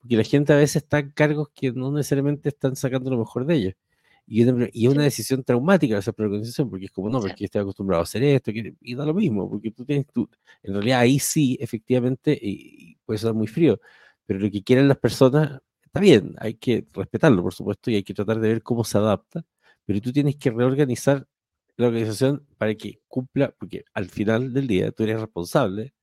Porque 0.00 0.16
la 0.18 0.24
gente 0.24 0.52
a 0.52 0.56
veces 0.56 0.82
está 0.82 0.98
en 0.98 1.12
cargos 1.12 1.48
que 1.54 1.72
no 1.72 1.90
necesariamente 1.92 2.50
están 2.50 2.76
sacando 2.76 3.10
lo 3.10 3.18
mejor 3.18 3.46
de 3.46 3.54
ellos. 3.54 3.74
Y 4.26 4.42
una, 4.44 4.68
y 4.72 4.86
una 4.86 5.02
decisión 5.02 5.44
traumática 5.44 5.98
esa 5.98 6.12
para 6.12 6.28
la 6.28 6.34
organización, 6.34 6.70
porque 6.70 6.86
es 6.86 6.90
como, 6.92 7.10
no, 7.10 7.20
porque 7.20 7.44
estoy 7.44 7.60
acostumbrado 7.60 8.00
a 8.00 8.04
hacer 8.04 8.22
esto, 8.22 8.50
y 8.52 8.94
da 8.94 9.04
lo 9.04 9.14
mismo, 9.14 9.48
porque 9.50 9.70
tú 9.70 9.84
tienes 9.84 10.06
tu, 10.06 10.28
en 10.62 10.74
realidad 10.74 11.00
ahí 11.00 11.18
sí, 11.18 11.58
efectivamente, 11.60 12.32
y, 12.40 12.92
y 12.92 12.96
puede 13.04 13.18
ser 13.18 13.34
muy 13.34 13.46
frío, 13.46 13.80
pero 14.26 14.40
lo 14.40 14.50
que 14.50 14.62
quieren 14.62 14.88
las 14.88 14.98
personas 14.98 15.60
está 15.84 16.00
bien, 16.00 16.34
hay 16.38 16.54
que 16.54 16.86
respetarlo, 16.92 17.42
por 17.42 17.54
supuesto, 17.54 17.90
y 17.90 17.96
hay 17.96 18.02
que 18.02 18.14
tratar 18.14 18.40
de 18.40 18.48
ver 18.48 18.62
cómo 18.62 18.82
se 18.84 18.98
adapta, 18.98 19.44
pero 19.84 20.00
tú 20.00 20.12
tienes 20.12 20.36
que 20.36 20.50
reorganizar 20.50 21.26
la 21.76 21.88
organización 21.88 22.46
para 22.58 22.74
que 22.74 23.00
cumpla, 23.08 23.54
porque 23.58 23.84
al 23.94 24.06
final 24.06 24.52
del 24.52 24.66
día 24.66 24.90
tú 24.92 25.04
eres 25.04 25.20
responsable 25.20 25.94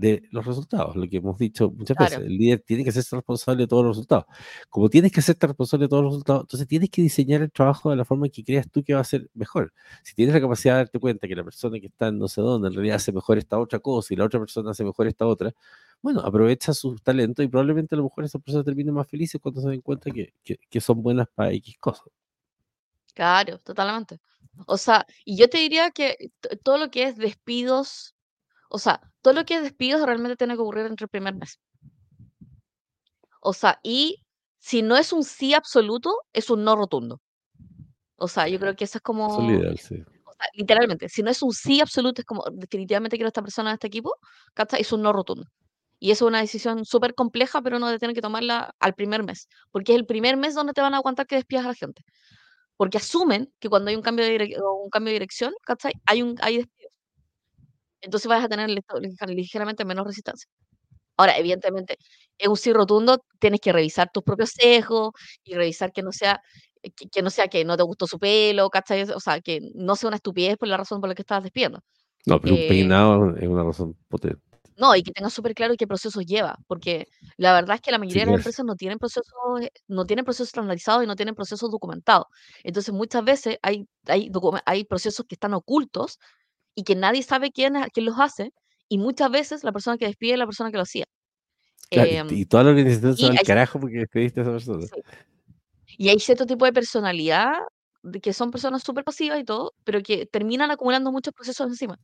de 0.00 0.22
los 0.30 0.46
resultados, 0.46 0.96
lo 0.96 1.06
que 1.06 1.18
hemos 1.18 1.38
dicho 1.38 1.70
muchas 1.70 1.94
veces, 1.96 2.18
el 2.20 2.38
líder 2.38 2.60
tiene 2.66 2.82
que 2.84 2.88
hacerse 2.88 3.14
responsable 3.16 3.64
de 3.64 3.68
todos 3.68 3.84
los 3.84 3.96
resultados. 3.96 4.24
Como 4.70 4.88
tienes 4.88 5.12
que 5.12 5.20
hacerte 5.20 5.46
responsable 5.46 5.84
de 5.84 5.88
todos 5.90 6.02
los 6.02 6.12
resultados, 6.14 6.42
entonces 6.44 6.66
tienes 6.66 6.88
que 6.88 7.02
diseñar 7.02 7.42
el 7.42 7.52
trabajo 7.52 7.90
de 7.90 7.96
la 7.96 8.06
forma 8.06 8.30
que 8.30 8.42
creas 8.42 8.70
tú 8.70 8.82
que 8.82 8.94
va 8.94 9.00
a 9.00 9.04
ser 9.04 9.28
mejor. 9.34 9.74
Si 10.02 10.14
tienes 10.14 10.34
la 10.34 10.40
capacidad 10.40 10.74
de 10.74 10.78
darte 10.78 10.98
cuenta 10.98 11.28
que 11.28 11.36
la 11.36 11.44
persona 11.44 11.78
que 11.78 11.88
está 11.88 12.08
en 12.08 12.18
no 12.18 12.28
sé 12.28 12.40
dónde 12.40 12.68
en 12.68 12.74
realidad 12.74 12.96
hace 12.96 13.12
mejor 13.12 13.36
esta 13.36 13.58
otra 13.58 13.78
cosa 13.78 14.14
y 14.14 14.16
la 14.16 14.24
otra 14.24 14.40
persona 14.40 14.70
hace 14.70 14.84
mejor 14.84 15.06
esta 15.06 15.26
otra, 15.26 15.52
bueno, 16.00 16.20
aprovecha 16.20 16.72
sus 16.72 17.02
talentos 17.02 17.44
y 17.44 17.48
probablemente 17.48 17.94
a 17.94 17.98
lo 17.98 18.04
mejor 18.04 18.24
esas 18.24 18.40
personas 18.42 18.64
terminen 18.64 18.94
más 18.94 19.06
felices 19.06 19.38
cuando 19.38 19.60
se 19.60 19.68
den 19.68 19.82
cuenta 19.82 20.10
que, 20.10 20.32
que, 20.42 20.58
que 20.70 20.80
son 20.80 21.02
buenas 21.02 21.28
para 21.34 21.52
X 21.52 21.76
cosas. 21.78 22.06
claro, 23.14 23.58
totalmente. 23.58 24.18
O 24.66 24.76
sea, 24.76 25.06
y 25.24 25.36
yo 25.36 25.48
te 25.48 25.58
diría 25.58 25.90
que 25.90 26.32
todo 26.62 26.78
lo 26.78 26.90
que 26.90 27.04
es 27.04 27.16
despidos, 27.16 28.14
o 28.70 28.78
sea, 28.78 29.00
todo 29.20 29.34
lo 29.34 29.44
que 29.44 29.56
es 29.56 29.62
despidos 29.62 30.00
realmente 30.02 30.36
tiene 30.36 30.54
que 30.54 30.62
ocurrir 30.62 30.86
entre 30.86 31.04
el 31.04 31.10
primer 31.10 31.34
mes. 31.34 31.60
O 33.42 33.52
sea, 33.52 33.78
y 33.82 34.22
si 34.58 34.82
no 34.82 34.96
es 34.96 35.12
un 35.12 35.24
sí 35.24 35.54
absoluto, 35.54 36.14
es 36.32 36.48
un 36.50 36.64
no 36.64 36.76
rotundo. 36.76 37.20
O 38.16 38.28
sea, 38.28 38.48
yo 38.48 38.58
creo 38.58 38.76
que 38.76 38.84
eso 38.84 38.98
es 38.98 39.02
como, 39.02 39.50
ideal, 39.50 39.78
sí. 39.78 39.96
o 40.24 40.32
sea, 40.32 40.46
literalmente, 40.54 41.08
si 41.08 41.22
no 41.22 41.30
es 41.30 41.42
un 41.42 41.52
sí 41.52 41.80
absoluto, 41.80 42.20
es 42.20 42.26
como 42.26 42.44
definitivamente 42.52 43.16
quiero 43.16 43.28
a 43.28 43.30
esta 43.30 43.42
persona 43.42 43.70
en 43.70 43.74
este 43.74 43.86
equipo. 43.86 44.14
Es 44.78 44.92
un 44.92 45.02
no 45.02 45.12
rotundo. 45.12 45.46
Y 45.98 46.12
eso 46.12 46.24
es 46.24 46.28
una 46.28 46.40
decisión 46.40 46.84
súper 46.84 47.14
compleja, 47.14 47.60
pero 47.60 47.76
uno 47.76 47.98
tiene 47.98 48.14
que 48.14 48.22
tomarla 48.22 48.74
al 48.78 48.94
primer 48.94 49.22
mes, 49.22 49.48
porque 49.70 49.92
es 49.92 49.98
el 49.98 50.06
primer 50.06 50.36
mes 50.36 50.54
donde 50.54 50.72
te 50.72 50.80
van 50.80 50.94
a 50.94 50.98
aguantar 50.98 51.26
que 51.26 51.36
despidas 51.36 51.64
a 51.66 51.68
la 51.68 51.74
gente. 51.74 52.02
Porque 52.76 52.96
asumen 52.96 53.52
que 53.58 53.68
cuando 53.68 53.90
hay 53.90 53.96
un 53.96 54.02
cambio 54.02 54.24
de, 54.24 54.38
direc- 54.38 54.58
un 54.58 54.88
cambio 54.88 55.10
de 55.10 55.14
dirección, 55.14 55.52
¿cachai? 55.62 55.92
Hay, 56.06 56.22
un, 56.22 56.36
hay 56.40 56.56
despidos. 56.58 56.79
Entonces 58.00 58.28
vas 58.28 58.44
a 58.44 58.48
tener 58.48 58.70
ligeramente 59.28 59.84
menos 59.84 60.06
resistencia. 60.06 60.48
Ahora, 61.16 61.36
evidentemente, 61.38 61.96
es 62.38 62.48
un 62.48 62.56
sí 62.56 62.72
rotundo, 62.72 63.18
tienes 63.38 63.60
que 63.60 63.72
revisar 63.72 64.10
tus 64.12 64.22
propios 64.22 64.50
sesgos 64.54 65.12
y 65.44 65.54
revisar 65.54 65.92
que 65.92 66.02
no 66.02 66.12
sea 66.12 66.40
que, 66.82 67.08
que 67.10 67.22
no 67.22 67.28
sea 67.30 67.48
que 67.48 67.64
no 67.64 67.76
te 67.76 67.82
gustó 67.82 68.06
su 68.06 68.18
pelo, 68.18 68.70
¿cachai? 68.70 69.02
O 69.04 69.20
sea, 69.20 69.40
que 69.40 69.60
no 69.74 69.96
sea 69.96 70.08
una 70.08 70.16
estupidez 70.16 70.56
por 70.56 70.68
la 70.68 70.78
razón 70.78 71.00
por 71.00 71.08
la 71.10 71.14
que 71.14 71.22
estabas 71.22 71.44
despidiendo. 71.44 71.80
No, 72.26 72.40
pero 72.40 72.54
un 72.54 72.62
Eh, 72.62 72.64
peinado 72.64 73.36
es 73.36 73.46
una 73.48 73.62
razón 73.64 73.96
potente. 74.08 74.42
no, 74.76 74.96
y 74.96 75.02
que 75.02 75.12
tengas 75.12 75.34
súper 75.34 75.54
claro 75.54 75.74
qué 75.78 75.86
procesos 75.86 76.24
lleva, 76.26 76.56
porque 76.66 77.06
la 77.36 77.52
verdad 77.52 77.76
es 77.76 77.82
que 77.82 77.90
la 77.90 77.98
Sí, 78.06 78.18
mayoría 78.18 78.22
de 78.22 78.26
las 78.28 78.36
empresas 78.36 78.64
no 78.64 78.76
tienen 78.76 78.98
procesos, 78.98 79.26
no 79.88 80.06
tienen 80.06 80.24
procesos 80.24 80.48
estandarizados 80.48 81.04
y 81.04 81.06
no 81.06 81.16
tienen 81.16 81.34
procesos 81.34 81.70
documentados. 81.70 82.26
Entonces, 82.62 82.94
muchas 82.94 83.24
veces 83.24 83.58
hay, 83.62 83.86
hay, 84.06 84.30
hay 84.64 84.84
procesos 84.84 85.26
que 85.28 85.34
están 85.34 85.52
ocultos 85.54 86.18
y 86.74 86.84
que 86.84 86.94
nadie 86.96 87.22
sabe 87.22 87.50
quién, 87.50 87.74
quién 87.92 88.06
los 88.06 88.18
hace, 88.18 88.52
y 88.88 88.98
muchas 88.98 89.30
veces 89.30 89.64
la 89.64 89.72
persona 89.72 89.96
que 89.98 90.06
despide 90.06 90.32
es 90.32 90.38
la 90.38 90.46
persona 90.46 90.70
que 90.70 90.76
lo 90.76 90.82
hacía. 90.82 91.04
Claro, 91.90 92.10
Em, 92.10 92.28
y 92.30 92.44
toda 92.46 92.64
la 92.64 92.70
organización 92.70 93.16
se 93.16 93.26
va 93.26 93.32
al 93.32 93.40
carajo 93.46 93.80
porque 93.80 93.98
despediste 93.98 94.40
a 94.40 94.42
esa 94.44 94.52
persona. 94.52 94.86
sí, 94.86 95.02
y 95.98 96.08
hay 96.08 96.18
cierto 96.20 96.46
tipo 96.46 96.64
de 96.64 96.72
personalidad 96.72 97.52
de 98.02 98.20
que 98.20 98.32
son 98.32 98.50
personas 98.50 98.82
súper 98.82 99.04
pasivas 99.04 99.38
y 99.40 99.44
todo, 99.44 99.74
pero 99.84 100.00
que 100.02 100.26
terminan 100.26 100.70
acumulando 100.70 101.12
muchos 101.12 101.34
procesos 101.34 101.66
encima. 101.68 101.98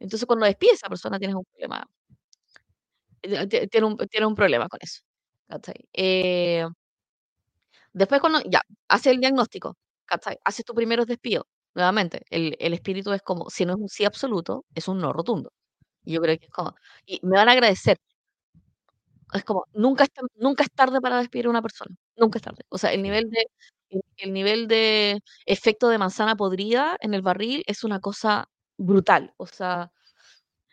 Entonces, 0.00 0.26
cuando 0.26 0.46
despides 0.46 0.74
a 0.74 0.76
esa 0.76 0.88
persona 0.88 1.18
tienes 1.18 1.36
un 1.36 1.44
problema, 1.44 1.86
eh, 3.22 3.46
ti- 3.46 3.66
tiene 3.68 3.86
un, 3.86 3.96
tiene 3.96 4.26
un 4.26 4.34
problema 4.34 4.68
con 4.68 4.78
eso. 4.82 5.00
Eh, 5.92 6.66
después, 7.92 8.20
cuando 8.20 8.40
ya 8.44 8.62
haces 8.88 9.12
el 9.12 9.20
diagnóstico, 9.20 9.76
haces 10.44 10.64
tus 10.64 10.74
primeros 10.74 11.06
despidos. 11.06 11.44
Nuevamente, 11.74 12.22
el, 12.30 12.56
el 12.58 12.74
espíritu 12.74 13.12
es 13.12 13.22
como, 13.22 13.48
si 13.50 13.64
no 13.64 13.74
es 13.74 13.78
un 13.80 13.88
sí 13.88 14.04
absoluto, 14.04 14.64
es 14.74 14.88
un 14.88 14.98
no 15.00 15.12
rotundo. 15.12 15.52
Y 16.04 16.14
yo 16.14 16.20
creo 16.22 16.38
que 16.38 16.46
es 16.46 16.52
como, 16.52 16.74
y 17.06 17.20
me 17.24 17.36
van 17.36 17.48
a 17.48 17.52
agradecer. 17.52 17.98
Es 19.32 19.44
como, 19.44 19.64
nunca 19.72 20.04
es, 20.04 20.10
nunca 20.36 20.64
es 20.64 20.70
tarde 20.72 21.00
para 21.00 21.18
despedir 21.18 21.46
a 21.46 21.50
una 21.50 21.62
persona. 21.62 21.94
Nunca 22.16 22.38
es 22.38 22.42
tarde. 22.42 22.64
O 22.68 22.78
sea, 22.78 22.92
el 22.92 23.02
nivel 23.02 23.30
de, 23.30 23.46
el, 23.90 24.00
el 24.16 24.32
nivel 24.32 24.66
de 24.68 25.20
efecto 25.46 25.88
de 25.88 25.98
manzana 25.98 26.34
podrida 26.36 26.96
en 27.00 27.14
el 27.14 27.22
barril 27.22 27.62
es 27.66 27.84
una 27.84 28.00
cosa 28.00 28.48
brutal. 28.76 29.32
O 29.36 29.46
sea, 29.46 29.92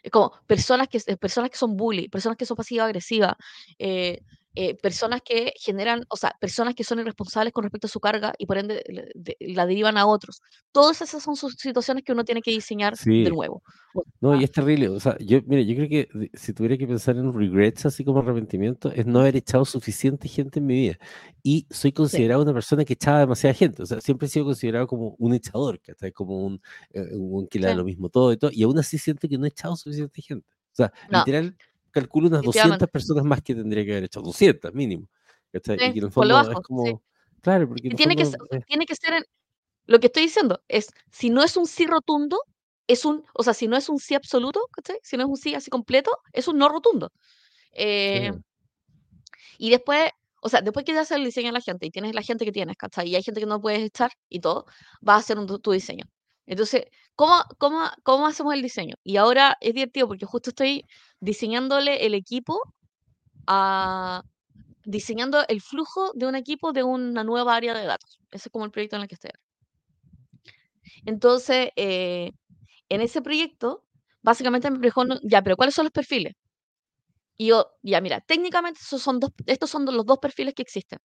es 0.03 0.12
como 0.12 0.33
personas 0.47 0.88
que, 0.89 0.99
eh, 1.07 1.17
personas 1.17 1.51
que 1.51 1.57
son 1.57 1.77
bully, 1.77 2.10
personas 2.10 2.38
que 2.38 2.45
son 2.47 2.57
pasivo-agresivas, 2.57 3.36
eh, 3.79 4.21
eh, 4.55 4.75
personas 4.75 5.21
que 5.23 5.53
generan, 5.60 6.03
o 6.10 6.17
sea, 6.17 6.33
personas 6.39 6.75
que 6.75 6.83
son 6.83 6.99
irresponsables 6.99 7.53
con 7.53 7.63
respecto 7.63 7.88
a 7.88 7.89
su 7.89 7.99
carga 7.99 8.33
y 8.38 8.45
por 8.47 8.57
ende 8.57 8.83
le- 8.88 9.12
de- 9.15 9.38
la 9.39 9.65
derivan 9.65 9.97
a 9.97 10.07
otros. 10.07 10.41
Todas 10.71 11.01
esas 11.01 11.21
son 11.23 11.36
sus 11.36 11.53
situaciones 11.55 12.03
que 12.03 12.12
uno 12.13 12.23
tiene 12.25 12.41
que 12.41 12.51
diseñar 12.51 12.97
de 13.15 13.29
Sí, 13.29 13.29
nuevo. 13.29 13.63
O 13.93 14.03
no, 14.21 14.36
y 14.36 14.43
sea, 14.43 14.45
es 14.45 14.51
terrible. 14.51 14.89
O 14.89 14.99
sea, 14.99 15.17
yo, 15.19 15.39
mire, 15.45 15.65
yo 15.65 15.75
creo 15.75 15.89
que 15.89 16.10
de- 16.13 16.31
si 16.33 16.53
tuviera 16.53 16.77
que 16.77 16.88
pensar 16.88 17.17
en 17.17 17.33
regrets, 17.33 17.86
así 17.86 18.03
como 18.05 18.19
arrepentimiento, 18.19 18.91
es 18.91 19.05
no 19.07 19.19
haber 19.21 19.36
echado 19.38 19.65
suficiente 19.65 20.27
gente 20.27 20.60
en 20.60 20.65
mi 20.67 20.75
vida. 20.75 20.97
Y 21.43 21.65
soy 21.71 21.91
sí, 21.91 21.95
considerado 21.95 22.43
una 22.43 22.53
persona 22.53 22.86
que 22.86 22.93
echaba 22.93 23.19
demasiada 23.19 23.53
gente. 23.55 23.81
O 23.83 23.86
sea, 23.86 23.99
siempre 24.01 24.27
he 24.27 24.29
sido 24.29 24.45
considerado 24.45 24.88
como 24.88 25.15
un 25.17 25.33
echador, 25.33 25.79
¿cachai? 25.81 26.12
Como 26.12 26.45
un, 26.45 26.62
eh, 26.93 27.15
un 27.15 27.47
que 27.47 27.60
le 27.60 27.67
da 27.67 27.73
sí. 27.73 27.77
lo 27.77 27.83
mismo 27.86 28.10
todo 28.10 28.31
y 28.33 28.38
todo. 28.38 28.51
Y 28.53 28.63
aún 28.63 28.77
así 28.79 28.97
siento 28.97 29.27
que 29.27 29.38
no 29.38 29.45
he 29.45 29.49
echado 29.49 29.75
suficiente 29.75 30.21
gente. 30.21 30.47
O 30.73 30.75
sea, 30.75 30.91
No, 31.10 31.19
literal, 31.19 31.57
calculo 31.99 32.27
unas 32.27 32.41
200 32.41 32.53
definitivamente. 32.53 32.88
personas 32.91 33.23
más 33.25 33.41
que 33.41 33.55
tendría 33.55 33.86
que 33.86 33.91
haber 33.91 34.03
echado. 34.05 34.25
200 34.25 34.73
mínimo. 34.73 35.07
¿cachai? 35.51 35.75
Y 35.75 35.79
Sí, 35.79 35.91
que 35.93 35.99
en 35.99 36.05
el 36.05 36.12
fondo 36.12 36.39
es 36.41 36.47
bajo, 36.47 36.60
sí. 36.60 36.63
como, 36.67 37.03
claro, 37.41 37.67
porque 37.67 37.89
tiene 37.89 38.15
que, 38.15 38.25
fondo... 38.25 38.45
ser- 38.49 38.60
eh, 38.60 38.63
tiene 38.67 38.86
que 38.86 38.95
ser, 38.95 39.13
en- 39.13 39.23
lo 39.86 39.99
que 39.99 40.07
estoy 40.07 40.23
diciendo 40.23 40.62
es, 40.67 40.88
si 41.12 41.29
no 41.29 41.43
es 41.43 41.55
un 41.57 41.65
sí 41.65 41.86
rotundo, 41.88 42.38
es 42.88 43.05
un, 43.05 43.23
o 43.33 43.43
sea, 43.43 43.53
si 43.53 43.67
no 43.67 43.75
es 43.77 43.89
un 43.89 43.99
sí 43.99 44.15
absoluto, 44.15 44.60
¿cachai? 44.71 44.99
Si 45.03 45.17
no 45.17 45.23
es 45.23 45.29
un 45.29 45.38
sí 45.38 45.55
así 45.55 45.69
completo, 45.69 46.12
es 46.33 46.47
un 46.47 46.57
no 46.57 46.67
rotundo. 46.69 47.12
Eh, 47.73 48.31
sí. 48.33 48.39
y 49.60 49.69
después, 49.69 50.10
o 50.41 50.49
sea, 50.49 50.62
después 50.62 50.86
que 50.86 50.93
ya 50.93 51.01
haces 51.01 51.17
el 51.17 51.23
diseño 51.25 51.49
a 51.49 51.53
la 51.53 51.62
gente 51.62 51.86
y 51.86 51.91
tienes 51.91 52.13
la 52.13 52.21
gente 52.21 52.45
que 52.45 52.51
tienes, 52.51 52.75
¿cachai? 52.77 53.10
Y 53.10 53.15
hay 53.15 53.23
gente 53.23 53.39
que 53.39 53.45
no 53.47 53.60
puedes 53.62 53.81
echar 53.81 54.12
y 54.29 54.39
todo, 54.39 54.65
vas 55.01 55.15
a 55.15 55.19
hacer 55.19 55.38
un, 55.39 55.47
tu 55.62 55.71
diseño. 55.71 56.05
Entonces, 56.47 56.86
¿cómo, 57.15 57.36
cómo, 57.60 57.81
¿cómo 58.03 58.27
hacemos 58.27 58.55
el 58.55 58.63
diseño? 58.63 58.95
Y 59.03 59.17
ahora 59.17 59.57
es 59.62 59.73
divertido 59.75 60.07
porque 60.10 60.25
justo 60.27 60.51
estoy 60.51 60.86
diseñándole 61.21 62.05
el 62.07 62.15
equipo 62.15 62.60
a, 63.47 64.23
diseñando 64.86 65.45
el 65.49 65.62
flujo 65.62 66.12
de 66.15 66.27
un 66.27 66.36
equipo 66.36 66.73
de 66.73 66.83
una 66.83 67.23
nueva 67.23 67.55
área 67.55 67.73
de 67.75 67.86
datos. 67.86 68.19
Ese 68.31 68.49
es 68.49 68.53
como 68.53 68.65
el 68.65 68.71
proyecto 68.71 68.97
en 68.97 69.03
el 69.03 69.07
que 69.10 69.15
estoy. 69.15 69.31
Entonces, 71.05 71.69
eh, 71.75 72.31
en 72.89 73.01
ese 73.01 73.21
proyecto, 73.21 73.86
básicamente 74.23 74.71
me 74.71 74.79
pregunto, 74.79 75.19
ya, 75.23 75.41
pero 75.43 75.57
¿cuáles 75.57 75.75
son 75.75 75.86
los 75.86 75.93
perfiles? 75.93 76.33
Y 77.38 77.47
yo, 77.47 77.71
ya, 77.83 78.01
mira, 78.01 78.21
técnicamente 78.21 78.79
esos 78.81 79.01
son 79.01 79.19
dos, 79.19 79.31
estos 79.45 79.69
son 79.69 79.86
los 79.86 80.05
dos 80.05 80.17
perfiles 80.19 80.53
que 80.55 80.63
existen. 80.63 80.99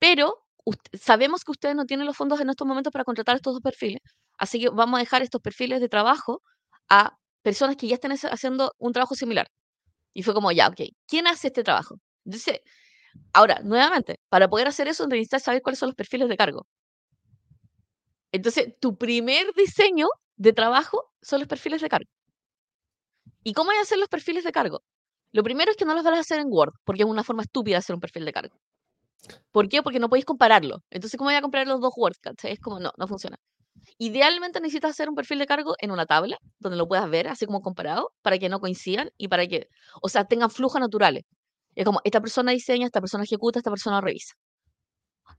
Pero 0.00 0.44
ust- 0.66 0.88
sabemos 1.00 1.44
que 1.44 1.52
ustedes 1.52 1.76
no 1.76 1.86
tienen 1.86 2.06
los 2.06 2.16
fondos 2.16 2.40
en 2.40 2.50
estos 2.50 2.68
momentos 2.68 2.92
para 2.92 3.04
contratar 3.06 3.36
estos 3.36 3.54
dos 3.54 3.62
perfiles. 3.62 4.02
Así 4.42 4.60
que 4.60 4.68
vamos 4.70 4.98
a 4.98 5.02
dejar 5.04 5.22
estos 5.22 5.40
perfiles 5.42 5.80
de 5.82 5.88
trabajo 5.96 6.42
a 6.90 7.16
personas 7.42 7.76
que 7.78 7.88
ya 7.88 7.98
hace- 8.02 8.28
haciendo 8.28 8.72
un 8.78 8.92
trabajo 8.94 9.14
similar. 9.16 9.46
Y 10.14 10.22
fue 10.24 10.34
como, 10.34 10.52
ya, 10.52 10.68
ok, 10.68 10.80
¿quién 11.08 11.26
hace 11.28 11.48
este 11.48 11.64
trabajo? 11.64 11.96
Entonces, 12.26 12.60
ahora, 13.34 13.60
nuevamente, 13.64 14.20
para 14.30 14.48
poder 14.48 14.68
hacer 14.68 14.88
eso 14.88 15.06
necesitas 15.08 15.44
saber 15.44 15.62
cuáles 15.62 15.78
son 15.80 15.88
los 15.90 15.96
perfiles 15.96 16.28
de 16.30 16.36
cargo. 16.38 16.66
Entonces, 18.32 18.74
tu 18.80 18.96
primer 18.96 19.46
diseño 19.54 20.08
de 20.36 20.52
trabajo 20.52 21.10
son 21.22 21.40
los 21.40 21.48
perfiles 21.48 21.80
de 21.82 21.88
cargo. 21.88 22.08
¿Y 23.44 23.52
cómo 23.52 23.70
hay 23.70 23.76
que 23.76 23.82
hacer 23.82 23.98
los 23.98 24.08
perfiles 24.08 24.42
de 24.44 24.50
cargo? 24.52 24.82
Lo 25.32 25.42
primero 25.44 25.70
es 25.70 25.76
que 25.76 25.84
no 25.84 25.94
los 25.94 26.02
vas 26.04 26.16
a 26.16 26.20
hacer 26.20 26.40
en 26.40 26.48
Word, 26.50 26.72
porque 26.84 27.02
es 27.02 27.08
una 27.08 27.24
forma 27.24 27.42
estúpida 27.42 27.74
de 27.76 27.78
hacer 27.78 27.94
un 27.94 28.00
perfil 28.00 28.24
de 28.24 28.32
cargo. 28.32 28.56
¿Por 29.52 29.68
qué? 29.68 29.82
Porque 29.82 30.00
no 30.00 30.08
podéis 30.08 30.24
compararlo. 30.26 30.78
Entonces, 30.90 31.18
¿cómo 31.18 31.30
voy 31.30 31.36
a 31.36 31.42
comparar 31.42 31.66
los 31.68 31.80
dos 31.80 31.92
Word? 31.96 32.16
Es 32.44 32.60
como, 32.60 32.80
no, 32.80 32.92
no 32.98 33.08
funciona. 33.08 33.38
Idealmente 33.98 34.60
necesitas 34.60 34.92
hacer 34.92 35.08
un 35.08 35.14
perfil 35.14 35.38
de 35.38 35.46
cargo 35.46 35.74
en 35.78 35.90
una 35.90 36.06
tabla, 36.06 36.38
donde 36.58 36.76
lo 36.76 36.88
puedas 36.88 37.08
ver, 37.10 37.28
así 37.28 37.46
como 37.46 37.62
comparado, 37.62 38.12
para 38.22 38.38
que 38.38 38.48
no 38.48 38.60
coincidan 38.60 39.10
y 39.16 39.28
para 39.28 39.46
que, 39.46 39.68
o 40.00 40.08
sea, 40.08 40.24
tengan 40.24 40.50
flujos 40.50 40.80
naturales. 40.80 41.24
Es 41.74 41.84
como, 41.84 42.00
esta 42.04 42.20
persona 42.20 42.52
diseña, 42.52 42.86
esta 42.86 43.00
persona 43.00 43.24
ejecuta, 43.24 43.58
esta 43.58 43.70
persona 43.70 44.00
revisa. 44.00 44.34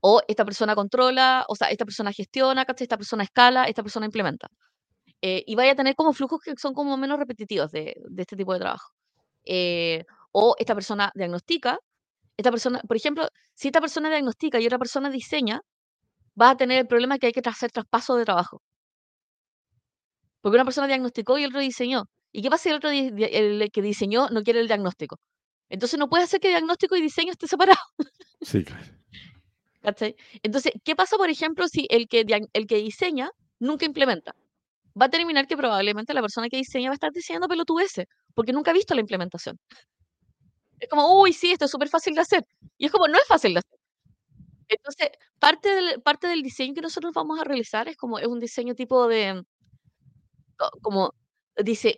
O 0.00 0.20
esta 0.28 0.44
persona 0.44 0.74
controla, 0.74 1.44
o 1.48 1.56
sea, 1.56 1.68
esta 1.68 1.84
persona 1.84 2.12
gestiona, 2.12 2.66
esta 2.76 2.96
persona 2.96 3.22
escala, 3.24 3.64
esta 3.64 3.82
persona 3.82 4.06
implementa. 4.06 4.48
Eh, 5.22 5.42
y 5.46 5.54
vaya 5.54 5.72
a 5.72 5.76
tener 5.76 5.94
como 5.94 6.12
flujos 6.12 6.40
que 6.44 6.52
son 6.56 6.74
como 6.74 6.96
menos 6.96 7.18
repetitivos 7.18 7.70
de, 7.70 7.94
de 8.10 8.22
este 8.22 8.36
tipo 8.36 8.52
de 8.52 8.60
trabajo. 8.60 8.92
Eh, 9.44 10.04
o 10.32 10.56
esta 10.58 10.74
persona 10.74 11.10
diagnostica, 11.14 11.78
esta 12.36 12.50
persona, 12.50 12.80
por 12.86 12.96
ejemplo, 12.96 13.28
si 13.54 13.68
esta 13.68 13.80
persona 13.80 14.10
diagnostica 14.10 14.60
y 14.60 14.66
otra 14.66 14.78
persona 14.78 15.10
diseña, 15.10 15.62
vas 16.34 16.52
a 16.52 16.56
tener 16.56 16.78
el 16.80 16.86
problema 16.86 17.18
que 17.18 17.26
hay 17.28 17.32
que 17.32 17.42
hacer 17.48 17.70
traspaso 17.70 18.16
de 18.16 18.24
trabajo. 18.24 18.62
Porque 20.40 20.56
una 20.56 20.64
persona 20.64 20.86
diagnosticó 20.86 21.38
y 21.38 21.44
el 21.44 21.50
otro 21.50 21.60
diseñó. 21.60 22.04
¿Y 22.32 22.42
qué 22.42 22.50
pasa 22.50 22.64
si 22.64 22.68
el 22.70 22.76
otro 22.76 22.90
el 22.90 23.70
que 23.72 23.82
diseñó 23.82 24.28
no 24.28 24.42
quiere 24.42 24.60
el 24.60 24.66
diagnóstico? 24.66 25.16
Entonces 25.68 25.98
no 25.98 26.08
puede 26.08 26.24
hacer 26.24 26.40
que 26.40 26.48
diagnóstico 26.48 26.96
y 26.96 27.02
diseño 27.02 27.32
esté 27.32 27.46
separado. 27.48 27.80
Sí, 28.42 28.62
claro. 28.64 28.84
¿cachai? 29.84 30.16
Entonces, 30.42 30.72
¿qué 30.84 30.96
pasa, 30.96 31.16
por 31.16 31.30
ejemplo, 31.30 31.68
si 31.68 31.86
el 31.90 32.08
que, 32.08 32.24
el 32.52 32.66
que 32.66 32.76
diseña 32.76 33.30
nunca 33.60 33.84
implementa? 33.84 34.34
Va 35.00 35.06
a 35.06 35.10
terminar 35.10 35.46
que 35.46 35.56
probablemente 35.56 36.14
la 36.14 36.22
persona 36.22 36.48
que 36.48 36.56
diseña 36.56 36.88
va 36.90 36.94
a 36.94 37.00
estar 37.00 37.12
diseñando 37.12 37.48
pelotudeces, 37.48 38.06
porque 38.34 38.52
nunca 38.52 38.70
ha 38.70 38.74
visto 38.74 38.94
la 38.94 39.00
implementación. 39.00 39.58
Es 40.78 40.88
como, 40.88 41.20
uy, 41.20 41.32
sí, 41.32 41.52
esto 41.52 41.66
es 41.66 41.70
súper 41.70 41.88
fácil 41.88 42.14
de 42.14 42.20
hacer. 42.22 42.44
Y 42.78 42.86
es 42.86 42.92
como, 42.92 43.08
no 43.08 43.18
es 43.18 43.26
fácil 43.26 43.54
de 43.54 43.60
hacer. 43.60 43.78
Entonces, 44.68 45.10
parte 45.38 45.70
del, 45.74 46.02
parte 46.02 46.26
del 46.28 46.42
diseño 46.42 46.74
que 46.74 46.80
nosotros 46.82 47.12
vamos 47.14 47.40
a 47.40 47.44
realizar 47.44 47.88
es 47.88 47.96
como, 47.96 48.18
es 48.18 48.26
un 48.26 48.40
diseño 48.40 48.74
tipo 48.74 49.08
de, 49.08 49.42
co- 50.56 50.70
como, 50.82 51.14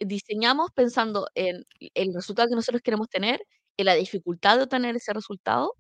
diseñamos 0.07 0.71
pensando 0.73 1.29
en 1.35 1.65
el 1.95 2.15
resultado 2.15 2.49
que 2.49 2.55
nosotros 2.57 2.83
queremos 2.83 3.09
tener, 3.09 3.41
en 3.79 3.87
la 3.87 3.95
dificultad 3.95 4.57
de 4.59 4.65
obtener 4.65 4.97
ese 4.97 5.13
resultado, 5.13 5.75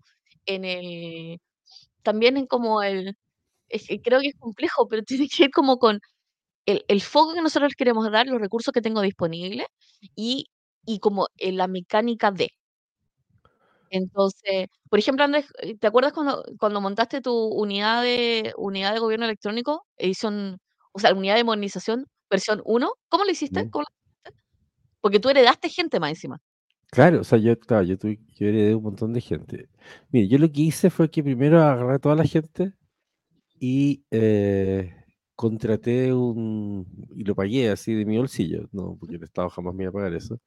en 0.46 0.64
el, 0.64 1.38
también 2.02 2.36
en 2.38 2.46
como 2.46 2.82
el, 2.82 3.16
creo 4.04 4.20
que 4.20 4.28
es 4.28 4.36
complejo, 4.38 4.88
pero 4.88 5.02
tiene 5.06 5.28
que 5.28 5.44
ver 5.44 5.52
como 5.52 5.78
con 5.78 6.00
el, 6.66 6.84
el 6.88 7.02
foco 7.02 7.34
que 7.34 7.42
nosotros 7.42 7.74
queremos 7.76 8.10
dar, 8.12 8.26
los 8.28 8.40
recursos 8.40 8.72
que 8.74 8.82
tengo 8.82 9.02
disponibles 9.02 9.66
y, 10.16 10.46
y 10.86 11.00
como 11.00 11.28
en 11.38 11.56
la 11.58 11.68
mecánica 11.68 12.30
de. 12.32 12.50
Entonces, 13.90 14.68
por 14.88 14.98
ejemplo, 14.98 15.24
Andrés, 15.24 15.46
eh, 15.60 15.76
¿te 15.76 15.86
acuerdas 15.86 16.12
cuando, 16.12 16.44
cuando 16.58 16.80
montaste 16.80 17.20
tu 17.20 17.32
unidad 17.32 18.02
de, 18.02 18.52
unidad 18.56 18.92
de 18.92 19.00
gobierno 19.00 19.26
electrónico, 19.26 19.86
edición, 19.96 20.58
o 20.92 20.98
sea, 20.98 21.14
unidad 21.14 21.36
de 21.36 21.44
modernización, 21.44 22.06
versión 22.28 22.60
uno 22.64 22.92
¿Cómo 23.08 23.24
lo 23.24 23.30
hiciste? 23.30 23.64
Mm. 23.64 23.70
¿Cómo 23.70 23.84
lo 23.84 23.88
hiciste? 23.90 24.42
Porque 25.00 25.20
tú 25.20 25.28
heredaste 25.28 25.68
gente 25.68 26.00
más 26.00 26.10
encima. 26.10 26.40
Claro, 26.90 27.20
o 27.20 27.24
sea, 27.24 27.38
yo, 27.38 27.58
claro, 27.58 27.82
yo, 27.84 27.98
tuve, 27.98 28.18
yo 28.34 28.46
heredé 28.46 28.74
un 28.74 28.82
montón 28.82 29.12
de 29.12 29.20
gente. 29.20 29.68
Mire, 30.10 30.28
yo 30.28 30.38
lo 30.38 30.50
que 30.50 30.62
hice 30.62 30.90
fue 30.90 31.10
que 31.10 31.22
primero 31.22 31.62
agarré 31.62 31.94
a 31.94 31.98
toda 31.98 32.14
la 32.14 32.24
gente 32.24 32.72
y 33.58 34.04
eh, 34.10 34.94
contraté 35.34 36.12
un, 36.12 36.86
y 37.14 37.24
lo 37.24 37.34
pagué 37.34 37.70
así 37.70 37.94
de 37.94 38.04
mi 38.04 38.16
bolsillo, 38.16 38.68
no, 38.72 38.96
porque 38.98 39.16
el 39.16 39.24
Estado 39.24 39.50
jamás 39.50 39.74
me 39.74 39.84
iba 39.84 39.90
a 39.90 39.92
pagar 39.92 40.14
eso, 40.14 40.40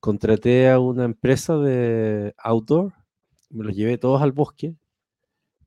contraté 0.00 0.70
a 0.70 0.78
una 0.80 1.04
empresa 1.04 1.56
de 1.58 2.34
outdoor, 2.38 2.92
me 3.50 3.64
los 3.64 3.76
llevé 3.76 3.98
todos 3.98 4.22
al 4.22 4.32
bosque 4.32 4.76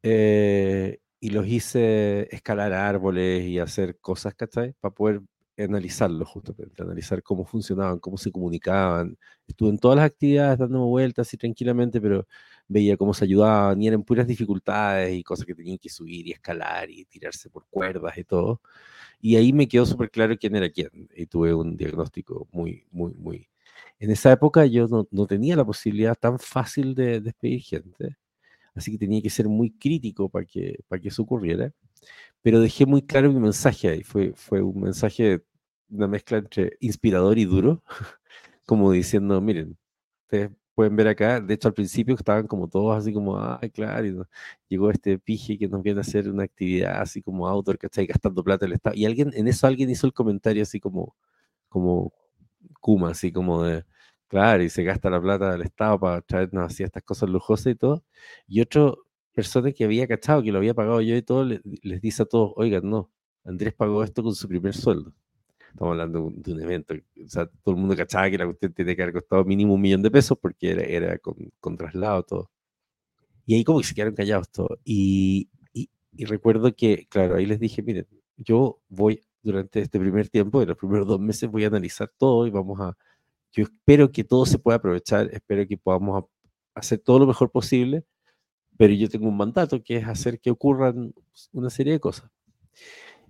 eh, 0.03 0.99
y 1.19 1.29
los 1.31 1.47
hice 1.47 2.33
escalar 2.35 2.73
árboles 2.73 3.43
y 3.45 3.59
hacer 3.59 3.99
cosas, 3.99 4.35
¿cachai? 4.35 4.73
Para 4.79 4.93
poder 4.93 5.21
analizarlos 5.57 6.27
justamente, 6.27 6.81
analizar 6.81 7.21
cómo 7.23 7.45
funcionaban, 7.45 7.99
cómo 7.99 8.17
se 8.17 8.31
comunicaban. 8.31 9.17
Estuve 9.47 9.69
en 9.69 9.77
todas 9.79 9.97
las 9.97 10.05
actividades 10.05 10.59
dándome 10.59 10.85
vueltas 10.85 11.27
así 11.27 11.37
tranquilamente, 11.37 12.01
pero 12.01 12.27
veía 12.67 12.97
cómo 12.97 13.13
se 13.13 13.25
ayudaban 13.25 13.81
y 13.81 13.87
eran 13.87 14.03
puras 14.03 14.27
dificultades 14.27 15.13
y 15.13 15.23
cosas 15.23 15.45
que 15.45 15.55
tenían 15.55 15.77
que 15.77 15.89
subir 15.89 16.27
y 16.27 16.31
escalar 16.31 16.89
y 16.89 17.05
tirarse 17.05 17.49
por 17.49 17.65
cuerdas 17.69 18.17
y 18.17 18.23
todo. 18.23 18.61
Y 19.21 19.35
ahí 19.35 19.53
me 19.53 19.67
quedó 19.67 19.85
súper 19.85 20.09
claro 20.11 20.37
quién 20.37 20.55
era 20.55 20.69
quién 20.69 21.09
y 21.15 21.25
tuve 21.27 21.53
un 21.53 21.77
diagnóstico 21.77 22.47
muy, 22.51 22.85
muy, 22.91 23.13
muy... 23.15 23.50
En 24.01 24.11
esa 24.11 24.31
época 24.31 24.65
yo 24.65 24.87
no, 24.87 25.07
no 25.11 25.27
tenía 25.27 25.55
la 25.55 25.65
posibilidad 25.65 26.15
tan 26.15 26.39
fácil 26.39 26.95
de 26.95 27.21
despedir 27.21 27.61
gente, 27.61 28.17
así 28.75 28.91
que 28.91 28.97
tenía 28.97 29.21
que 29.21 29.29
ser 29.29 29.47
muy 29.47 29.71
crítico 29.71 30.29
para 30.29 30.45
que, 30.45 30.79
para 30.89 31.01
que 31.01 31.09
eso 31.09 31.23
ocurriera 31.23 31.73
pero 32.41 32.59
dejé 32.59 32.85
muy 32.85 33.01
claro 33.01 33.31
mi 33.31 33.39
mensaje 33.39 33.89
ahí. 33.89 34.03
Fue, 34.03 34.33
fue 34.35 34.61
un 34.61 34.81
mensaje 34.81 35.43
una 35.89 36.07
mezcla 36.07 36.37
entre 36.37 36.77
inspirador 36.79 37.37
y 37.37 37.45
duro, 37.45 37.83
como 38.65 38.91
diciendo, 38.91 39.41
miren, 39.41 39.77
ustedes 40.23 40.51
pueden 40.75 40.95
ver 40.95 41.07
acá, 41.09 41.41
de 41.41 41.53
hecho 41.53 41.67
al 41.67 41.73
principio 41.73 42.15
estaban 42.15 42.47
como 42.47 42.69
todos 42.69 42.97
así 42.97 43.13
como, 43.13 43.37
ay, 43.39 43.69
claro, 43.71 44.05
y 44.07 44.17
llegó 44.69 44.89
este 44.89 45.19
pije 45.19 45.57
que 45.57 45.67
nos 45.67 45.83
viene 45.83 45.99
a 45.99 46.01
hacer 46.01 46.29
una 46.29 46.43
actividad 46.43 47.01
así 47.01 47.21
como 47.21 47.63
que 47.63 47.87
está 47.87 48.03
gastando 48.05 48.43
plata 48.43 48.65
el 48.65 48.73
Estado. 48.73 48.95
Y 48.95 49.05
alguien, 49.05 49.31
en 49.35 49.47
eso 49.47 49.67
alguien 49.67 49.89
hizo 49.89 50.07
el 50.07 50.13
comentario 50.13 50.63
así 50.63 50.79
como, 50.79 51.15
como 51.69 52.13
Kuma, 52.79 53.11
así 53.11 53.31
como 53.31 53.63
de, 53.63 53.85
claro, 54.27 54.63
y 54.63 54.69
se 54.69 54.83
gasta 54.83 55.09
la 55.09 55.21
plata 55.21 55.51
del 55.51 55.63
Estado 55.63 55.99
para 55.99 56.21
traernos 56.21 56.65
así 56.71 56.83
estas 56.83 57.03
cosas 57.03 57.29
lujosas 57.29 57.73
y 57.73 57.75
todo. 57.75 58.03
Y 58.47 58.61
otro 58.61 59.05
persona 59.33 59.71
que 59.71 59.85
había 59.85 60.07
cachado, 60.07 60.43
que 60.43 60.51
lo 60.51 60.57
había 60.59 60.73
pagado 60.73 61.01
yo 61.01 61.15
y 61.15 61.21
todo, 61.21 61.45
les, 61.45 61.61
les 61.83 62.01
dice 62.01 62.23
a 62.23 62.25
todos, 62.25 62.53
oigan, 62.57 62.89
no, 62.89 63.11
Andrés 63.45 63.73
pagó 63.73 64.03
esto 64.03 64.23
con 64.23 64.35
su 64.35 64.47
primer 64.47 64.73
sueldo. 64.73 65.13
Estamos 65.71 65.91
hablando 65.91 66.31
de 66.35 66.53
un 66.53 66.61
evento, 66.61 66.93
o 66.93 67.29
sea, 67.29 67.45
todo 67.47 67.75
el 67.75 67.81
mundo 67.81 67.95
cachaba 67.95 68.29
que 68.29 68.37
la 68.37 68.45
cuestión 68.45 68.73
tiene 68.73 68.95
que 68.95 69.03
haber 69.03 69.13
costado 69.13 69.45
mínimo 69.45 69.73
un 69.73 69.81
millón 69.81 70.01
de 70.01 70.11
pesos 70.11 70.37
porque 70.39 70.71
era, 70.71 70.83
era 70.83 71.17
con, 71.17 71.35
con, 71.61 71.77
traslado 71.77 72.23
todo. 72.23 72.51
Y 73.45 73.55
ahí 73.55 73.63
como 73.63 73.79
que 73.79 73.85
se 73.87 73.95
quedaron 73.95 74.15
callados 74.15 74.49
todos. 74.51 74.79
Y, 74.83 75.49
y, 75.73 75.89
y, 76.13 76.25
recuerdo 76.25 76.75
que, 76.75 77.07
claro, 77.09 77.35
ahí 77.35 77.45
les 77.45 77.59
dije, 77.59 77.81
miren, 77.81 78.07
yo 78.37 78.81
voy 78.89 79.21
durante 79.43 79.81
este 79.81 79.99
primer 79.99 80.29
tiempo, 80.29 80.61
en 80.61 80.69
los 80.69 80.77
primeros 80.77 81.07
dos 81.07 81.19
meses 81.19 81.49
voy 81.49 81.63
a 81.63 81.67
analizar 81.67 82.11
todo 82.17 82.47
y 82.47 82.51
vamos 82.51 82.79
a, 82.79 82.97
yo 83.51 83.63
espero 83.63 84.11
que 84.11 84.23
todo 84.23 84.45
se 84.45 84.59
pueda 84.59 84.77
aprovechar, 84.77 85.29
espero 85.33 85.67
que 85.67 85.77
podamos 85.77 86.25
hacer 86.75 86.99
todo 86.99 87.19
lo 87.19 87.27
mejor 87.27 87.51
posible, 87.51 88.05
pero 88.77 88.93
yo 88.93 89.09
tengo 89.09 89.27
un 89.27 89.37
mandato 89.37 89.83
que 89.83 89.97
es 89.97 90.07
hacer 90.07 90.39
que 90.39 90.51
ocurran 90.51 91.13
una 91.53 91.69
serie 91.69 91.93
de 91.93 91.99
cosas. 91.99 92.31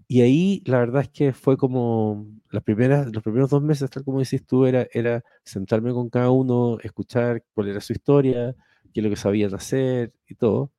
Y 0.07 0.21
ahí 0.21 0.61
la 0.65 0.79
verdad 0.79 1.03
es 1.03 1.09
que 1.09 1.33
fue 1.33 1.57
como 1.57 2.27
las 2.49 2.63
primeras, 2.63 3.13
los 3.13 3.23
primeros 3.23 3.49
dos 3.49 3.61
meses, 3.63 3.89
tal 3.89 4.03
como 4.03 4.19
dices 4.19 4.45
tú, 4.45 4.65
era, 4.65 4.87
era 4.93 5.23
sentarme 5.45 5.93
con 5.93 6.09
cada 6.09 6.31
uno, 6.31 6.77
escuchar 6.83 7.43
cuál 7.53 7.69
era 7.69 7.79
su 7.79 7.93
historia, 7.93 8.53
qué 8.93 8.99
es 8.99 9.03
lo 9.05 9.09
que 9.09 9.15
sabían 9.15 9.53
hacer 9.55 10.13
y 10.27 10.35
todo. 10.35 10.71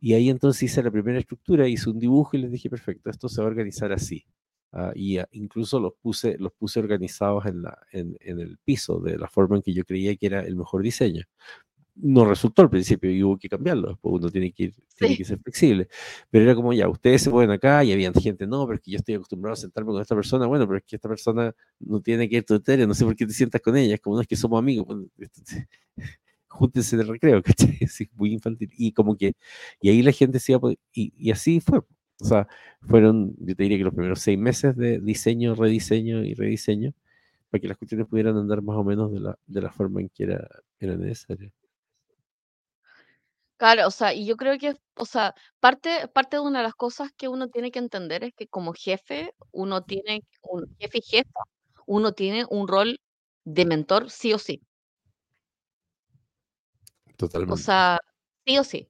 Y 0.00 0.14
ahí 0.14 0.30
entonces 0.30 0.62
hice 0.62 0.82
la 0.82 0.90
primera 0.90 1.18
estructura, 1.18 1.68
hice 1.68 1.90
un 1.90 1.98
dibujo 1.98 2.36
y 2.36 2.40
les 2.40 2.50
dije, 2.52 2.70
perfecto, 2.70 3.10
esto 3.10 3.28
se 3.28 3.42
va 3.42 3.48
a 3.48 3.50
organizar 3.50 3.92
así. 3.92 4.24
Uh, 4.70 4.92
y 4.94 5.18
uh, 5.18 5.24
incluso 5.32 5.80
los 5.80 5.94
puse, 5.94 6.36
los 6.38 6.52
puse 6.52 6.78
organizados 6.78 7.46
en, 7.46 7.62
la, 7.62 7.78
en, 7.90 8.18
en, 8.20 8.38
el 8.38 8.58
piso 8.58 9.00
de 9.00 9.16
la 9.16 9.26
forma 9.26 9.56
en 9.56 9.62
que 9.62 9.72
yo 9.72 9.82
creía 9.84 10.14
que 10.16 10.26
era 10.26 10.40
el 10.42 10.56
mejor 10.56 10.82
diseño 10.82 11.24
no 12.00 12.24
resultó 12.24 12.62
al 12.62 12.70
principio 12.70 13.10
y 13.10 13.22
hubo 13.22 13.38
que 13.38 13.48
cambiarlo, 13.48 13.98
porque 14.00 14.16
uno 14.16 14.30
tiene 14.30 14.52
que, 14.52 14.64
ir, 14.64 14.74
tiene 14.96 15.16
que 15.16 15.24
ser 15.24 15.38
flexible. 15.40 15.88
Pero 16.30 16.44
era 16.44 16.54
como, 16.54 16.72
ya, 16.72 16.88
ustedes 16.88 17.22
se 17.22 17.30
ponen 17.30 17.50
acá 17.50 17.82
y 17.84 17.92
había 17.92 18.12
gente, 18.12 18.46
no, 18.46 18.66
pero 18.66 18.76
es 18.76 18.82
que 18.82 18.90
yo 18.92 18.98
estoy 18.98 19.16
acostumbrado 19.16 19.54
a 19.54 19.56
sentarme 19.56 19.92
con 19.92 20.02
esta 20.02 20.14
persona, 20.14 20.46
bueno, 20.46 20.66
pero 20.66 20.78
es 20.78 20.84
que 20.84 20.96
esta 20.96 21.08
persona 21.08 21.54
no 21.80 22.00
tiene 22.00 22.28
que 22.28 22.36
ir 22.36 22.44
tu 22.44 22.54
no 22.54 22.94
sé 22.94 23.04
por 23.04 23.16
qué 23.16 23.26
te 23.26 23.32
sientas 23.32 23.60
con 23.60 23.76
ella, 23.76 23.94
es 23.94 24.00
como, 24.00 24.16
no 24.16 24.22
es 24.22 24.28
que 24.28 24.36
somos 24.36 24.58
amigos, 24.58 24.86
júntense 26.48 26.96
de 26.96 27.04
recreo, 27.04 27.42
¿cachai? 27.42 27.78
Es 27.80 27.98
muy 28.14 28.32
infantil. 28.32 28.70
Y 28.76 28.92
como 28.92 29.16
que, 29.16 29.34
y 29.80 29.90
ahí 29.90 30.02
la 30.02 30.12
gente 30.12 30.40
se 30.40 30.52
iba, 30.52 30.72
y, 30.92 31.12
y 31.16 31.30
así 31.30 31.60
fue. 31.60 31.80
O 32.20 32.24
sea, 32.24 32.48
fueron, 32.82 33.34
yo 33.38 33.54
te 33.54 33.62
diría 33.62 33.78
que 33.78 33.84
los 33.84 33.94
primeros 33.94 34.20
seis 34.20 34.38
meses 34.38 34.76
de 34.76 35.00
diseño, 35.00 35.54
rediseño 35.54 36.24
y 36.24 36.34
rediseño, 36.34 36.92
para 37.50 37.60
que 37.60 37.68
las 37.68 37.78
cuestiones 37.78 38.06
pudieran 38.08 38.36
andar 38.36 38.62
más 38.62 38.76
o 38.76 38.84
menos 38.84 39.12
de 39.12 39.20
la, 39.20 39.38
de 39.46 39.62
la 39.62 39.70
forma 39.70 40.00
en 40.00 40.08
que 40.08 40.24
era, 40.24 40.48
era 40.80 40.96
necesario. 40.96 41.52
Claro, 43.56 43.88
o 43.88 43.90
sea, 43.90 44.14
y 44.14 44.24
yo 44.24 44.36
creo 44.36 44.56
que, 44.56 44.76
o 44.94 45.04
sea, 45.04 45.34
parte, 45.58 46.06
parte 46.08 46.36
de 46.36 46.42
una 46.42 46.60
de 46.60 46.64
las 46.64 46.74
cosas 46.74 47.10
que 47.16 47.26
uno 47.26 47.48
tiene 47.48 47.72
que 47.72 47.80
entender 47.80 48.22
es 48.22 48.32
que 48.34 48.46
como 48.46 48.72
jefe, 48.72 49.34
uno 49.50 49.82
tiene, 49.82 50.22
un 50.42 50.76
jefe 50.78 50.98
y 50.98 51.02
jefa, 51.02 51.40
uno 51.84 52.12
tiene 52.12 52.44
un 52.48 52.68
rol 52.68 53.00
de 53.44 53.64
mentor 53.64 54.10
sí 54.10 54.32
o 54.32 54.38
sí. 54.38 54.62
O 57.10 57.16
Totalmente. 57.16 57.62
sea, 57.62 57.98
sí 58.46 58.58
o 58.58 58.64
sí. 58.64 58.88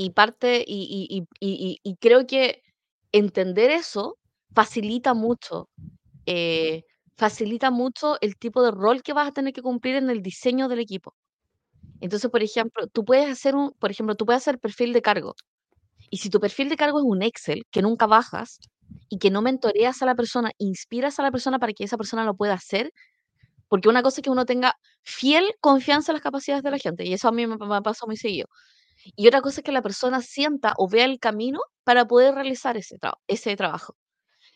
Y 0.00 0.10
parte, 0.10 0.64
y, 0.64 1.08
y, 1.10 1.26
y, 1.40 1.70
y, 1.72 1.80
y 1.82 1.96
creo 1.96 2.24
que 2.24 2.62
entender 3.10 3.72
eso 3.72 4.16
facilita 4.54 5.12
mucho, 5.12 5.68
eh, 6.26 6.84
facilita 7.16 7.70
mucho 7.70 8.16
el 8.20 8.36
tipo 8.38 8.62
de 8.62 8.70
rol 8.72 9.02
que 9.02 9.12
vas 9.14 9.28
a 9.28 9.32
tener 9.32 9.52
que 9.54 9.62
cumplir 9.62 9.96
en 9.96 10.10
el 10.10 10.22
diseño 10.22 10.68
del 10.68 10.80
equipo. 10.80 11.14
Entonces, 12.00 12.30
por 12.30 12.42
ejemplo, 12.42 12.86
tú 12.88 13.04
puedes 13.04 13.30
hacer 13.30 13.56
un, 13.56 13.72
por 13.80 13.90
ejemplo, 13.90 14.16
tú 14.16 14.26
puedes 14.26 14.42
hacer 14.42 14.58
perfil 14.60 14.92
de 14.92 15.02
cargo. 15.02 15.34
Y 16.10 16.18
si 16.18 16.30
tu 16.30 16.40
perfil 16.40 16.68
de 16.70 16.76
cargo 16.76 16.98
es 17.00 17.04
un 17.06 17.22
Excel 17.22 17.64
que 17.72 17.82
nunca 17.82 18.06
bajas 18.06 18.60
y 19.10 19.18
que 19.18 19.30
no 19.30 19.42
mentoreas 19.42 20.02
a 20.02 20.06
la 20.06 20.14
persona, 20.16 20.52
inspiras 20.58 21.18
a 21.20 21.24
la 21.24 21.32
persona 21.32 21.58
para 21.58 21.72
que 21.74 21.84
esa 21.84 21.98
persona 21.98 22.24
lo 22.24 22.36
pueda 22.36 22.54
hacer, 22.54 22.92
porque 23.68 23.88
una 23.90 24.02
cosa 24.02 24.20
es 24.20 24.24
que 24.24 24.30
uno 24.30 24.46
tenga 24.46 24.74
fiel 25.04 25.44
confianza 25.60 26.12
en 26.12 26.16
las 26.16 26.22
capacidades 26.24 26.64
de 26.64 26.70
la 26.72 26.78
gente, 26.78 27.06
y 27.06 27.14
eso 27.14 27.28
a 27.28 27.32
mí 27.32 27.46
me, 27.46 27.56
me 27.58 27.82
pasa 27.82 28.06
muy 28.06 28.16
seguido. 28.18 28.48
Y 29.16 29.28
otra 29.28 29.40
cosa 29.42 29.60
es 29.60 29.64
que 29.64 29.72
la 29.72 29.82
persona 29.82 30.22
sienta 30.22 30.74
o 30.76 30.88
vea 30.88 31.04
el 31.04 31.18
camino 31.20 31.60
para 31.84 32.06
poder 32.06 32.34
realizar 32.34 32.76
ese, 32.76 32.98
tra 32.98 33.14
ese 33.28 33.56
trabajo. 33.56 33.96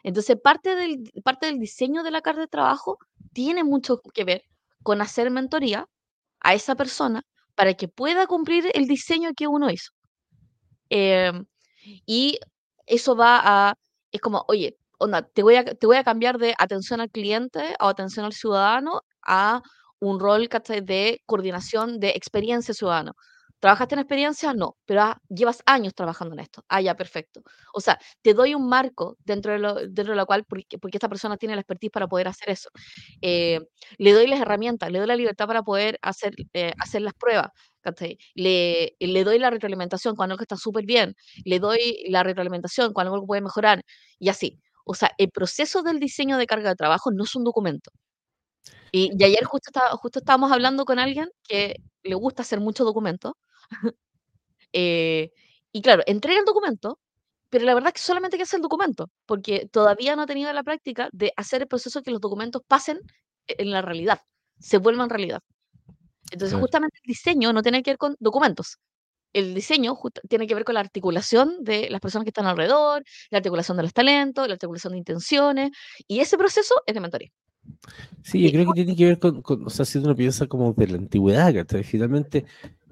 Entonces, 0.05 0.37
parte 0.43 0.75
del, 0.77 1.11
parte 1.25 1.47
del 1.47 1.59
diseño 1.61 2.03
de 2.03 2.11
la 2.11 2.23
carta 2.23 2.43
de 2.43 2.49
trabajo 2.49 2.99
tiene 3.33 3.65
mucho 3.65 4.01
que 4.15 4.25
ver 4.25 4.45
con 4.83 5.01
hacer 5.01 5.31
mentoría 5.31 5.87
a 6.41 6.55
esa 6.55 6.75
persona 6.77 7.23
para 7.55 7.75
que 7.75 7.89
pueda 7.89 8.27
cumplir 8.27 8.71
el 8.75 8.87
diseño 8.87 9.33
que 9.37 9.47
uno 9.49 9.71
hizo. 9.71 9.93
Eh, 10.91 11.33
y 12.07 12.39
eso 12.87 13.17
va 13.17 13.41
a, 13.43 13.75
es 14.13 14.21
como, 14.21 14.45
oye, 14.49 14.77
onda, 14.99 15.23
te 15.23 15.43
voy, 15.43 15.57
a, 15.57 15.65
te 15.65 15.87
voy 15.87 15.97
a 15.97 16.05
cambiar 16.05 16.39
de 16.39 16.55
atención 16.59 17.01
al 17.01 17.11
cliente 17.11 17.75
o 17.81 17.87
atención 17.87 18.27
al 18.27 18.33
ciudadano 18.33 19.03
a 19.23 19.63
un 20.01 20.21
rol 20.21 20.49
de 20.49 21.23
coordinación 21.27 22.01
de 22.01 22.11
experiencia 22.11 22.75
ciudadana. 22.75 23.13
¿Trabajaste 23.63 23.95
en 23.95 24.01
experiencia? 24.01 24.53
No, 24.55 24.77
pero 24.87 25.03
ah, 25.03 25.21
llevas 25.29 25.63
años 25.67 25.95
trabajando 25.95 26.35
en 26.35 26.41
esto. 26.41 26.65
Ah, 26.69 26.81
ya, 26.81 26.97
perfecto. 26.97 27.43
O 27.73 27.81
sea, 27.81 27.97
te 28.21 28.35
doy 28.35 28.57
un 28.57 28.69
marco 28.69 29.17
dentro 29.25 29.53
de 29.53 29.61
lo, 29.61 29.75
dentro 29.77 30.15
de 30.15 30.17
lo 30.17 30.27
cual, 30.27 30.45
porque, 30.45 30.79
porque, 30.79 30.97
esta 30.97 31.09
persona 31.09 31.37
tiene 31.37 31.55
la 31.55 31.61
expertise 31.61 31.93
para 31.93 32.09
poder 32.09 32.27
hacer 32.27 32.51
eso. 32.51 32.71
Eh, 33.21 33.61
le 33.99 34.13
doy 34.13 34.27
las 34.27 34.41
herramientas, 34.41 34.91
le 34.91 34.99
doy 34.99 35.07
la 35.07 35.15
libertad 35.15 35.47
para 35.47 35.63
poder 35.63 35.97
hacer, 36.03 36.35
eh, 36.55 36.73
hacer 36.81 37.03
las 37.03 37.15
pruebas. 37.15 37.51
Le, 38.35 38.97
le 38.99 39.25
doy 39.25 39.39
la 39.39 39.51
retroalimentación 39.51 40.17
cuando 40.17 40.33
algo 40.35 40.43
está 40.43 40.57
súper 40.57 40.85
bien, 40.85 41.15
le 41.45 41.59
doy 41.61 42.05
la 42.09 42.23
retroalimentación 42.25 42.93
cuando 42.93 43.15
algo 43.15 43.27
puede 43.27 43.43
mejorar 43.43 43.83
y 44.19 44.29
así. 44.29 44.61
O 44.85 44.95
sea, 44.95 45.13
el 45.19 45.31
proceso 45.31 45.83
del 45.85 46.01
diseño 46.01 46.37
de 46.37 46.47
carga 46.47 46.71
de 46.71 46.77
trabajo 46.77 47.11
no 47.13 47.23
es 47.25 47.35
un 47.37 47.45
documento. 47.45 47.93
Y, 48.93 49.11
y 49.19 49.25
ayer 49.25 49.45
justo, 49.45 49.71
estaba, 49.71 49.91
justo 49.97 50.19
estábamos 50.19 50.53
hablando 50.53 50.85
con 50.85 50.99
alguien 50.99 51.29
que 51.49 51.77
le 52.03 52.15
gusta 52.15 52.43
hacer 52.43 52.61
muchos 52.61 52.87
documentos 52.87 53.33
eh, 54.73 55.31
y 55.73 55.83
claro, 55.83 56.03
entrega 56.07 56.41
el 56.41 56.45
documento, 56.45 56.99
pero 57.51 57.65
la 57.65 57.75
verdad 57.75 57.89
es 57.89 57.95
que 57.95 58.07
solamente 58.07 58.37
que 58.37 58.45
hacer 58.45 58.59
el 58.59 58.63
documento, 58.63 59.11
porque 59.27 59.69
todavía 59.71 60.17
no 60.17 60.23
ha 60.23 60.27
tenido 60.27 60.53
la 60.53 60.63
práctica 60.63 61.09
de 61.13 61.33
hacer 61.37 61.63
el 61.63 61.69
proceso 61.69 62.03
que 62.03 62.11
los 62.11 62.21
documentos 62.21 62.63
pasen 62.67 63.01
e-, 63.47 63.57
en 63.59 63.71
la 63.71 63.83
realidad, 63.83 64.21
se 64.59 64.79
vuelvan 64.79 65.11
realidad. 65.11 65.41
Entonces, 66.31 66.51
Claro. 66.55 66.63
justamente 66.63 66.99
el 67.03 67.09
diseño 67.09 67.53
no 67.53 67.63
tiene 67.63 67.83
que 67.83 67.91
ver 67.91 67.99
con 67.99 68.17
documentos. 68.21 68.79
El 69.35 69.55
diseño 69.55 69.99
tiene 70.29 70.47
que 70.47 70.55
ver 70.55 70.65
con 70.65 70.75
la 70.75 70.81
articulación 70.81 71.63
de 71.65 71.89
las 71.91 72.01
personas 72.01 72.25
que 72.25 72.31
están 72.31 72.47
alrededor, 72.47 73.03
la 73.31 73.39
articulación 73.39 73.77
de 73.79 73.83
los 73.83 73.93
talentos, 73.93 74.47
la 74.47 74.55
articulación 74.55 74.93
de 74.93 74.99
intenciones, 74.99 75.71
y 76.07 76.21
ese 76.21 76.37
proceso 76.37 76.75
es 76.87 76.95
de 76.95 77.01
mentoría. 77.01 77.31
Sí, 78.23 78.43
yo 78.43 78.51
creo 78.51 78.67
que 78.67 78.85
tiene 78.85 78.97
que 78.97 79.05
ver 79.07 79.19
con, 79.19 79.43
con, 79.43 79.67
o 79.67 79.71
sea, 79.71 79.85
si 79.85 79.99
uno 79.99 80.15
piensa 80.15 80.47
como 80.47 80.73
de 80.73 80.87
la 80.89 80.99
antigüedad, 80.99 81.53
¿cachai? 81.55 81.83
Finalmente, 81.85 82.45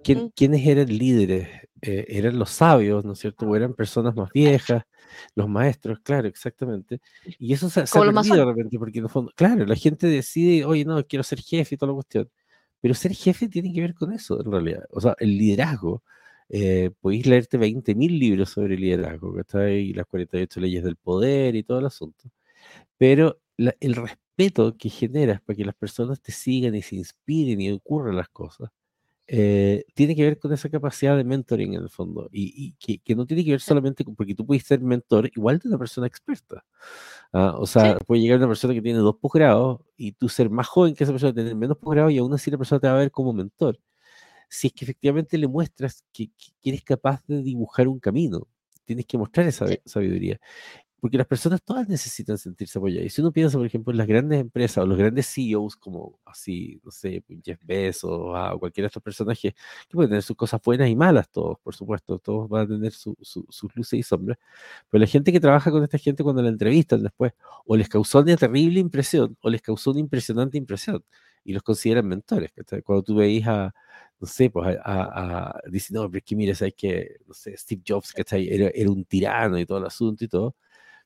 ¿quién. 0.03 0.31
¿quiénes 0.31 0.67
eran 0.67 0.89
líderes? 0.89 1.49
Eh, 1.83 2.05
eran 2.09 2.39
los 2.39 2.51
sabios, 2.51 3.05
¿no 3.05 3.13
es 3.13 3.19
cierto? 3.21 3.47
O 3.47 3.57
eran 3.57 3.73
personas 3.75 4.15
más 4.15 4.31
viejas, 4.33 4.85
los 5.35 5.49
maestros, 5.49 5.99
claro, 6.01 6.29
exactamente. 6.29 7.01
Y 7.39 7.55
eso 7.55 7.71
se, 7.71 7.87
se 7.87 7.99
ha 7.99 8.03
perdido 8.03 8.37
de 8.37 8.45
repente, 8.45 8.79
porque 8.79 8.99
en 8.99 9.05
el 9.05 9.11
fondo, 9.11 9.33
claro, 9.35 9.65
la 9.65 9.77
gente 9.77 10.07
decide, 10.07 10.65
oye, 10.65 10.85
no, 10.85 11.03
quiero 11.07 11.23
ser 11.23 11.41
jefe 11.41 11.75
y 11.75 11.79
toda 11.79 11.93
la 11.93 11.95
cuestión. 11.95 12.31
Pero 12.81 12.95
ser 12.95 13.15
jefe 13.15 13.49
tiene 13.49 13.73
que 13.73 13.81
ver 13.81 13.95
con 13.95 14.13
eso, 14.13 14.41
en 14.41 14.51
realidad. 14.51 14.85
O 14.91 15.01
sea, 15.01 15.15
el 15.19 15.37
liderazgo. 15.39 16.03
Eh, 16.53 16.91
podéis 17.01 17.27
leerte 17.27 17.59
20.000 17.59 18.19
libros 18.19 18.51
sobre 18.51 18.77
liderazgo, 18.77 19.33
que 19.35 19.43
está 19.43 19.61
ahí, 19.61 19.93
las 19.93 20.07
48 20.07 20.61
leyes 20.61 20.83
del 20.83 20.97
poder 20.97 21.55
y 21.55 21.63
todo 21.63 21.79
el 21.79 21.87
asunto. 21.87 22.29
Pero 22.99 23.41
el 23.57 23.95
respeto 23.97 24.77
que 24.77 24.89
generas 24.89 25.41
para 25.43 25.57
que 25.57 25.65
las 25.65 25.75
personas 25.75 26.21
te 26.21 26.33
sigan 26.33 26.75
y 26.75 26.83
se 26.83 26.97
inspiren 26.97 27.61
y 27.61 27.71
ocurran 27.71 28.17
las 28.17 28.29
cosas, 28.29 28.71
eh, 29.33 29.85
tiene 29.95 30.17
que 30.17 30.25
ver 30.25 30.41
con 30.41 30.53
esa 30.53 30.69
capacidad 30.69 31.17
de 31.17 31.23
mentoring 31.23 31.75
en 31.75 31.83
el 31.83 31.89
fondo. 31.89 32.29
Y, 32.33 32.73
que, 32.73 33.15
no 33.15 33.27
tiene 33.27 33.45
que 33.45 33.53
ver 33.53 33.61
solamente 33.61 34.05
con, 34.05 34.17
porque 34.17 34.35
tú 34.35 34.45
puedes 34.45 34.65
ser 34.65 34.81
mentor 34.81 35.31
igual 35.37 35.61
de 35.61 35.69
una 35.69 35.79
persona 35.79 36.09
experta. 36.09 36.65
¿ah? 37.33 37.55
o 37.57 37.65
sea, 37.65 37.97
puede 37.99 38.23
llegar 38.23 38.39
una 38.39 38.49
persona 38.49 38.75
que 38.75 38.83
tiene 38.83 38.99
dos 38.99 39.17
posgrados 39.19 39.83
y 39.97 40.13
tú 40.13 40.29
ser 40.29 40.51
más 40.51 40.67
joven 40.67 40.97
que 40.97 41.05
esa 41.05 41.13
persona, 41.13 41.33
tener 41.33 41.55
menos 41.55 41.79
posgrados 41.79 42.11
y 42.11 42.19
aún 42.19 42.35
así 42.35 42.51
la 42.51 42.59
persona 42.59 42.81
te 42.81 42.89
va 42.89 42.95
a 42.95 42.99
ver 42.99 43.13
como 43.13 43.33
mentor. 43.33 43.79
Si 44.49 44.67
es 44.67 44.73
que 44.73 44.85
efectivamente 44.85 45.39
le 45.39 45.47
muestras 45.47 46.05
que, 46.13 46.33
que 46.37 46.71
eres 46.71 46.83
capaz 46.83 47.23
de 47.29 47.41
dibujar 47.41 47.87
un 47.87 48.01
camino, 48.01 48.49
tienes 48.85 49.07
que 49.07 49.17
mostrar 49.17 49.47
esa 49.47 49.67
sabiduría 49.85 50.41
porque 51.01 51.17
las 51.17 51.27
personas 51.27 51.63
todas 51.63 51.89
necesitan 51.89 52.37
sentirse 52.39 52.79
apoyadas. 52.79 53.07
Y 53.07 53.11
si 53.11 53.21
uno 53.23 53.33
piensa, 53.33 53.57
por 53.57 53.67
ejemplo, 53.67 53.91
en 53.93 53.99
las 53.99 54.07
grandes 54.07 54.41
empresas 54.41 54.85
o 54.85 54.87
los 54.87 54.99
grandes 54.99 55.27
CEOs, 55.33 55.77
como 55.77 56.19
así, 56.27 56.81
no 56.85 56.91
sé, 56.91 57.25
Jeff 57.43 57.59
Bezos 57.65 58.11
o 58.13 58.59
cualquiera 58.59 58.85
de 58.85 58.89
estos 58.89 59.03
personajes, 59.03 59.55
que 59.55 59.95
pueden 59.95 60.11
tener 60.11 60.23
sus 60.23 60.37
cosas 60.37 60.61
buenas 60.63 60.89
y 60.89 60.97
malas, 60.97 61.31
todos, 61.31 61.59
por 61.61 61.75
supuesto, 61.75 62.19
todos 62.19 62.49
van 62.49 62.67
a 62.67 62.69
tener 62.69 62.93
sus 62.93 63.17
luces 63.75 63.99
y 63.99 64.03
sombras. 64.03 64.39
Pero 64.91 65.01
la 65.01 65.07
gente 65.07 65.33
que 65.33 65.41
trabaja 65.41 65.71
con 65.71 65.83
esta 65.83 65.99
gente 65.99 66.23
cuando 66.23 66.43
la 66.43 66.51
entrevistan 66.51 67.03
después, 67.03 67.33
o 67.67 67.77
les 67.77 67.89
causó 67.89 68.21
una 68.21 68.37
terrible 68.37 68.81
impresión, 68.81 69.37
o 69.41 69.51
les 69.51 69.63
causó 69.63 69.93
una 69.93 70.01
impresionante 70.01 70.59
impresión, 70.59 71.03
y 71.45 71.53
los 71.55 71.63
consideran 71.63 72.07
mentores. 72.07 72.53
Cuando 72.85 73.03
tú 73.03 73.15
veis 73.17 73.47
a, 73.47 73.75
no 74.21 74.27
sé, 74.27 74.51
pues 74.51 74.77
a, 74.85 75.53
a, 75.55 75.61
no, 75.91 76.11
pero 76.11 76.19
es 76.19 76.25
que 76.25 76.37
mira, 76.37 76.55
sabes 76.55 76.75
que, 76.77 77.17
no 77.27 77.33
sé, 77.35 77.57
Steve 77.57 77.83
Jobs, 77.87 78.13
que 78.13 78.23
era, 78.53 78.71
era 78.75 78.91
un 78.91 79.05
tirano 79.05 79.59
y 79.59 79.65
todo 79.65 79.79
el 79.79 79.87
asunto 79.87 80.25
y 80.25 80.29
todo 80.29 80.55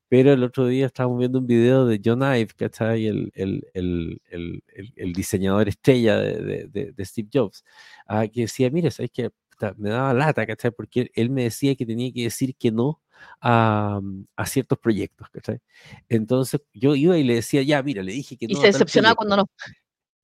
pero 0.08 0.32
el 0.32 0.42
otro 0.42 0.66
día 0.66 0.86
estábamos 0.86 1.18
viendo 1.18 1.38
un 1.38 1.46
video 1.46 1.86
de 1.86 2.00
John 2.04 2.22
Ive, 2.22 2.50
¿cachai? 2.56 3.06
El, 3.06 3.32
el, 3.34 3.62
el, 3.72 4.62
el, 4.96 5.12
diseñador 5.12 5.68
estrella 5.68 6.18
de, 6.18 6.92
de, 6.94 7.04
Steve 7.04 7.28
Jobs, 7.32 7.64
ah, 8.06 8.26
que 8.26 8.42
decía, 8.42 8.70
mire, 8.70 8.90
¿sabes 8.90 9.10
qué? 9.12 9.30
Me 9.76 9.90
daba 9.90 10.12
lata, 10.12 10.46
¿cachai? 10.46 10.70
Porque 10.72 11.10
él, 11.14 11.30
me 11.30 11.44
decía 11.44 11.74
que 11.74 11.86
tenía 11.86 12.12
que 12.12 12.24
decir 12.24 12.54
que 12.56 12.70
no 12.70 13.00
a, 13.40 14.00
a, 14.36 14.46
ciertos 14.46 14.78
proyectos, 14.78 15.28
¿cachai? 15.30 15.60
Entonces 16.08 16.60
yo 16.72 16.94
iba 16.94 17.16
y 17.16 17.24
le 17.24 17.36
decía, 17.36 17.62
ya, 17.62 17.82
mira, 17.82 18.02
le 18.02 18.12
dije 18.12 18.36
que 18.36 18.46
no. 18.46 18.52
Y 18.52 18.56
se 18.56 18.66
decepcionaba 18.66 19.14
cuando 19.14 19.36
no. 19.36 19.50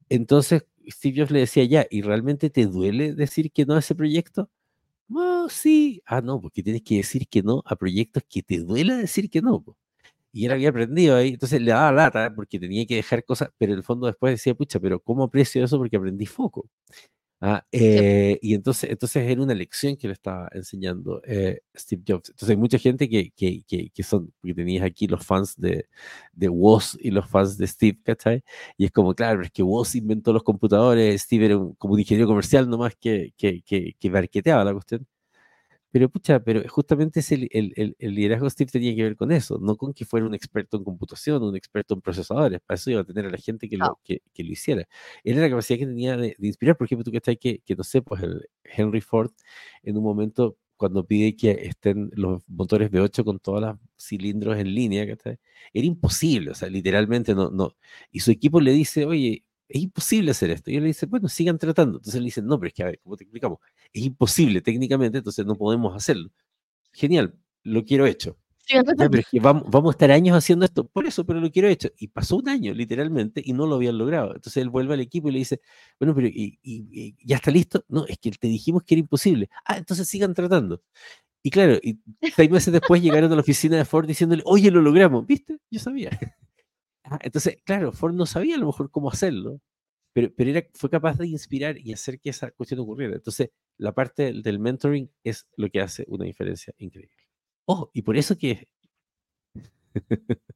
Entonces 0.08 0.64
Steve 0.88 1.20
Jobs 1.20 1.30
le 1.30 1.40
decía, 1.40 1.64
ya, 1.64 1.86
¿y 1.90 2.02
realmente 2.02 2.50
te 2.50 2.66
duele 2.66 3.14
decir 3.14 3.50
que 3.52 3.64
no 3.64 3.74
a 3.74 3.78
ese 3.78 3.94
proyecto? 3.94 4.50
No, 5.10 5.48
sí. 5.48 6.00
Ah, 6.06 6.20
no, 6.20 6.40
porque 6.40 6.62
tienes 6.62 6.82
que 6.82 6.96
decir 6.98 7.26
que 7.28 7.42
no 7.42 7.62
a 7.66 7.74
proyectos 7.74 8.22
que 8.28 8.42
te 8.44 8.58
duela 8.60 8.96
decir 8.96 9.28
que 9.28 9.42
no. 9.42 9.64
Y 10.32 10.46
él 10.46 10.52
había 10.52 10.70
aprendido 10.70 11.16
ahí, 11.16 11.30
entonces 11.30 11.60
le 11.62 11.72
daba 11.72 11.92
lata 11.92 12.34
porque 12.34 12.58
tenía 12.60 12.86
que 12.86 12.96
dejar 12.96 13.24
cosas, 13.24 13.50
pero 13.58 13.72
en 13.72 13.78
el 13.78 13.84
fondo 13.84 14.06
después 14.08 14.32
decía, 14.34 14.54
pucha, 14.54 14.80
pero 14.80 15.00
¿cómo 15.00 15.24
aprecio 15.24 15.64
eso? 15.64 15.78
Porque 15.78 15.96
aprendí 15.96 16.26
foco. 16.26 16.68
Ah, 17.42 17.64
eh, 17.72 18.38
y 18.42 18.52
entonces, 18.54 18.90
entonces 18.90 19.26
era 19.26 19.40
una 19.40 19.54
lección 19.54 19.96
que 19.96 20.08
le 20.08 20.12
estaba 20.12 20.50
enseñando 20.52 21.22
eh, 21.24 21.62
Steve 21.74 22.02
Jobs. 22.06 22.28
Entonces 22.28 22.50
hay 22.50 22.56
mucha 22.58 22.78
gente 22.78 23.08
que, 23.08 23.30
que, 23.30 23.62
que, 23.94 24.02
son, 24.02 24.30
porque 24.40 24.52
tenías 24.54 24.84
aquí 24.84 25.06
los 25.06 25.24
fans 25.24 25.56
de, 25.56 25.88
de 26.34 26.48
Woz 26.50 26.98
y 27.00 27.10
los 27.10 27.26
fans 27.30 27.56
de 27.56 27.66
Steve, 27.66 27.98
¿cachai? 28.04 28.44
Y 28.76 28.84
es 28.84 28.90
como, 28.92 29.14
claro, 29.14 29.42
es 29.42 29.50
que 29.50 29.62
Woz 29.62 29.94
inventó 29.94 30.34
los 30.34 30.42
computadores, 30.42 31.22
Steve 31.22 31.46
era 31.46 31.54
como 31.78 31.94
un 31.94 32.00
ingeniero 32.00 32.28
comercial 32.28 32.68
nomás 32.68 32.94
que, 33.00 33.32
que, 33.38 33.62
que, 33.62 33.94
que 33.98 34.10
barqueteaba 34.10 34.62
la 34.64 34.72
cuestión. 34.74 35.06
Pero 35.92 36.08
pucha, 36.08 36.40
pero 36.40 36.62
justamente 36.68 37.20
es 37.20 37.32
el, 37.32 37.48
el, 37.52 37.96
el, 37.98 38.14
liderazgo 38.14 38.48
Steve 38.48 38.70
tenía 38.70 38.94
que 38.94 39.02
ver 39.02 39.16
con 39.16 39.32
eso, 39.32 39.58
no 39.60 39.76
con 39.76 39.92
que 39.92 40.04
fuera 40.04 40.26
un 40.26 40.34
experto 40.34 40.76
en 40.76 40.84
computación, 40.84 41.42
un 41.42 41.56
experto 41.56 41.94
en 41.94 42.00
procesadores, 42.00 42.60
para 42.64 42.76
eso 42.76 42.90
iba 42.90 43.00
a 43.00 43.04
tener 43.04 43.26
a 43.26 43.30
la 43.30 43.38
gente 43.38 43.68
que 43.68 43.76
lo, 43.76 43.98
que, 44.04 44.22
que 44.32 44.44
lo 44.44 44.52
hiciera. 44.52 44.86
Era 45.24 45.40
la 45.40 45.50
capacidad 45.50 45.78
que 45.78 45.86
tenía 45.86 46.16
de, 46.16 46.36
inspirar, 46.40 46.76
por 46.76 46.86
ejemplo, 46.86 47.04
tú 47.04 47.10
que 47.10 47.16
estás 47.18 47.36
que, 47.40 47.60
que 47.64 47.74
no 47.74 47.84
sé, 47.84 48.02
pues 48.02 48.22
el 48.22 48.48
Henry 48.64 49.00
Ford 49.00 49.32
en 49.82 49.96
un 49.96 50.04
momento 50.04 50.56
cuando 50.80 51.04
pide 51.06 51.36
que 51.36 51.50
estén 51.50 52.10
los 52.14 52.42
motores 52.48 52.90
V8 52.90 53.22
con 53.22 53.38
todos 53.38 53.60
los 53.60 53.76
cilindros 53.98 54.56
en 54.58 54.74
línea, 54.74 55.02
era 55.02 55.86
imposible, 55.86 56.52
o 56.52 56.54
sea, 56.54 56.70
literalmente 56.70 57.34
no, 57.34 57.50
no. 57.50 57.76
Y 58.10 58.20
su 58.20 58.30
equipo 58.30 58.62
le 58.62 58.72
dice, 58.72 59.04
oye, 59.04 59.44
es 59.70 59.82
imposible 59.82 60.32
hacer 60.32 60.50
esto. 60.50 60.70
Y 60.70 60.76
él 60.76 60.82
le 60.82 60.88
dice, 60.88 61.06
bueno, 61.06 61.28
sigan 61.28 61.58
tratando. 61.58 61.98
Entonces 61.98 62.20
le 62.20 62.26
dicen, 62.26 62.46
no, 62.46 62.58
pero 62.58 62.68
es 62.68 62.74
que, 62.74 62.82
a 62.82 62.86
ver, 62.86 63.00
¿cómo 63.02 63.16
te 63.16 63.24
explicamos? 63.24 63.58
Es 63.92 64.02
imposible 64.02 64.60
técnicamente, 64.60 65.18
entonces 65.18 65.46
no 65.46 65.56
podemos 65.56 65.94
hacerlo. 65.96 66.30
Genial, 66.92 67.34
lo 67.62 67.84
quiero 67.84 68.06
hecho. 68.06 68.36
Ya, 68.68 68.84
pero 68.84 69.18
es 69.18 69.26
que 69.28 69.40
vamos, 69.40 69.64
vamos, 69.68 69.90
a 69.90 69.94
estar 69.94 70.10
años 70.12 70.36
haciendo 70.36 70.64
esto, 70.64 70.86
por 70.86 71.04
eso, 71.04 71.24
pero 71.26 71.40
lo 71.40 71.50
quiero 71.50 71.68
hecho. 71.68 71.88
Y 71.98 72.08
pasó 72.08 72.36
un 72.36 72.48
año, 72.48 72.72
literalmente, 72.72 73.42
y 73.44 73.52
no 73.52 73.66
lo 73.66 73.76
habían 73.76 73.98
logrado. 73.98 74.34
Entonces 74.34 74.62
él 74.62 74.70
vuelve 74.70 74.94
al 74.94 75.00
equipo 75.00 75.28
y 75.28 75.32
le 75.32 75.38
dice, 75.40 75.60
bueno, 75.98 76.14
pero 76.14 76.28
y, 76.28 77.16
ya 77.24 77.36
está 77.36 77.50
listo? 77.50 77.84
No, 77.88 78.06
es 78.06 78.18
que 78.18 78.30
te 78.30 78.48
dijimos 78.48 78.82
que 78.84 78.94
era 78.94 79.00
imposible. 79.00 79.50
Ah, 79.64 79.76
entonces 79.78 80.06
sigan 80.08 80.34
tratando. 80.34 80.82
Y 81.42 81.50
claro, 81.50 81.78
y 81.82 81.98
seis 82.36 82.50
meses 82.50 82.72
después 82.72 83.02
llegaron 83.02 83.32
a 83.32 83.34
la 83.34 83.40
oficina 83.40 83.76
de 83.76 83.84
Ford 83.84 84.06
diciéndole, 84.06 84.42
oye, 84.44 84.70
lo 84.70 84.82
logramos, 84.82 85.26
¿viste? 85.26 85.58
Yo 85.70 85.80
sabía. 85.80 86.10
Ah, 87.10 87.18
entonces, 87.22 87.58
claro, 87.64 87.92
Ford 87.92 88.14
no 88.14 88.24
sabía 88.24 88.54
a 88.54 88.58
lo 88.58 88.66
mejor 88.66 88.90
cómo 88.90 89.10
hacerlo, 89.10 89.60
pero, 90.12 90.30
pero 90.36 90.50
era, 90.50 90.62
fue 90.74 90.90
capaz 90.90 91.18
de 91.18 91.26
inspirar 91.26 91.76
y 91.78 91.92
hacer 91.92 92.20
que 92.20 92.30
esa 92.30 92.52
cuestión 92.52 92.80
ocurriera. 92.80 93.16
Entonces, 93.16 93.50
la 93.78 93.92
parte 93.92 94.32
del, 94.32 94.58
mentoring 94.60 95.10
es 95.24 95.48
lo 95.56 95.68
que 95.70 95.80
hace 95.80 96.04
una 96.08 96.24
diferencia 96.24 96.72
increíble. 96.78 97.16
Oh, 97.66 97.90
y 97.94 98.02
por 98.02 98.16
eso 98.16 98.36
que 98.38 98.68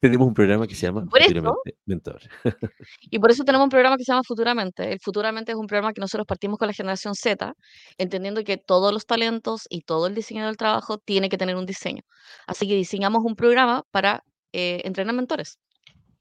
tenemos 0.00 0.26
un 0.26 0.34
programa 0.34 0.66
que 0.66 0.74
se 0.74 0.86
llama 0.86 1.02
Futuramente 1.02 1.76
Mentor. 1.86 2.22
y 3.02 3.18
por 3.20 3.30
eso 3.30 3.44
tenemos 3.44 3.64
un 3.64 3.70
programa 3.70 3.96
que 3.96 4.04
se 4.04 4.12
llama 4.12 4.24
Futuramente. 4.26 4.92
El 4.92 5.00
Futuramente 5.00 5.52
es 5.52 5.58
un 5.58 5.66
programa 5.68 5.92
que 5.92 6.00
nosotros 6.00 6.26
partimos 6.26 6.58
con 6.58 6.66
la 6.66 6.74
generación 6.74 7.14
Z, 7.14 7.54
entendiendo 7.98 8.42
que 8.42 8.56
todos 8.56 8.92
los 8.92 9.06
talentos 9.06 9.66
y 9.70 9.82
todo 9.82 10.08
el 10.08 10.14
diseño 10.16 10.46
del 10.46 10.56
trabajo 10.56 10.98
tiene 10.98 11.28
que 11.28 11.38
tener 11.38 11.54
un 11.54 11.66
diseño. 11.66 12.02
Así 12.48 12.66
que 12.66 12.74
diseñamos 12.74 13.22
un 13.24 13.36
programa 13.36 13.84
para 13.92 14.24
eh, 14.52 14.80
entrenar 14.84 15.14
mentores. 15.14 15.58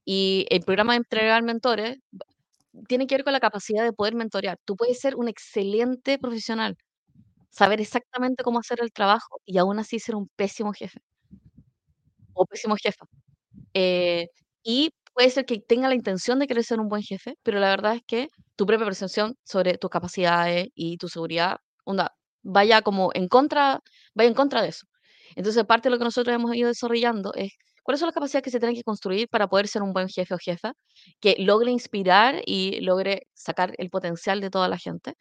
Y 0.06 0.46
el 0.50 0.62
programa 0.64 0.94
de 0.94 0.98
entregar 1.00 1.44
mentores 1.44 1.98
tiene 2.88 3.08
que 3.08 3.16
ver 3.16 3.24
con 3.24 3.34
la 3.34 3.40
capacidad 3.40 3.84
de 3.84 3.94
poder 3.94 4.16
mentorear. 4.16 4.58
Tú 4.66 4.76
puedes 4.76 5.00
ser 5.00 5.16
un 5.16 5.28
excelente 5.28 6.18
profesional, 6.20 6.78
saber 7.52 7.82
exactamente 7.82 8.44
cómo 8.44 8.60
hacer 8.60 8.80
el 8.82 8.92
trabajo 8.94 9.42
y 9.46 9.58
aún 9.60 9.80
así 9.80 10.00
ser 10.00 10.16
un 10.16 10.30
pésimo 10.38 10.74
jefe 10.74 11.00
o 12.34 12.46
pésimo 12.46 12.76
jefa. 12.76 13.06
Eh, 13.74 14.28
y 14.64 14.92
puede 15.14 15.30
ser 15.32 15.46
que 15.46 15.60
tenga 15.60 15.90
la 15.90 15.96
intención 15.96 16.40
de 16.40 16.48
querer 16.48 16.64
ser 16.64 16.80
un 16.80 16.90
buen 16.90 17.04
jefe, 17.04 17.36
pero 17.44 17.60
la 17.60 17.70
verdad 17.70 17.96
es 17.96 18.04
que 18.08 18.30
tu 18.56 18.66
propia 18.66 18.86
percepción 18.86 19.36
sobre 19.46 19.78
tus 19.78 19.90
capacidades 19.92 20.70
y 20.76 20.98
tu 20.98 21.10
seguridad 21.10 21.58
vaya 22.44 22.82
como 22.82 23.12
en 23.14 23.28
contra, 23.28 23.82
vaya 24.14 24.28
en 24.30 24.34
contra 24.36 24.62
de 24.62 24.70
eso. 24.70 24.86
Entonces, 25.36 25.66
parte 25.66 25.90
de 25.90 25.92
lo 25.94 26.00
que 26.00 26.06
nosotros 26.06 26.34
hemos 26.36 26.56
ido 26.56 26.68
desarrollando 26.70 27.34
es 27.36 27.52
¿Cuáles 27.90 28.02
son 28.02 28.08
las 28.10 28.14
capacidades 28.14 28.44
que 28.44 28.52
se 28.52 28.60
tienen 28.60 28.76
que 28.76 28.84
construir 28.84 29.28
para 29.30 29.48
poder 29.48 29.68
ser 29.68 29.82
un 29.82 29.94
buen 29.94 30.10
jefe 30.10 30.36
o 30.36 30.38
jefa 30.38 30.74
que 31.20 31.36
logre 31.40 31.72
inspirar 31.72 32.40
y 32.46 32.82
logre 32.82 33.24
sacar 33.34 33.74
el 33.80 33.90
potencial 33.90 34.42
de 34.42 34.52
toda 34.52 34.68
la 34.68 34.78
gente? 34.78 35.16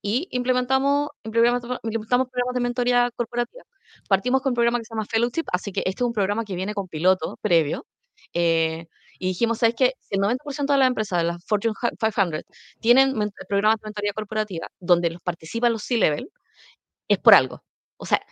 Y 0.00 0.28
implementamos, 0.30 1.08
implementamos, 1.24 1.80
programas 1.82 2.54
de 2.54 2.60
mentoría 2.60 3.10
corporativa. 3.16 3.64
Partimos 4.08 4.40
con 4.40 4.52
un 4.52 4.54
programa 4.54 4.78
que 4.78 4.84
se 4.84 4.94
llama 4.94 5.04
Fellowship, 5.04 5.46
así 5.52 5.72
que 5.72 5.80
este 5.80 6.04
es 6.04 6.06
un 6.06 6.12
programa 6.12 6.44
que 6.44 6.54
viene 6.54 6.74
con 6.74 6.86
piloto 6.86 7.38
previo. 7.42 7.86
Eh, 8.32 8.86
y 9.18 9.26
dijimos, 9.26 9.58
¿sabes 9.58 9.74
qué? 9.76 9.94
Si 9.98 10.14
el 10.14 10.20
90% 10.20 10.74
de 10.74 10.78
las 10.78 10.86
empresas 10.86 11.18
de 11.18 11.24
las 11.24 11.44
Fortune 11.44 11.74
500 11.98 12.42
tienen 12.80 13.14
programas 13.48 13.80
de 13.80 13.86
mentoría 13.86 14.12
corporativa 14.12 14.68
donde 14.78 15.10
los 15.10 15.22
participan 15.22 15.72
los 15.72 15.82
C-Level, 15.82 16.30
es 17.08 17.18
por 17.18 17.34
algo. 17.34 17.64
O 17.96 18.06
sea, 18.06 18.22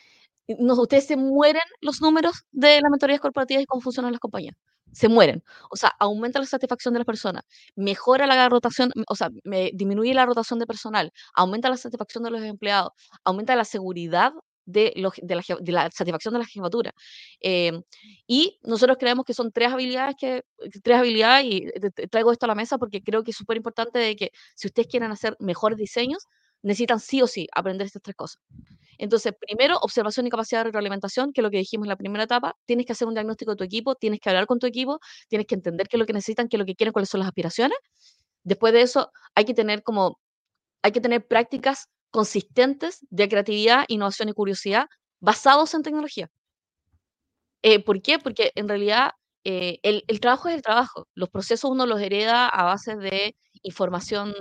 no, 0.59 0.75
ustedes 0.75 1.07
se 1.07 1.17
mueren 1.17 1.63
los 1.81 2.01
números 2.01 2.45
de 2.53 2.81
las 2.81 2.91
mentorías 2.91 3.21
corporativas 3.21 3.63
y 3.63 3.67
cómo 3.67 3.81
funcionan 3.81 4.13
las 4.13 4.21
compañías. 4.21 4.57
Se 4.93 5.09
mueren. 5.09 5.43
O 5.71 5.77
sea, 5.77 5.91
aumenta 6.01 6.41
la 6.41 6.47
satisfacción 6.47 6.95
de 6.95 7.01
las 7.01 7.07
personas, 7.07 7.45
mejora 7.77 8.27
la 8.27 8.49
rotación, 8.49 8.91
o 9.09 9.15
sea, 9.15 9.31
me, 9.45 9.71
disminuye 9.75 10.15
la 10.15 10.27
rotación 10.27 10.59
de 10.59 10.67
personal, 10.67 11.13
aumenta 11.35 11.71
la 11.71 11.77
satisfacción 11.77 12.25
de 12.25 12.31
los 12.31 12.43
empleados, 12.43 12.93
aumenta 13.25 13.55
la 13.55 13.65
seguridad 13.65 14.33
de, 14.65 14.93
de, 15.23 15.73
la, 15.73 15.91
satisfacción 15.91 16.35
de 16.35 16.41
la 16.41 16.47
jefatura. 16.47 16.93
Em, 17.41 17.83
y 18.27 18.59
nosotros 18.63 18.97
creemos 18.99 19.25
que 19.25 19.35
son 19.35 19.53
tres 19.53 19.73
habilidades 19.73 20.17
que, 20.19 20.43
tres 20.83 20.99
habilidades, 20.99 21.47
y 21.47 21.71
traigo 22.11 22.33
esto 22.33 22.47
a 22.47 22.49
la 22.49 22.55
mesa 22.55 22.79
porque 22.79 23.03
creo 23.03 23.23
que 23.23 23.31
es 23.33 23.37
súper 23.37 23.57
importante 23.57 23.99
de 23.99 24.17
que 24.17 24.33
si 24.55 24.69
ustedes 24.69 24.89
quieren 24.89 25.11
hacer 25.13 25.37
mejores 25.41 25.79
diseños, 25.79 26.27
necesitan 26.63 27.01
sí 27.01 27.23
o 27.23 27.27
sí 27.27 27.49
aprender 27.55 27.87
estas 27.87 28.03
tres 28.03 28.17
cosas. 28.17 28.43
Entonces, 28.99 29.33
primero, 29.41 29.79
observación 29.79 30.27
y 30.27 30.31
capacidad 30.31 30.61
de 30.61 30.65
retroalimentación, 30.65 31.33
que 31.33 31.41
es 31.41 31.43
lo 31.43 31.51
que 31.51 31.57
dijimos 31.57 31.87
en 31.87 31.89
la 31.89 31.97
primera 31.97 32.25
etapa. 32.25 32.55
Tienes 32.67 32.85
que 32.85 32.93
hacer 32.93 33.09
un 33.09 33.15
diagnóstico 33.15 33.53
de 33.53 33.57
tu 33.57 33.65
equipo, 33.65 33.95
tienes 33.95 34.21
que 34.21 34.29
hablar 34.29 34.47
con 34.47 34.59
tu 34.59 34.67
equipo, 34.67 35.01
tienes 35.29 35.47
que 35.47 35.55
entender 35.55 35.89
qué 35.89 35.97
es 35.97 35.99
lo 35.99 36.07
que 36.07 36.13
necesitan, 36.13 36.49
qué 36.49 36.57
es 36.57 36.59
lo 36.59 36.67
que 36.67 36.75
quieren, 36.75 36.93
cuáles 36.93 37.09
son 37.09 37.21
las 37.21 37.29
aspiraciones. 37.29 37.79
Después 38.45 38.73
de 38.75 38.83
eso, 38.83 39.11
hay 39.35 39.47
que 39.47 39.55
tener 39.55 39.83
como, 39.83 40.21
hay 40.83 40.93
que 40.93 41.01
tener 41.01 41.27
prácticas 41.27 41.89
consistentes 42.11 42.99
de 43.11 43.29
creatividad, 43.29 43.85
innovación 43.89 44.29
y 44.29 44.33
curiosidad 44.35 44.87
basados 45.21 45.75
en 45.75 45.83
tecnología. 45.83 46.29
Eh, 47.63 47.83
¿por 47.83 48.03
qué? 48.03 48.19
Porque 48.19 48.53
en 48.55 48.69
realidad 48.69 49.13
eh, 49.45 49.79
el, 49.83 50.05
el, 50.09 50.21
trabajo 50.21 50.49
es 50.49 50.57
el 50.57 50.63
trabajo. 50.63 51.07
Los 51.15 51.31
procesos 51.31 51.71
uno 51.71 51.87
los 51.87 52.01
hereda 52.01 52.49
a 52.49 52.65
base 52.65 52.97
de 52.97 53.37
información, 53.63 54.35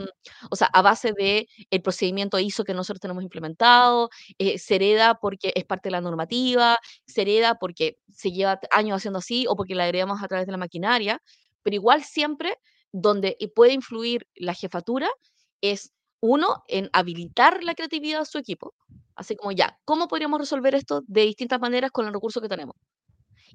o 0.50 0.56
sea, 0.56 0.68
a 0.74 0.82
base 0.82 1.14
de 1.18 1.48
el 1.70 1.82
procedimiento 1.82 2.40
ISO 2.40 2.64
que 2.64 2.74
nosotros 2.74 3.00
tenemos 3.02 3.24
implementado, 3.24 4.10
eh, 4.38 4.58
se 4.60 4.76
hereda 4.76 5.16
porque 5.22 5.52
es 5.56 5.66
parte 5.66 5.90
de 5.90 5.92
la 5.92 6.02
normativa, 6.02 6.78
se 7.06 7.22
hereda 7.22 7.56
porque 7.56 7.98
se 8.10 8.32
lleva 8.32 8.60
años 8.72 8.98
haciendo 8.98 9.20
así 9.20 9.46
o 9.48 9.56
porque 9.56 9.76
la 9.76 9.88
heredamos 9.88 10.22
a 10.24 10.28
través 10.28 10.46
de 10.46 10.52
la 10.52 10.58
maquinaria, 10.58 11.22
pero 11.64 11.76
igual 11.76 12.04
siempre 12.04 12.58
donde 12.92 13.38
puede 13.56 13.74
influir 13.74 14.28
la 14.36 14.54
jefatura 14.54 15.10
es 15.62 15.92
uno, 16.22 16.64
en 16.68 16.90
habilitar 16.94 17.64
la 17.64 17.76
creatividad 17.76 18.20
de 18.20 18.26
su 18.26 18.38
equipo, 18.38 18.74
así 19.16 19.36
como 19.36 19.52
ya, 19.54 19.78
¿cómo 19.86 20.08
podríamos 20.08 20.40
resolver 20.40 20.76
esto 20.76 21.02
de 21.08 21.22
distintas 21.22 21.60
maneras 21.62 21.92
con 21.92 22.08
el 22.08 22.14
recurso 22.14 22.42
que 22.42 22.50
tenemos? 22.50 22.76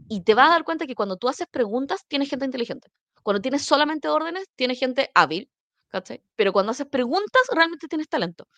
Y 0.08 0.22
te 0.24 0.34
vas 0.34 0.48
a 0.48 0.52
dar 0.52 0.64
cuenta 0.64 0.86
que 0.86 0.94
cuando 0.94 1.16
tú 1.16 1.28
haces 1.28 1.46
preguntas, 1.50 2.06
tienes 2.08 2.30
gente 2.30 2.46
inteligente. 2.46 2.88
Cuando 3.24 3.42
tienes 3.42 3.64
solamente 3.64 4.08
órdenes, 4.08 4.46
tienes 4.56 4.78
gente 4.80 5.10
hábil, 5.16 5.50
¿cachai? 5.90 6.22
Pero 6.36 6.52
cuando 6.52 6.72
haces 6.72 6.86
preguntas, 6.88 7.42
realmente 7.52 7.88
tienes 7.88 8.08
talento. 8.08 8.48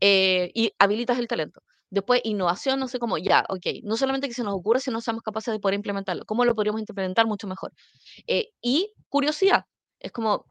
Eh, 0.00 0.50
y 0.54 0.72
habilitas 0.78 1.18
el 1.18 1.28
talento. 1.28 1.62
Después, 1.90 2.20
innovación, 2.24 2.78
no 2.80 2.88
sé 2.88 3.00
cómo, 3.00 3.18
ya, 3.18 3.44
ok, 3.48 3.66
no 3.84 3.96
solamente 3.96 4.28
que 4.28 4.34
se 4.34 4.44
nos 4.44 4.54
ocurra, 4.54 4.80
sino 4.80 5.00
somos 5.00 5.22
capaces 5.22 5.52
de 5.52 5.60
poder 5.60 5.74
implementarlo. 5.76 6.24
¿Cómo 6.26 6.44
lo 6.44 6.54
podríamos 6.54 6.80
implementar 6.80 7.26
mucho 7.26 7.48
mejor? 7.48 7.72
Eh, 8.28 8.50
y 8.62 8.92
curiosidad, 9.08 9.66
es 10.00 10.12
como, 10.12 10.46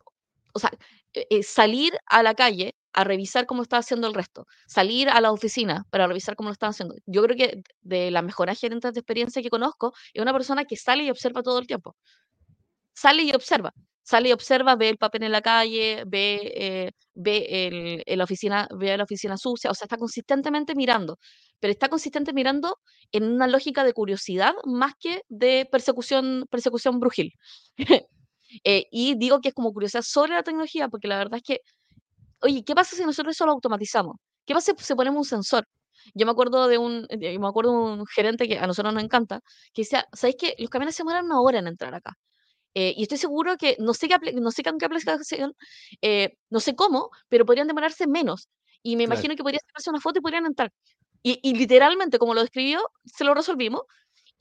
o 0.53 0.59
sea, 0.59 0.71
eh, 1.13 1.43
salir 1.43 1.93
a 2.07 2.23
la 2.23 2.35
calle 2.35 2.75
a 2.93 3.03
revisar 3.03 3.45
cómo 3.45 3.61
está 3.63 3.77
haciendo 3.77 4.07
el 4.07 4.13
resto, 4.13 4.47
salir 4.67 5.09
a 5.09 5.21
la 5.21 5.31
oficina 5.31 5.85
para 5.91 6.07
revisar 6.07 6.35
cómo 6.35 6.49
lo 6.49 6.53
están 6.53 6.71
haciendo. 6.71 6.95
Yo 7.05 7.23
creo 7.23 7.37
que 7.37 7.61
de 7.81 8.11
las 8.11 8.23
mejores 8.23 8.59
gerentes 8.59 8.93
de 8.93 8.99
experiencia 8.99 9.41
que 9.41 9.49
conozco 9.49 9.93
es 10.13 10.21
una 10.21 10.33
persona 10.33 10.65
que 10.65 10.75
sale 10.75 11.03
y 11.03 11.09
observa 11.11 11.43
todo 11.43 11.59
el 11.59 11.67
tiempo. 11.67 11.95
Sale 13.01 13.23
y 13.23 13.31
observa, 13.31 13.71
sale 14.03 14.29
y 14.29 14.31
observa, 14.33 14.75
ve 14.75 14.89
el 14.89 14.97
papel 14.97 15.23
en 15.23 15.31
la 15.31 15.41
calle, 15.41 16.03
ve, 16.07 16.51
eh, 16.55 16.91
ve 17.13 18.03
el, 18.05 18.17
la 18.17 18.23
oficina, 18.25 18.67
ve 18.77 18.97
la 18.97 19.05
oficina 19.05 19.37
sucia, 19.37 19.71
o 19.71 19.73
sea, 19.73 19.85
está 19.85 19.97
consistentemente 19.97 20.75
mirando, 20.75 21.17
pero 21.59 21.71
está 21.71 21.87
consistente 21.89 22.33
mirando 22.33 22.77
en 23.13 23.23
una 23.23 23.47
lógica 23.47 23.83
de 23.85 23.93
curiosidad 23.93 24.53
más 24.65 24.93
que 24.99 25.21
de 25.29 25.67
persecución, 25.71 26.45
persecución 26.49 26.99
brujil. 26.99 27.31
Eh, 28.63 28.85
y 28.91 29.13
digo 29.15 29.41
que 29.41 29.49
es 29.49 29.53
como 29.53 29.71
curiosidad 29.71 30.01
sobre 30.01 30.33
la 30.33 30.41
tecnología, 30.41 30.87
porque 30.89 31.07
la 31.07 31.19
verdad 31.19 31.37
es 31.37 31.43
que 31.43 31.61
oye, 32.41 32.63
¿qué 32.65 32.75
pasa 32.75 32.95
si 32.95 33.03
nosotros 33.05 33.35
eso 33.35 33.45
lo 33.45 33.51
automatizamos? 33.53 34.17
¿Qué 34.45 34.53
pasa 34.53 34.73
si 34.77 34.95
ponemos 34.95 35.19
un 35.19 35.25
sensor? 35.25 35.65
Yo 36.15 36.25
me 36.25 36.31
acuerdo 36.31 36.67
de 36.67 36.77
un, 36.77 37.07
me 37.19 37.47
acuerdo 37.47 37.71
un 37.73 38.05
gerente 38.07 38.47
que 38.47 38.57
a 38.59 38.67
nosotros 38.67 38.93
nos 38.93 39.03
encanta, 39.03 39.41
que 39.73 39.83
decía, 39.83 40.05
¿sabéis 40.13 40.37
que 40.39 40.55
los 40.59 40.69
camiones 40.69 40.95
se 40.95 41.03
demoran 41.03 41.25
una 41.25 41.41
hora 41.41 41.59
en 41.59 41.67
entrar 41.67 41.93
acá? 41.95 42.13
Eh, 42.75 42.93
y 42.95 43.03
estoy 43.03 43.17
seguro 43.17 43.57
que, 43.57 43.75
no 43.79 43.93
sé 43.93 44.07
qué, 44.07 44.15
no 44.33 44.51
sé 44.51 44.63
qué 44.63 44.69
aplicación, 44.69 45.55
eh, 46.01 46.37
no 46.49 46.59
sé 46.59 46.75
cómo, 46.75 47.09
pero 47.27 47.45
podrían 47.45 47.67
demorarse 47.67 48.07
menos. 48.07 48.49
Y 48.83 48.95
me 48.95 49.03
imagino 49.03 49.35
que 49.35 49.43
podría 49.43 49.59
sacarse 49.65 49.89
una 49.89 49.99
foto 49.99 50.19
y 50.19 50.21
podrían 50.21 50.45
entrar. 50.45 50.71
Y, 51.21 51.39
y, 51.43 51.55
literalmente, 51.55 52.17
como 52.17 52.33
lo 52.33 52.41
describió, 52.41 52.81
se 53.03 53.23
lo 53.25 53.33
resolvimos. 53.33 53.81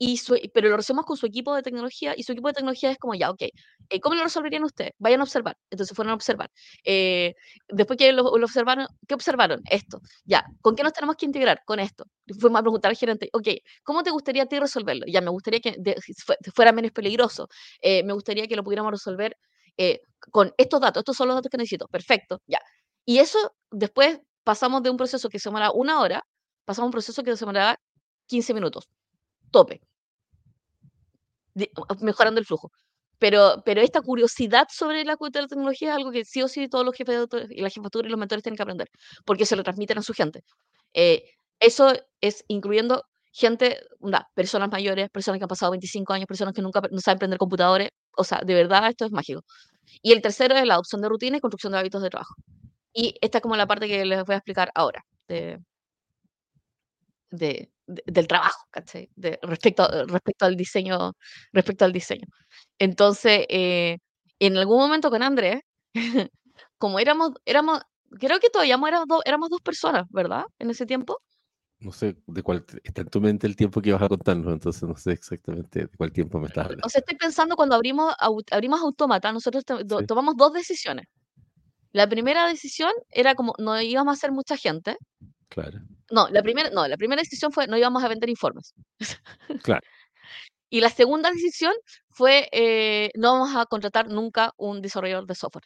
Y 0.01 0.17
pero 0.53 0.69
lo 0.69 0.77
resolvemos 0.77 1.05
con 1.05 1.17
su 1.17 1.25
equipo 1.25 1.53
de 1.53 1.61
tecnología 1.61 2.13
y 2.15 2.23
su 2.23 2.31
equipo 2.31 2.47
de 2.47 2.53
tecnología 2.53 2.89
es 2.89 2.97
como, 2.97 3.15
ya, 3.15 3.29
ok, 3.29 3.41
eh, 3.41 3.99
¿cómo 3.99 4.15
lo 4.15 4.23
resolverían 4.23 4.63
ustedes? 4.63 4.93
Vayan 4.97 5.19
a 5.19 5.23
observar. 5.23 5.57
Entonces 5.69 5.93
fueron 5.93 6.11
a 6.11 6.15
observar. 6.15 6.49
Eh, 6.85 7.35
después 7.67 7.97
que 7.97 8.13
lo, 8.13 8.23
observaron, 8.23 8.87
¿qué 9.09 9.13
observaron? 9.15 9.61
Esto. 9.69 9.99
Ya, 10.23 10.45
¿con 10.61 10.77
qué 10.77 10.83
nos 10.83 10.93
tenemos 10.93 11.17
que 11.17 11.25
integrar? 11.25 11.61
Con 11.65 11.81
esto. 11.81 12.05
Fuimos 12.39 12.59
a 12.59 12.63
preguntar 12.63 12.91
al 12.91 12.95
gerente, 12.95 13.29
ok, 13.33 13.47
¿cómo 13.83 14.01
te 14.01 14.09
gustaría 14.11 14.43
a 14.43 14.45
ti 14.45 14.57
resolverlo? 14.57 15.05
Ya, 15.05 15.19
me 15.19 15.31
gustaría 15.31 15.59
que 15.59 15.75
fuera 16.55 16.71
menos 16.71 16.91
peligroso. 16.91 17.49
Eh, 17.81 18.01
me 18.03 18.13
gustaría 18.13 18.47
que 18.47 18.55
lo 18.55 18.63
pudiéramos 18.63 18.91
resolver 18.93 19.35
con 20.31 20.53
estos 20.57 20.79
datos. 20.81 21.01
Estos 21.01 21.17
son 21.17 21.27
los 21.27 21.35
datos 21.35 21.49
que 21.51 21.57
necesito. 21.57 21.87
Perfecto, 21.87 22.41
ya. 22.47 22.59
Y 23.05 23.19
eso 23.19 23.53
después 23.71 24.19
pasamos 24.45 24.81
de 24.83 24.89
un 24.89 24.97
proceso 24.97 25.29
que 25.29 25.39
se 25.39 25.49
demoraba 25.49 25.73
una 25.73 25.99
hora, 26.01 26.23
pasamos 26.65 26.85
a 26.85 26.89
un 26.89 26.91
proceso 26.91 27.23
que 27.23 27.35
se 27.35 27.45
demoraba 27.45 27.77
15 28.27 28.53
minutos. 28.53 28.89
Tope 29.51 29.81
mejorando 32.01 32.39
el 32.39 32.45
flujo. 32.45 32.71
Pero, 33.19 33.61
pero 33.65 33.81
esta 33.81 34.01
curiosidad 34.01 34.67
sobre 34.71 35.03
la, 35.03 35.17
la 35.19 35.47
tecnología 35.47 35.89
es 35.89 35.95
algo 35.95 36.11
que 36.11 36.23
sí 36.25 36.41
o 36.41 36.47
sí 36.47 36.69
todos 36.69 36.85
los 36.85 36.95
jefes 36.95 37.27
y 37.49 37.61
la 37.61 37.69
jefatura 37.69 38.07
y 38.07 38.11
los 38.11 38.19
mentores 38.19 38.43
tienen 38.43 38.55
que 38.55 38.63
aprender, 38.63 38.89
porque 39.25 39.45
se 39.45 39.55
lo 39.57 39.63
transmiten 39.63 39.97
a 39.97 40.01
su 40.01 40.13
gente. 40.13 40.43
Eh, 40.93 41.23
eso 41.59 41.93
es 42.21 42.45
incluyendo 42.47 43.03
gente, 43.31 43.79
personas 44.33 44.69
mayores, 44.71 45.09
personas 45.09 45.39
que 45.39 45.43
han 45.45 45.49
pasado 45.49 45.71
25 45.71 46.13
años, 46.13 46.27
personas 46.27 46.53
que 46.53 46.61
nunca 46.61 46.81
no 46.91 46.99
saben 47.01 47.19
prender 47.19 47.39
computadores. 47.39 47.89
O 48.17 48.23
sea, 48.23 48.41
de 48.45 48.53
verdad 48.53 48.89
esto 48.89 49.05
es 49.05 49.11
mágico. 49.11 49.43
Y 50.01 50.13
el 50.13 50.21
tercero 50.21 50.55
es 50.55 50.65
la 50.65 50.75
adopción 50.75 51.01
de 51.01 51.09
rutinas 51.09 51.39
y 51.39 51.41
construcción 51.41 51.73
de 51.73 51.79
hábitos 51.79 52.01
de 52.01 52.09
trabajo. 52.09 52.35
Y 52.93 53.15
esta 53.21 53.39
es 53.39 53.41
como 53.41 53.55
la 53.55 53.67
parte 53.67 53.87
que 53.87 54.05
les 54.05 54.23
voy 54.25 54.35
a 54.35 54.37
explicar 54.37 54.71
ahora, 54.75 55.03
de, 57.31 57.71
del 57.87 58.27
trabajo, 58.27 58.65
¿cachai? 58.71 59.09
De, 59.15 59.39
respecto, 59.41 59.87
respecto 60.07 60.45
al 60.45 60.55
diseño, 60.55 61.13
respecto 61.51 61.85
al 61.85 61.93
diseño. 61.93 62.27
Entonces, 62.77 63.45
eh, 63.49 63.97
en 64.39 64.57
algún 64.57 64.79
momento 64.79 65.09
con 65.09 65.23
Andrés, 65.23 65.61
como 66.77 66.99
éramos, 66.99 67.31
éramos, 67.45 67.81
creo 68.19 68.39
que 68.39 68.49
todavía 68.49 68.75
éramos, 68.75 69.07
dos, 69.07 69.21
éramos 69.25 69.49
dos 69.49 69.61
personas, 69.61 70.05
¿verdad? 70.09 70.45
En 70.59 70.69
ese 70.69 70.85
tiempo. 70.85 71.21
No 71.79 71.93
sé 71.93 72.17
de 72.27 72.43
cuál 72.43 72.65
está 72.83 73.01
en 73.01 73.07
tu 73.07 73.21
mente 73.21 73.47
el 73.47 73.55
tiempo 73.55 73.81
que 73.81 73.89
ibas 73.89 74.01
a 74.01 74.09
contarnos, 74.09 74.51
entonces 74.51 74.83
no 74.83 74.97
sé 74.97 75.13
exactamente 75.13 75.81
de 75.81 75.87
cuál 75.87 76.11
tiempo 76.11 76.37
me 76.37 76.47
estás 76.47 76.65
hablando. 76.65 76.85
O 76.85 76.89
sea, 76.89 76.99
estoy 76.99 77.15
pensando 77.15 77.55
cuando 77.55 77.75
abrimos, 77.75 78.13
abrimos 78.51 78.81
Autómata, 78.81 79.31
nosotros 79.31 79.63
tomamos 80.05 80.35
dos 80.35 80.51
decisiones. 80.51 81.05
La 81.93 82.07
primera 82.07 82.45
decisión 82.47 82.91
era 83.09 83.33
como 83.33 83.53
no 83.57 83.81
íbamos 83.81 84.17
a 84.17 84.19
ser 84.19 84.31
mucha 84.33 84.57
gente. 84.57 84.97
Claro. 85.47 85.79
No, 86.11 86.27
la 86.29 86.41
primera, 86.41 86.69
no, 86.69 86.87
la 86.87 86.97
primera 86.97 87.21
decisión 87.21 87.51
fue 87.51 87.67
no 87.67 87.77
íbamos 87.77 88.03
a 88.03 88.07
vender 88.07 88.29
informes. 88.29 88.73
Claro. 89.63 89.81
y 90.69 90.81
la 90.81 90.89
segunda 90.89 91.31
decisión 91.31 91.73
fue 92.09 92.47
eh, 92.51 93.11
no 93.15 93.33
vamos 93.33 93.55
a 93.55 93.65
contratar 93.65 94.07
nunca 94.07 94.53
un 94.57 94.81
desarrollador 94.81 95.25
de 95.25 95.35
software. 95.35 95.65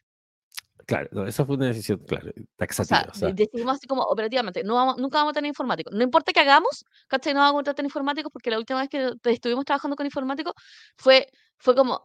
Claro, 0.85 1.25
esa 1.25 1.45
fue 1.45 1.55
una 1.55 1.67
decisión, 1.67 1.99
claro, 1.99 2.31
taxativa. 2.57 3.07
O 3.09 3.13
sea, 3.13 3.31
decidimos 3.31 3.75
así 3.75 3.87
como 3.87 4.01
operativamente, 4.03 4.63
no 4.63 4.75
vamos, 4.75 4.97
nunca 4.97 5.19
vamos 5.19 5.31
a 5.31 5.35
tener 5.35 5.47
informáticos. 5.47 5.93
No 5.93 6.03
importa 6.03 6.33
qué 6.33 6.41
hagamos, 6.41 6.83
¿cachai? 7.07 7.33
No 7.33 7.39
vamos 7.39 7.51
a 7.51 7.55
contratar 7.55 7.85
informáticos 7.85 8.31
porque 8.31 8.49
la 8.49 8.57
última 8.57 8.81
vez 8.81 8.89
que 8.89 9.11
estuvimos 9.31 9.63
trabajando 9.63 9.95
con 9.95 10.05
informáticos 10.05 10.53
fue, 10.97 11.27
fue 11.57 11.73
como, 11.73 12.01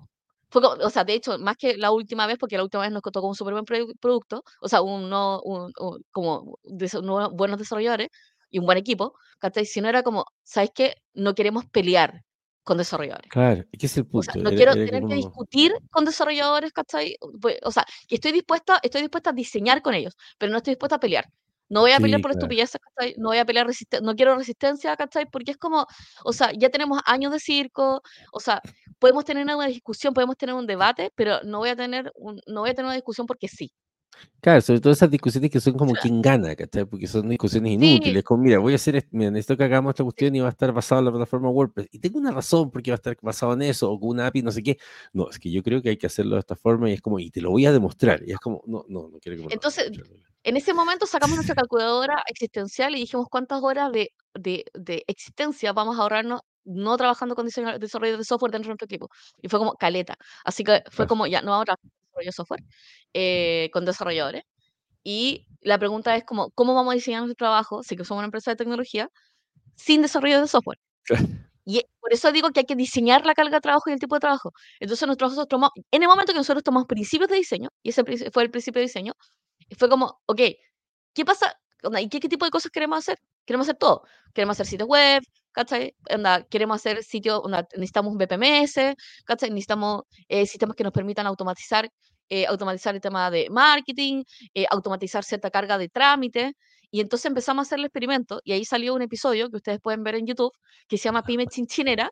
fue 0.51 0.63
o 0.63 0.91
sea, 0.91 1.05
de 1.05 1.15
hecho, 1.15 1.39
más 1.39 1.57
que 1.57 1.77
la 1.77 1.91
última 1.91 2.27
vez, 2.27 2.39
porque 2.39 2.57
la 2.57 2.63
última 2.63 2.83
vez 2.83 2.93
nos 2.93 3.03
costó 3.03 3.21
como 3.21 3.31
un 3.31 3.37
súper 3.37 3.55
buen 3.55 3.65
producto, 3.65 4.45
o 4.61 4.69
sea, 4.69 4.83
un, 4.83 5.11
no, 5.11 5.41
un, 5.43 5.73
como 6.11 6.59
buenos 7.33 7.59
desarrolladores 7.59 8.09
y 8.51 8.59
un 8.59 8.67
buen 8.67 8.79
equipo, 8.79 9.15
¿cachai? 9.39 9.67
Si 9.67 9.81
no 9.81 9.89
era 9.89 10.03
como, 10.03 10.25
¿sabes 10.43 10.71
qué? 10.75 10.95
No 11.15 11.35
queremos 11.35 11.67
pelear 11.67 12.25
con 12.63 12.79
desarrolladores. 12.79 13.31
Claro, 13.31 13.65
¿y 13.73 13.79
qué 13.79 13.87
es 13.87 13.97
el 13.97 14.07
punto? 14.07 14.39
no 14.39 14.51
quiero 14.51 14.75
tener 14.75 15.03
que 15.07 15.15
discutir 15.15 15.73
con 15.91 16.05
desarrolladores, 16.05 16.73
¿cachai? 16.73 17.17
Pues, 17.41 17.59
o 17.63 17.71
sea, 17.71 17.85
que 18.07 18.17
estoy 18.17 18.33
dispuesta, 18.33 18.79
estoy 18.83 19.03
dispuesta 19.03 19.31
a 19.31 19.33
diseñar 19.33 19.81
con 19.83 19.95
ellos, 19.95 20.15
pero 20.39 20.53
no 20.53 20.59
estoy 20.59 20.73
dispuesta 20.73 20.97
a 20.97 21.01
pelear. 21.01 21.31
No 21.69 21.81
voy 21.81 21.93
a 21.93 22.01
pelear 22.01 22.21
por 22.21 22.31
estupideces, 22.31 22.81
¿cachai? 22.81 23.15
No 23.19 23.29
voy 23.29 23.39
a 23.39 23.45
pelear 23.45 23.67
resistencia, 23.67 24.05
no 24.07 24.15
quiero 24.17 24.37
resistencia, 24.37 24.97
¿cachai? 24.97 25.27
Porque 25.31 25.53
es 25.53 25.57
como, 25.59 25.87
o 26.25 26.33
sea, 26.33 26.53
ya 26.59 26.71
tenemos 26.71 27.01
años 27.07 27.33
de 27.33 27.41
circo, 27.41 28.03
o 28.33 28.41
sea, 28.41 28.63
podemos 28.99 29.25
tener 29.25 29.45
una 29.45 29.67
discusión, 29.67 30.15
podemos 30.15 30.37
tener 30.37 30.55
un 30.55 30.67
debate, 30.67 31.13
pero 31.15 31.41
no 31.45 31.59
voy 31.59 31.71
a 31.71 31.77
tener, 31.77 32.13
no 32.47 32.61
voy 32.61 32.71
a 32.71 32.75
tener 32.75 32.87
una 32.87 32.95
discusión 32.95 33.27
porque 33.27 33.49
sí. 33.49 33.73
Claro, 34.41 34.61
sobre 34.61 34.81
todo 34.81 34.93
esas 34.93 35.11
discusiones 35.11 35.51
que 35.51 35.61
son 35.61 35.75
como 35.75 35.95
quién 35.95 36.23
gana, 36.23 36.55
¿cachai? 36.55 36.85
Porque 36.85 37.09
son 37.09 37.29
discusiones 37.29 37.73
inútiles, 37.73 38.23
como 38.23 38.45
mira, 38.45 38.59
voy 38.61 38.73
a 38.73 38.77
hacer, 38.77 38.95
esto, 38.95 39.09
mira, 39.13 39.31
necesito 39.33 39.57
que 39.57 39.65
hagamos 39.65 39.91
esta 39.91 40.05
cuestión 40.05 40.35
y 40.37 40.41
va 40.41 40.47
a 40.47 40.51
estar 40.51 40.73
basado 40.73 41.01
en 41.01 41.07
la 41.07 41.11
plataforma 41.11 41.51
WordPress. 41.51 41.89
Y 41.91 41.99
tengo 41.99 42.19
una 42.19 42.31
razón 42.31 42.71
porque 42.71 42.93
va 42.93 42.95
a 42.95 42.97
estar 42.97 43.17
basado 43.21 43.55
en 43.55 43.63
eso, 43.63 43.91
o 43.91 43.99
con 43.99 44.11
una 44.11 44.29
API, 44.29 44.43
no 44.43 44.53
sé 44.53 44.63
qué. 44.63 44.79
No, 45.13 45.29
es 45.29 45.39
que 45.39 45.51
yo 45.51 45.63
creo 45.63 45.83
que 45.83 45.91
hay 45.91 45.97
que 45.97 46.07
hacerlo 46.07 46.37
de 46.37 46.41
esta 46.41 46.55
forma 46.55 46.89
y 46.89 46.93
es 46.93 47.01
como, 47.01 47.19
y 47.19 47.31
te 47.31 47.41
lo 47.41 47.51
voy 47.51 47.67
a 47.67 47.73
demostrar. 47.73 48.23
Y 48.25 48.31
es 48.31 48.39
como, 48.39 48.63
no, 48.67 48.85
no, 48.89 49.09
no 49.09 49.19
quiero 49.19 49.49
que 49.49 49.53
Entonces, 49.53 49.91
en 50.45 50.57
ese 50.57 50.73
momento 50.73 51.07
sacamos 51.07 51.35
nuestra 51.35 51.57
calculadora 51.57 52.23
existencial 52.29 52.95
y 52.95 53.01
dijimos 53.01 53.27
cuántas 53.29 53.61
horas 53.63 53.91
de, 53.91 54.13
de, 54.35 54.65
de 54.73 55.03
existencia 55.09 55.73
vamos 55.73 55.99
a 55.99 56.03
ahorrarnos 56.03 56.43
no 56.65 56.97
trabajando 56.97 57.35
con 57.35 57.47
diseño, 57.47 57.79
desarrollo 57.79 58.19
de 58.19 58.25
software 58.25 58.53
dentro 58.53 58.69
de 58.69 58.73
nuestro 58.73 58.87
equipo. 58.87 59.09
Y 59.43 59.49
fue 59.49 59.59
como 59.59 59.73
caleta. 59.75 60.17
Así 60.45 60.63
que 60.65 60.83
fue 60.91 61.07
como, 61.07 61.27
ya, 61.27 61.41
no 61.41 61.51
vamos 61.51 61.63
a 61.63 61.65
trabajar 61.65 61.98
desarrollo 62.19 62.29
de 62.29 62.33
software, 62.33 62.65
eh, 63.15 63.71
con 63.73 63.85
desarrolladores. 63.85 64.45
Y 65.05 65.47
la 65.63 65.79
pregunta 65.79 66.17
es 66.17 66.25
como, 66.25 66.51
¿cómo 66.53 66.75
vamos 66.75 66.93
a 66.93 66.95
diseñar 66.97 67.23
nuestro 67.23 67.47
trabajo, 67.47 67.83
si 67.83 67.97
que 67.97 68.05
somos 68.05 68.21
una 68.21 68.27
empresa 68.27 68.51
de 68.53 68.57
tecnología, 68.57 69.11
sin 69.77 70.03
desarrollo 70.03 70.41
de 70.41 70.49
software? 70.49 70.79
Y 71.71 71.83
por 72.01 72.15
eso 72.15 72.33
digo 72.33 72.51
que 72.51 72.61
hay 72.61 72.67
que 72.67 72.77
diseñar 72.77 73.27
la 73.27 73.35
carga 73.35 73.57
de 73.59 73.61
trabajo 73.61 73.91
y 73.91 73.93
el 73.93 74.01
tipo 74.01 74.17
de 74.17 74.21
trabajo. 74.21 74.53
Entonces 74.81 75.07
nosotros 75.07 75.47
tomamos, 75.49 75.73
en 75.91 76.03
el 76.03 76.09
momento 76.09 76.33
que 76.33 76.39
nosotros 76.39 76.65
tomamos 76.65 76.87
principios 76.89 77.29
de 77.29 77.37
diseño, 77.37 77.69
y 77.83 77.91
ese 77.91 78.05
fue 78.33 78.43
el 78.45 78.51
principio 78.51 78.81
de 78.81 78.87
diseño, 78.87 79.13
fue 79.79 79.91
como, 79.91 80.19
ok, 80.27 80.41
¿qué 81.15 81.25
pasa? 81.27 81.55
¿Y 82.01 82.09
qué, 82.09 82.21
qué 82.21 82.29
tipo 82.29 82.47
de 82.47 82.51
cosas 82.51 82.73
queremos 82.73 82.99
hacer? 83.01 83.19
Queremos 83.45 83.67
hacer 83.67 83.77
todo. 83.77 84.03
Queremos 84.35 84.55
hacer 84.57 84.67
sitios 84.67 84.89
web, 84.89 85.23
¿cachai? 85.59 85.93
queremos 86.51 86.77
hacer 86.77 87.03
sitios, 87.03 87.43
necesitamos 87.75 88.13
un 88.13 88.19
BPMS, 88.19 88.95
¿cachai? 89.25 89.51
Necesitamos 89.51 90.03
eh, 90.29 90.47
sistemas 90.47 90.77
que 90.77 90.85
nos 90.85 90.93
permitan 90.93 91.27
automatizar, 91.27 91.91
eh, 92.29 92.47
automatizar 92.47 92.95
el 92.95 93.01
tema 93.01 93.29
de 93.29 93.49
marketing, 93.51 94.23
eh, 94.55 94.67
automatizar 94.71 95.25
cierta 95.25 95.51
carga 95.51 95.77
de 95.77 95.89
trámite. 95.89 96.53
Y 96.93 97.01
entonces 97.01 97.27
empezamos 97.27 97.63
a 97.63 97.67
hacer 97.67 97.81
el 97.81 97.87
experimento 97.87 98.41
y 98.45 98.53
ahí 98.53 98.65
salió 98.65 98.95
un 98.95 99.03
episodio 99.03 99.51
que 99.51 99.57
ustedes 99.57 99.81
pueden 99.81 100.05
ver 100.05 100.15
en 100.15 100.27
YouTube 100.27 100.53
que 100.87 100.97
se 100.97 101.05
llama 101.05 101.23
Pyme 101.23 101.47
Chinchinera, 101.49 102.11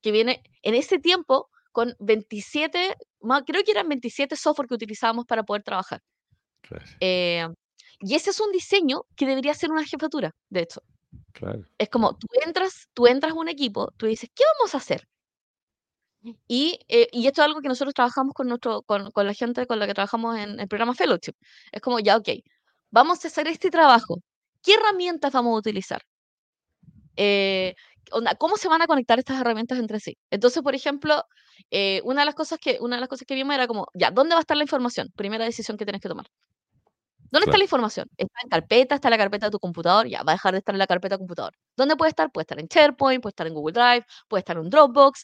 que 0.00 0.12
viene 0.12 0.40
en 0.62 0.74
ese 0.74 0.98
tiempo 0.98 1.48
con 1.72 1.94
27, 1.98 2.94
creo 3.44 3.64
que 3.64 3.70
eran 3.72 3.88
27 3.88 4.36
software 4.36 4.68
que 4.68 4.74
utilizábamos 4.74 5.26
para 5.26 5.42
poder 5.42 5.62
trabajar. 5.64 6.00
y 8.00 8.14
ese 8.14 8.30
es 8.30 8.40
un 8.40 8.52
diseño 8.52 9.02
que 9.16 9.26
debería 9.26 9.52
ser 9.54 9.70
una 9.72 9.84
jefatura, 9.84 10.30
de 10.48 10.60
hecho. 10.60 10.80
Es 11.78 11.88
como, 11.88 12.16
tú 12.16 12.26
entras, 12.44 12.88
tú 12.94 13.06
entras 13.06 13.32
a 13.32 13.36
un 13.36 13.48
equipo, 13.48 13.92
tú 13.96 14.06
dices, 14.06 14.30
¿qué 14.34 14.44
vamos 14.58 14.74
a 14.74 14.78
hacer? 14.78 15.08
Y, 16.48 16.80
eh, 16.88 17.08
y 17.12 17.26
esto 17.26 17.42
es 17.42 17.46
algo 17.46 17.60
que 17.60 17.68
nosotros 17.68 17.94
trabajamos 17.94 18.34
con, 18.34 18.48
nuestro, 18.48 18.82
con, 18.82 19.10
con, 19.12 19.26
la 19.26 19.34
gente 19.34 19.66
con 19.66 19.78
la 19.78 19.86
que 19.86 19.94
trabajamos 19.94 20.36
en 20.36 20.60
el 20.60 20.68
programa 20.68 20.94
Fellowship. 20.94 21.34
Es 21.72 21.80
como, 21.80 22.00
ya, 22.00 22.16
ok, 22.16 22.28
vamos 22.90 23.24
a 23.24 23.28
hacer 23.28 23.48
este 23.48 23.70
trabajo. 23.70 24.20
¿Qué 24.62 24.74
herramientas 24.74 25.32
vamos 25.32 25.54
a 25.54 25.58
utilizar? 25.58 26.02
Eh, 27.16 27.74
¿Cómo 28.38 28.56
se 28.56 28.68
van 28.68 28.82
a 28.82 28.86
conectar 28.86 29.18
estas 29.18 29.40
herramientas 29.40 29.78
entre 29.78 30.00
sí? 30.00 30.16
Entonces, 30.30 30.62
por 30.62 30.74
ejemplo, 30.74 31.24
eh, 31.70 32.00
una, 32.04 32.22
de 32.22 32.26
las 32.26 32.34
cosas 32.34 32.58
que, 32.58 32.78
una 32.80 32.96
de 32.96 33.00
las 33.00 33.08
cosas 33.08 33.26
que 33.26 33.34
vimos 33.34 33.54
era 33.54 33.66
como, 33.66 33.88
ya, 33.94 34.10
¿dónde 34.10 34.34
va 34.34 34.40
a 34.40 34.42
estar 34.42 34.56
la 34.56 34.64
información? 34.64 35.10
Primera 35.14 35.44
decisión 35.44 35.76
que 35.76 35.84
tienes 35.84 36.00
que 36.00 36.08
tomar. 36.08 36.26
¿Dónde 37.30 37.46
está 37.46 37.58
la 37.58 37.64
información? 37.64 38.08
Está 38.16 38.40
en 38.42 38.48
carpeta, 38.48 38.94
está 38.94 39.08
en 39.08 39.10
la 39.10 39.18
carpeta 39.18 39.46
de 39.46 39.50
tu 39.50 39.58
computador, 39.58 40.06
ya 40.06 40.22
va 40.22 40.32
a 40.32 40.34
dejar 40.34 40.52
de 40.52 40.58
estar 40.58 40.74
en 40.74 40.78
la 40.78 40.86
carpeta 40.86 41.16
de 41.16 41.18
computador. 41.18 41.52
¿Dónde 41.76 41.96
puede 41.96 42.10
estar? 42.10 42.30
Puede 42.32 42.44
estar 42.44 42.58
en 42.58 42.66
SharePoint, 42.66 43.22
puede 43.22 43.30
estar 43.32 43.46
en 43.46 43.54
Google 43.54 43.72
Drive, 43.72 44.06
puede 44.28 44.40
estar 44.40 44.56
en 44.56 44.70
Dropbox, 44.70 45.22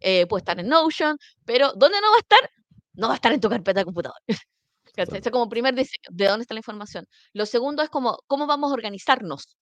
eh, 0.00 0.26
puede 0.26 0.40
estar 0.40 0.58
en 0.60 0.68
Notion, 0.68 1.16
pero 1.44 1.72
¿dónde 1.74 2.00
no 2.00 2.10
va 2.10 2.16
a 2.16 2.20
estar? 2.20 2.50
No 2.94 3.08
va 3.08 3.14
a 3.14 3.16
estar 3.16 3.32
en 3.32 3.40
tu 3.40 3.48
carpeta 3.48 3.80
de 3.80 3.84
computador. 3.84 4.18
¿cachai? 4.96 5.20
es 5.22 5.30
como 5.30 5.48
primer 5.48 5.74
diseño, 5.74 6.08
¿de 6.10 6.26
dónde 6.26 6.42
está 6.42 6.54
la 6.54 6.60
información? 6.60 7.06
Lo 7.32 7.46
segundo 7.46 7.82
es 7.82 7.90
como, 7.90 8.18
¿cómo 8.26 8.46
vamos 8.46 8.70
a 8.70 8.74
organizarnos? 8.74 9.56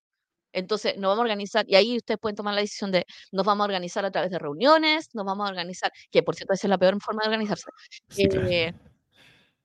Entonces, 0.53 0.95
nos 0.95 1.09
vamos 1.09 1.19
a 1.19 1.21
organizar, 1.23 1.65
y 1.67 1.75
ahí 1.75 1.97
ustedes 1.97 2.17
pueden 2.19 2.37
tomar 2.37 2.53
la 2.53 2.61
decisión 2.61 2.89
de, 2.91 3.05
nos 3.33 3.45
vamos 3.45 3.65
a 3.65 3.67
organizar 3.67 4.05
a 4.05 4.11
través 4.11 4.31
de 4.31 4.39
reuniones, 4.39 5.09
nos 5.13 5.25
vamos 5.25 5.45
a 5.45 5.49
organizar, 5.49 5.91
que 6.09 6.23
por 6.23 6.35
cierto, 6.35 6.53
esa 6.53 6.67
es 6.67 6.69
la 6.69 6.77
peor 6.77 6.97
forma 7.01 7.23
de 7.23 7.27
organizarse. 7.27 7.65
Eh, 8.17 8.73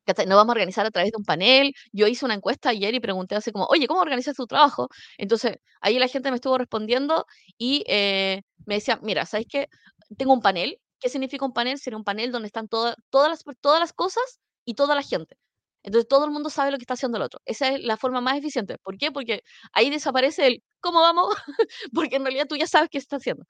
nos 0.06 0.36
vamos 0.36 0.50
a 0.50 0.52
organizar 0.52 0.86
a 0.86 0.90
través 0.90 1.12
de 1.12 1.18
un 1.18 1.24
panel. 1.24 1.72
Yo 1.92 2.06
hice 2.06 2.24
una 2.24 2.34
encuesta 2.34 2.70
ayer 2.70 2.94
y 2.94 3.00
pregunté 3.00 3.34
así 3.36 3.52
como, 3.52 3.66
oye, 3.66 3.86
¿cómo 3.86 4.00
organizas 4.00 4.36
tu 4.36 4.46
trabajo? 4.46 4.88
Entonces, 5.18 5.56
ahí 5.80 5.98
la 5.98 6.08
gente 6.08 6.30
me 6.30 6.36
estuvo 6.36 6.58
respondiendo 6.58 7.26
y 7.58 7.84
eh, 7.86 8.42
me 8.66 8.76
decía, 8.76 8.98
mira, 9.02 9.26
¿sabes 9.26 9.46
qué? 9.48 9.68
Tengo 10.16 10.32
un 10.32 10.42
panel. 10.42 10.78
¿Qué 10.98 11.08
significa 11.08 11.44
un 11.46 11.52
panel? 11.52 11.78
Sería 11.78 11.96
un 11.96 12.04
panel 12.04 12.32
donde 12.32 12.46
están 12.46 12.68
todas, 12.68 12.96
las, 13.12 13.44
todas 13.60 13.80
las 13.80 13.92
cosas 13.92 14.40
y 14.64 14.74
toda 14.74 14.94
la 14.94 15.02
gente. 15.02 15.36
Entonces 15.82 16.08
todo 16.08 16.24
el 16.26 16.30
mundo 16.30 16.50
sabe 16.50 16.70
lo 16.70 16.78
que 16.78 16.82
está 16.84 16.94
haciendo 16.94 17.18
el 17.18 17.22
otro. 17.24 17.40
Esa 17.44 17.68
es 17.68 17.80
la 17.82 17.96
forma 17.96 18.20
más 18.20 18.36
eficiente. 18.38 18.76
¿Por 18.82 18.98
qué? 18.98 19.10
Porque 19.12 19.42
ahí 19.72 19.90
desaparece 19.90 20.46
el 20.46 20.62
¿cómo 20.80 21.00
vamos? 21.00 21.34
Porque 21.94 22.16
en 22.16 22.24
realidad 22.24 22.46
tú 22.48 22.56
ya 22.56 22.66
sabes 22.66 22.88
qué 22.90 22.98
está 22.98 23.16
haciendo. 23.16 23.44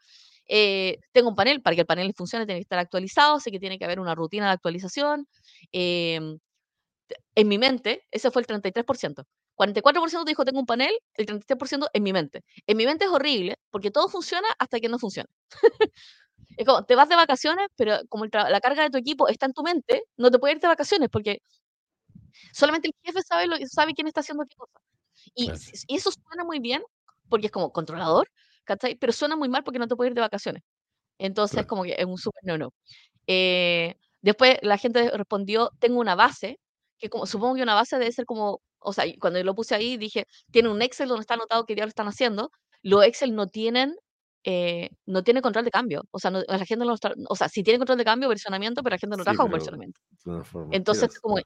Eh, 0.49 0.99
tengo 1.12 1.28
un 1.28 1.37
panel, 1.37 1.62
para 1.62 1.76
que 1.76 1.83
el 1.83 1.87
panel 1.87 2.12
funcione 2.16 2.47
tiene 2.47 2.61
que 2.61 2.62
estar 2.62 2.78
actualizado, 2.78 3.39
sé 3.41 3.51
que 3.53 3.61
tiene 3.61 3.78
que 3.78 3.85
haber 3.85 4.01
una 4.01 4.14
rutina 4.14 4.47
de 4.47 4.53
actualización. 4.53 5.28
Em, 5.72 6.39
en 7.35 7.49
mi 7.49 7.59
mente, 7.59 8.07
ese 8.11 8.31
fue 8.31 8.43
el 8.43 8.47
33%. 8.47 9.24
44% 9.57 10.24
dijo 10.26 10.45
tengo 10.45 10.61
un 10.61 10.66
panel, 10.66 10.93
el 11.14 11.26
33% 11.26 11.89
en 11.93 12.03
mi 12.03 12.12
mente. 12.12 12.43
En 12.66 12.76
mi 12.76 12.87
mente 12.87 13.05
es 13.05 13.11
horrible 13.11 13.57
porque 13.70 13.91
todo 13.91 14.09
funciona 14.09 14.49
hasta 14.59 14.81
que 14.81 14.89
no 14.89 14.99
funciona. 14.99 15.28
es 16.57 16.66
como, 16.66 16.85
te 16.85 16.95
vas 16.95 17.09
de 17.09 17.16
vacaciones, 17.16 17.68
pero 17.76 17.99
como 18.09 18.26
la 18.26 18.61
carga 18.61 18.85
de 18.85 18.91
tu 18.91 18.99
equipo 18.99 19.28
está 19.28 19.47
en 19.47 19.53
tu 19.53 19.62
mente, 19.62 20.03
no 20.16 20.31
te 20.31 20.39
puedes 20.39 20.57
ir 20.57 20.62
de 20.62 20.68
vacaciones 20.68 21.09
porque 21.11 21.43
solamente 22.53 22.89
el 22.89 22.95
jefe 23.03 23.22
sabe, 23.22 23.47
lo, 23.47 23.57
sabe 23.66 23.95
quién 23.95 24.07
está 24.07 24.20
haciendo 24.20 24.45
qué 24.49 24.57
cosa. 24.57 24.72
Y, 25.35 25.51
eso 25.95 26.11
suena 26.12 26.45
muy 26.45 26.59
bien 26.61 26.83
porque 27.28 27.47
es 27.47 27.53
como 27.53 27.72
controlador, 27.72 28.28
¿cachai? 28.64 28.97
Pero 28.97 29.12
suena 29.12 29.37
muy 29.37 29.49
mal 29.49 29.64
porque 29.64 29.78
no 29.78 29.89
te 29.89 29.97
puedes 29.97 30.11
ir 30.11 30.14
de 30.14 30.20
vacaciones. 30.22 30.62
Entonces, 31.18 31.66
como 31.66 31.85
que 31.85 31.95
es 31.99 32.07
un 32.07 32.18
súper 32.18 32.43
no-no. 32.45 32.72
Eh, 33.26 33.97
después 34.22 34.59
la 34.62 34.78
gente 34.78 35.11
respondió, 35.11 35.70
tengo 35.78 36.01
una 36.01 36.14
base, 36.14 36.59
que 36.99 37.11
como, 37.11 37.26
supongo 37.26 37.57
que 37.57 37.62
una 37.62 37.74
base 37.74 37.99
debe 37.99 38.12
ser 38.12 38.26
como, 38.26 38.61
o 38.78 38.93
sea, 38.93 39.05
cuando 39.20 39.39
yo 39.39 39.45
lo 39.45 39.55
puse 39.55 39.74
ahí 39.74 39.97
dije, 39.97 40.26
tiene 40.51 40.68
un 40.70 40.83
Excel 40.83 41.09
donde 41.09 41.22
está 41.22 41.35
anotado 41.35 41.66
qué 41.66 41.76
lo 41.76 41.85
están 41.87 42.09
haciendo. 42.09 42.51
Los 42.83 43.05
Excel 43.05 43.35
no 43.35 43.49
tienen, 43.49 43.95
eh, 44.45 44.91
no 45.07 45.22
tiene 45.22 45.43
control 45.43 45.64
de 45.64 45.70
cambio. 45.70 46.05
O 46.11 46.18
sea, 46.18 46.30
la 46.30 46.64
gente 46.64 46.84
no 46.84 46.95
o 47.28 47.36
sea, 47.36 47.49
sí 47.49 47.62
tiene 47.62 47.78
control 47.78 47.99
de 47.99 48.05
cambio, 48.05 48.28
versionamiento, 48.28 48.82
pero 48.82 48.95
la 48.95 48.99
gente 48.99 49.16
no 49.16 49.24
trabaja 49.24 49.43
con 49.43 49.53
versionamiento. 49.53 50.01
Entonces, 50.70 51.18
como, 51.20 51.38
eh, 51.38 51.45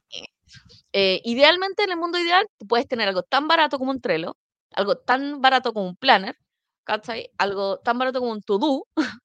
eh, 0.93 1.21
idealmente 1.25 1.83
en 1.83 1.91
el 1.91 1.97
mundo 1.97 2.17
ideal, 2.17 2.47
puedes 2.67 2.87
tener 2.87 3.07
algo 3.07 3.23
tan 3.23 3.47
barato 3.47 3.77
como 3.77 3.91
un 3.91 3.99
Trello, 3.99 4.37
algo 4.71 4.97
tan 4.97 5.41
barato 5.41 5.73
como 5.73 5.87
un 5.87 5.95
Planner, 5.95 6.37
¿cachai? 6.83 7.29
Algo 7.37 7.79
tan 7.79 7.97
barato 7.97 8.19
como 8.19 8.31
un 8.31 8.41
To-Do, 8.41 8.87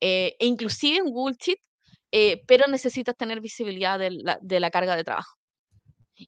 e 0.00 0.36
inclusive 0.40 1.02
un 1.02 1.12
Google 1.12 1.36
Sheet, 1.38 1.58
pero 2.46 2.66
necesitas 2.68 3.16
tener 3.16 3.40
visibilidad 3.40 3.98
de 3.98 4.10
la, 4.12 4.38
de 4.40 4.60
la 4.60 4.70
carga 4.70 4.94
de 4.94 5.04
trabajo. 5.04 5.34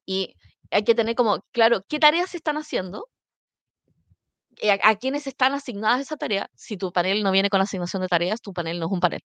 Y 0.06 0.34
hay 0.70 0.84
que 0.84 0.94
tener 0.94 1.14
como, 1.14 1.44
claro, 1.52 1.82
qué 1.88 1.98
tareas 1.98 2.30
se 2.30 2.36
están 2.36 2.56
haciendo, 2.56 3.08
eh, 4.60 4.78
a, 4.82 4.96
quiénes 4.96 5.26
están 5.26 5.54
asignadas 5.54 6.00
esa 6.00 6.16
tarea. 6.16 6.50
Si 6.54 6.76
tu 6.76 6.92
panel 6.92 7.22
no 7.22 7.32
viene 7.32 7.50
con 7.50 7.60
asignación 7.60 8.02
de 8.02 8.08
tareas, 8.08 8.42
tu 8.42 8.52
panel 8.52 8.78
no 8.78 8.86
es 8.86 8.92
un 8.92 9.00
panel. 9.00 9.20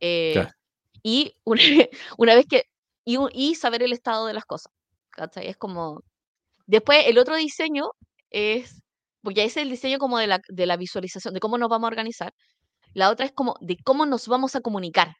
Eh, 0.00 0.46
y 1.02 1.34
una, 2.18 2.34
vez 2.34 2.46
que, 2.48 2.64
y, 3.04 3.54
saber 3.54 3.82
el 3.82 3.92
estado 3.92 4.26
de 4.26 4.34
las 4.34 4.44
cosas. 4.44 4.72
¿cachai? 5.10 5.46
Es 5.48 5.56
como, 5.56 6.02
después 6.66 7.06
el 7.06 7.18
otro 7.18 7.36
diseño 7.36 7.90
es, 8.30 8.82
porque 9.22 9.44
ese 9.44 9.60
es 9.60 9.64
el 9.66 9.70
diseño 9.70 9.98
como 9.98 10.18
de 10.18 10.26
la, 10.26 10.40
de 10.48 10.66
la 10.66 10.76
visualización, 10.76 11.34
de 11.34 11.40
cómo 11.40 11.58
nos 11.58 11.68
vamos 11.68 11.86
a 11.86 11.88
organizar. 11.88 12.32
La 12.94 13.10
otra 13.10 13.26
es 13.26 13.32
como 13.32 13.56
de 13.60 13.76
cómo 13.84 14.06
nos 14.06 14.26
vamos 14.28 14.56
a 14.56 14.60
comunicar. 14.60 15.14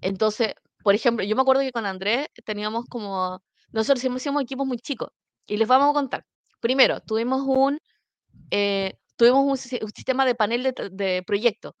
Entonces, 0.00 0.54
por 0.84 0.94
ejemplo, 0.94 1.24
yo 1.24 1.34
me 1.36 1.42
acuerdo 1.42 1.62
que 1.62 1.72
con 1.72 1.86
Andrés 1.86 2.28
teníamos 2.44 2.84
como, 2.86 3.40
nosotros 3.72 4.00
siempre 4.00 4.18
hicimos 4.18 4.42
equipos 4.42 4.66
muy 4.66 4.78
chicos 4.78 5.10
y 5.46 5.56
les 5.56 5.66
vamos 5.68 5.90
a 5.90 5.92
contar. 5.94 6.24
Primero, 6.60 7.00
tuvimos 7.00 7.42
un, 7.46 7.80
eh, 8.50 8.98
tuvimos 9.16 9.44
un, 9.44 9.56
sistema 9.56 10.26
de 10.26 10.34
panel 10.34 10.62
de, 10.62 10.90
de 10.92 11.22
proyectos. 11.26 11.74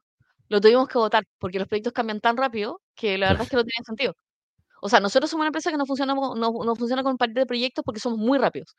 Lo 0.48 0.60
tuvimos 0.60 0.88
que 0.88 0.98
votar 0.98 1.24
porque 1.38 1.58
los 1.58 1.68
proyectos 1.68 1.92
cambian 1.92 2.20
tan 2.20 2.36
rápido 2.36 2.80
que 2.94 3.18
la 3.18 3.28
verdad 3.28 3.44
es 3.44 3.50
que 3.50 3.56
no 3.56 3.64
tiene 3.64 3.84
sentido. 3.84 4.14
O 4.80 4.88
sea, 4.88 5.00
nosotros 5.00 5.30
somos 5.30 5.42
una 5.42 5.48
empresa 5.48 5.70
que 5.70 5.76
no 5.76 5.86
funciona, 5.86 6.14
no, 6.14 6.34
no 6.34 6.76
funciona 6.76 7.02
con 7.02 7.12
un 7.12 7.18
panel 7.18 7.34
de 7.34 7.46
proyectos 7.46 7.84
porque 7.84 8.00
somos 8.00 8.18
muy 8.18 8.38
rápidos. 8.38 8.76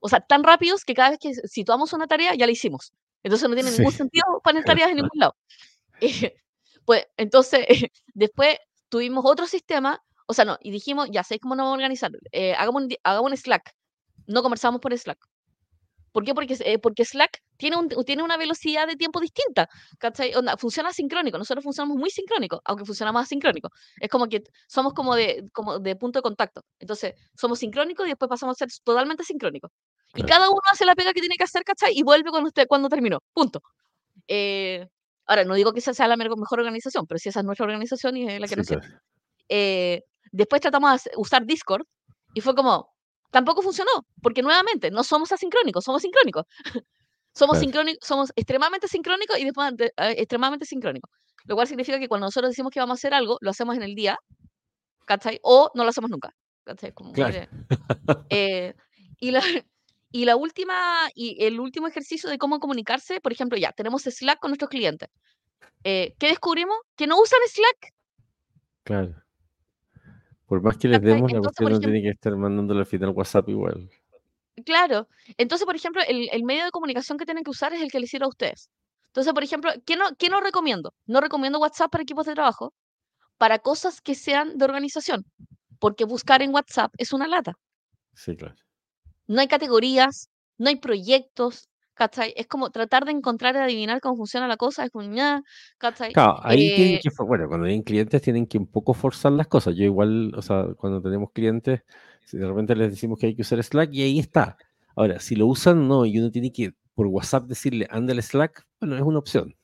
O 0.00 0.08
sea, 0.08 0.20
tan 0.20 0.44
rápidos 0.44 0.84
que 0.84 0.94
cada 0.94 1.10
vez 1.10 1.18
que 1.20 1.34
situamos 1.34 1.92
una 1.92 2.06
tarea 2.06 2.34
ya 2.34 2.46
la 2.46 2.52
hicimos. 2.52 2.92
Entonces 3.22 3.48
no 3.48 3.54
tiene 3.54 3.70
ningún 3.70 3.92
sentido 3.92 4.24
poner 4.44 4.64
tareas 4.64 4.90
en 4.90 4.96
ningún 4.96 5.10
lado. 5.14 5.36
pues 6.84 7.06
entonces, 7.16 7.66
después 8.14 8.58
tuvimos 8.88 9.24
otro 9.26 9.46
sistema, 9.46 10.00
o 10.26 10.34
sea, 10.34 10.44
no, 10.44 10.58
y 10.60 10.70
dijimos, 10.70 11.08
ya 11.10 11.24
sé 11.24 11.38
cómo 11.38 11.54
nos 11.56 11.64
vamos 11.64 11.74
a 11.74 11.78
organizar, 11.78 12.12
eh, 12.32 12.54
hagamos, 12.54 12.82
un, 12.84 12.88
hagamos 13.02 13.30
un 13.30 13.36
Slack, 13.36 13.74
no 14.26 14.42
conversamos 14.42 14.80
por 14.80 14.96
Slack. 14.96 15.18
¿Por 16.12 16.24
qué? 16.24 16.34
Porque, 16.34 16.56
eh, 16.60 16.78
porque 16.78 17.04
Slack 17.04 17.42
tiene, 17.58 17.76
un, 17.76 17.88
tiene 17.88 18.22
una 18.22 18.38
velocidad 18.38 18.86
de 18.86 18.96
tiempo 18.96 19.20
distinta. 19.20 19.68
¿cachai? 19.98 20.32
funciona 20.58 20.90
sincrónico. 20.92 21.36
Nosotros 21.36 21.62
funcionamos 21.62 21.98
muy 21.98 22.08
sincrónico, 22.08 22.62
aunque 22.64 22.86
funcionamos 22.86 23.22
asincrónico. 23.22 23.68
Es 24.00 24.08
como 24.08 24.26
que 24.26 24.42
somos 24.66 24.94
como 24.94 25.14
de, 25.14 25.44
como 25.52 25.78
de 25.78 25.94
punto 25.94 26.18
de 26.20 26.22
contacto. 26.22 26.62
Entonces, 26.78 27.12
somos 27.34 27.58
sincrónicos 27.58 28.06
y 28.06 28.10
después 28.10 28.30
pasamos 28.30 28.56
a 28.56 28.66
ser 28.66 28.68
totalmente 28.82 29.24
sincrónicos. 29.24 29.70
Y 30.14 30.22
cada 30.22 30.48
uno 30.48 30.60
hace 30.72 30.86
la 30.86 30.94
pega 30.94 31.12
que 31.12 31.20
tiene 31.20 31.36
que 31.36 31.44
hacer, 31.44 31.64
¿cachai? 31.64 31.92
Y 31.94 32.02
vuelve 32.02 32.30
cuando, 32.30 32.48
usted, 32.48 32.66
cuando 32.66 32.88
terminó. 32.88 33.18
Punto. 33.34 33.60
Eh, 34.26 34.86
Ahora, 35.26 35.44
no 35.44 35.54
digo 35.54 35.72
que 35.72 35.80
esa 35.80 35.92
sea 35.92 36.06
la 36.06 36.16
mejor 36.16 36.60
organización, 36.60 37.06
pero 37.06 37.18
si 37.18 37.28
esa 37.28 37.40
es 37.40 37.46
nuestra 37.46 37.64
organización 37.64 38.16
y 38.16 38.28
es 38.28 38.40
la 38.40 38.46
que 38.46 38.56
nos 38.56 38.68
eh, 39.48 40.02
después 40.32 40.60
tratamos 40.60 41.04
de 41.04 41.10
usar 41.16 41.44
Discord 41.44 41.84
y 42.32 42.40
fue 42.40 42.54
como, 42.54 42.95
tampoco 43.36 43.60
funcionó, 43.60 43.90
porque 44.22 44.40
nuevamente 44.40 44.90
no 44.90 45.04
somos 45.04 45.30
asincrónicos, 45.30 45.84
somos 45.84 46.00
sincrónicos. 46.00 46.46
somos, 47.34 47.58
sincrónicos, 47.58 48.08
somos 48.08 48.32
extremadamente 48.34 48.88
sincrónicos 48.88 49.38
y 49.38 49.44
después 49.44 49.74
eh, 49.78 49.92
extremadamente 50.16 50.64
sincrónicos. 50.64 51.10
Lo 51.44 51.54
cual 51.54 51.66
significa 51.66 51.98
que 51.98 52.08
cuando 52.08 52.28
nosotros 52.28 52.52
decimos 52.52 52.72
que 52.72 52.80
vamos 52.80 52.94
a 52.94 52.98
hacer 52.98 53.12
algo, 53.12 53.36
lo 53.42 53.50
hacemos 53.50 53.76
en 53.76 53.82
el 53.82 53.94
día, 53.94 54.18
¿cachai? 55.04 55.38
O 55.42 55.70
no 55.74 55.84
lo 55.84 55.90
hacemos 55.90 56.10
nunca. 56.10 56.30
¿cachai? 56.64 56.92
Como, 56.94 57.12
claro. 57.12 57.46
Eh, 58.30 58.72
y, 59.20 59.32
y 60.12 60.24
la 60.24 60.36
última, 60.36 61.10
y 61.14 61.44
el 61.44 61.60
último 61.60 61.88
ejercicio 61.88 62.30
de 62.30 62.38
cómo 62.38 62.58
comunicarse, 62.58 63.20
por 63.20 63.32
ejemplo, 63.32 63.58
ya, 63.58 63.70
tenemos 63.72 64.04
Slack 64.04 64.40
con 64.40 64.48
nuestros 64.48 64.70
clientes. 64.70 65.10
Eh, 65.84 66.14
¿Qué 66.18 66.28
descubrimos? 66.28 66.78
Que 66.96 67.06
no 67.06 67.20
usan 67.20 67.40
Slack. 67.46 67.92
Claro. 68.82 69.25
Por 70.46 70.62
más 70.62 70.76
que 70.78 70.88
les 70.88 71.00
¿Cachai? 71.00 71.14
demos, 71.14 71.32
la 71.32 71.40
cuestión 71.40 71.70
no 71.72 71.80
tiene 71.80 72.02
que 72.02 72.10
estar 72.10 72.36
mandándole 72.36 72.80
al 72.80 72.86
final 72.86 73.10
WhatsApp 73.10 73.48
igual. 73.48 73.90
claro. 74.64 75.08
Entonces, 75.36 75.66
por 75.66 75.76
ejemplo, 75.76 76.02
el, 76.06 76.28
el 76.32 76.44
medio 76.44 76.64
de 76.64 76.70
comunicación 76.70 77.18
que 77.18 77.24
tienen 77.26 77.44
que 77.44 77.50
usar 77.50 77.72
es 77.74 77.82
el 77.82 77.90
que 77.90 78.00
les 78.00 78.10
sirva 78.10 78.26
a 78.26 78.28
ustedes. 78.30 78.70
Entonces, 79.08 79.32
por 79.32 79.42
ejemplo, 79.44 79.72
¿qué 79.86 79.96
no, 79.96 80.04
qué 80.18 80.28
no 80.28 80.40
recomiendo? 80.40 80.94
No 81.06 81.20
recomiendo 81.20 81.58
WhatsApp 81.58 81.90
para 81.90 82.02
equipos 82.02 82.26
de 82.26 82.34
trabajo, 82.34 82.74
para 83.38 83.58
cosas 83.58 84.00
que 84.00 84.14
sean 84.14 84.58
de 84.58 84.64
organización, 84.64 85.24
porque 85.78 86.04
buscar 86.04 86.42
en 86.42 86.54
WhatsApp 86.54 86.92
es 86.98 87.12
una 87.12 87.26
lata. 87.26 87.54
Sí, 88.14 88.36
claro. 88.36 88.54
No 89.26 89.40
hay 89.40 89.48
categorías, 89.48 90.30
no 90.58 90.68
hay 90.68 90.76
proyectos, 90.76 91.68
¿cachai? 91.96 92.32
Es 92.36 92.46
como 92.46 92.70
tratar 92.70 93.04
de 93.06 93.12
encontrar 93.12 93.56
y 93.56 93.58
adivinar 93.58 94.00
cómo 94.00 94.16
funciona 94.16 94.46
la 94.46 94.56
cosa, 94.56 94.84
es 94.84 94.90
como, 94.90 95.08
ña, 95.08 95.42
¿cachai? 95.78 96.12
Claro, 96.12 96.38
ahí 96.42 96.74
tienen 96.76 96.94
Eh, 96.94 97.00
que, 97.02 97.10
bueno, 97.24 97.48
cuando 97.48 97.66
tienen 97.66 97.82
clientes 97.82 98.22
tienen 98.22 98.46
que 98.46 98.58
un 98.58 98.66
poco 98.66 98.94
forzar 98.94 99.32
las 99.32 99.48
cosas. 99.48 99.74
Yo 99.74 99.84
igual, 99.84 100.32
o 100.36 100.42
sea, 100.42 100.66
cuando 100.76 101.02
tenemos 101.02 101.32
clientes, 101.32 101.82
si 102.24 102.36
de 102.36 102.46
repente 102.46 102.76
les 102.76 102.90
decimos 102.90 103.18
que 103.18 103.26
hay 103.26 103.34
que 103.34 103.42
usar 103.42 103.62
Slack 103.62 103.92
y 103.92 104.02
ahí 104.02 104.18
está. 104.18 104.56
Ahora, 104.94 105.18
si 105.18 105.34
lo 105.36 105.46
usan, 105.46 105.88
no, 105.88 106.06
y 106.06 106.18
uno 106.18 106.30
tiene 106.30 106.52
que 106.52 106.74
por 106.94 107.06
WhatsApp 107.06 107.44
decirle, 107.44 107.86
anda 107.90 108.12
el 108.12 108.22
Slack, 108.22 108.66
bueno, 108.80 108.96
es 108.96 109.02
una 109.02 109.18
opción. 109.18 109.56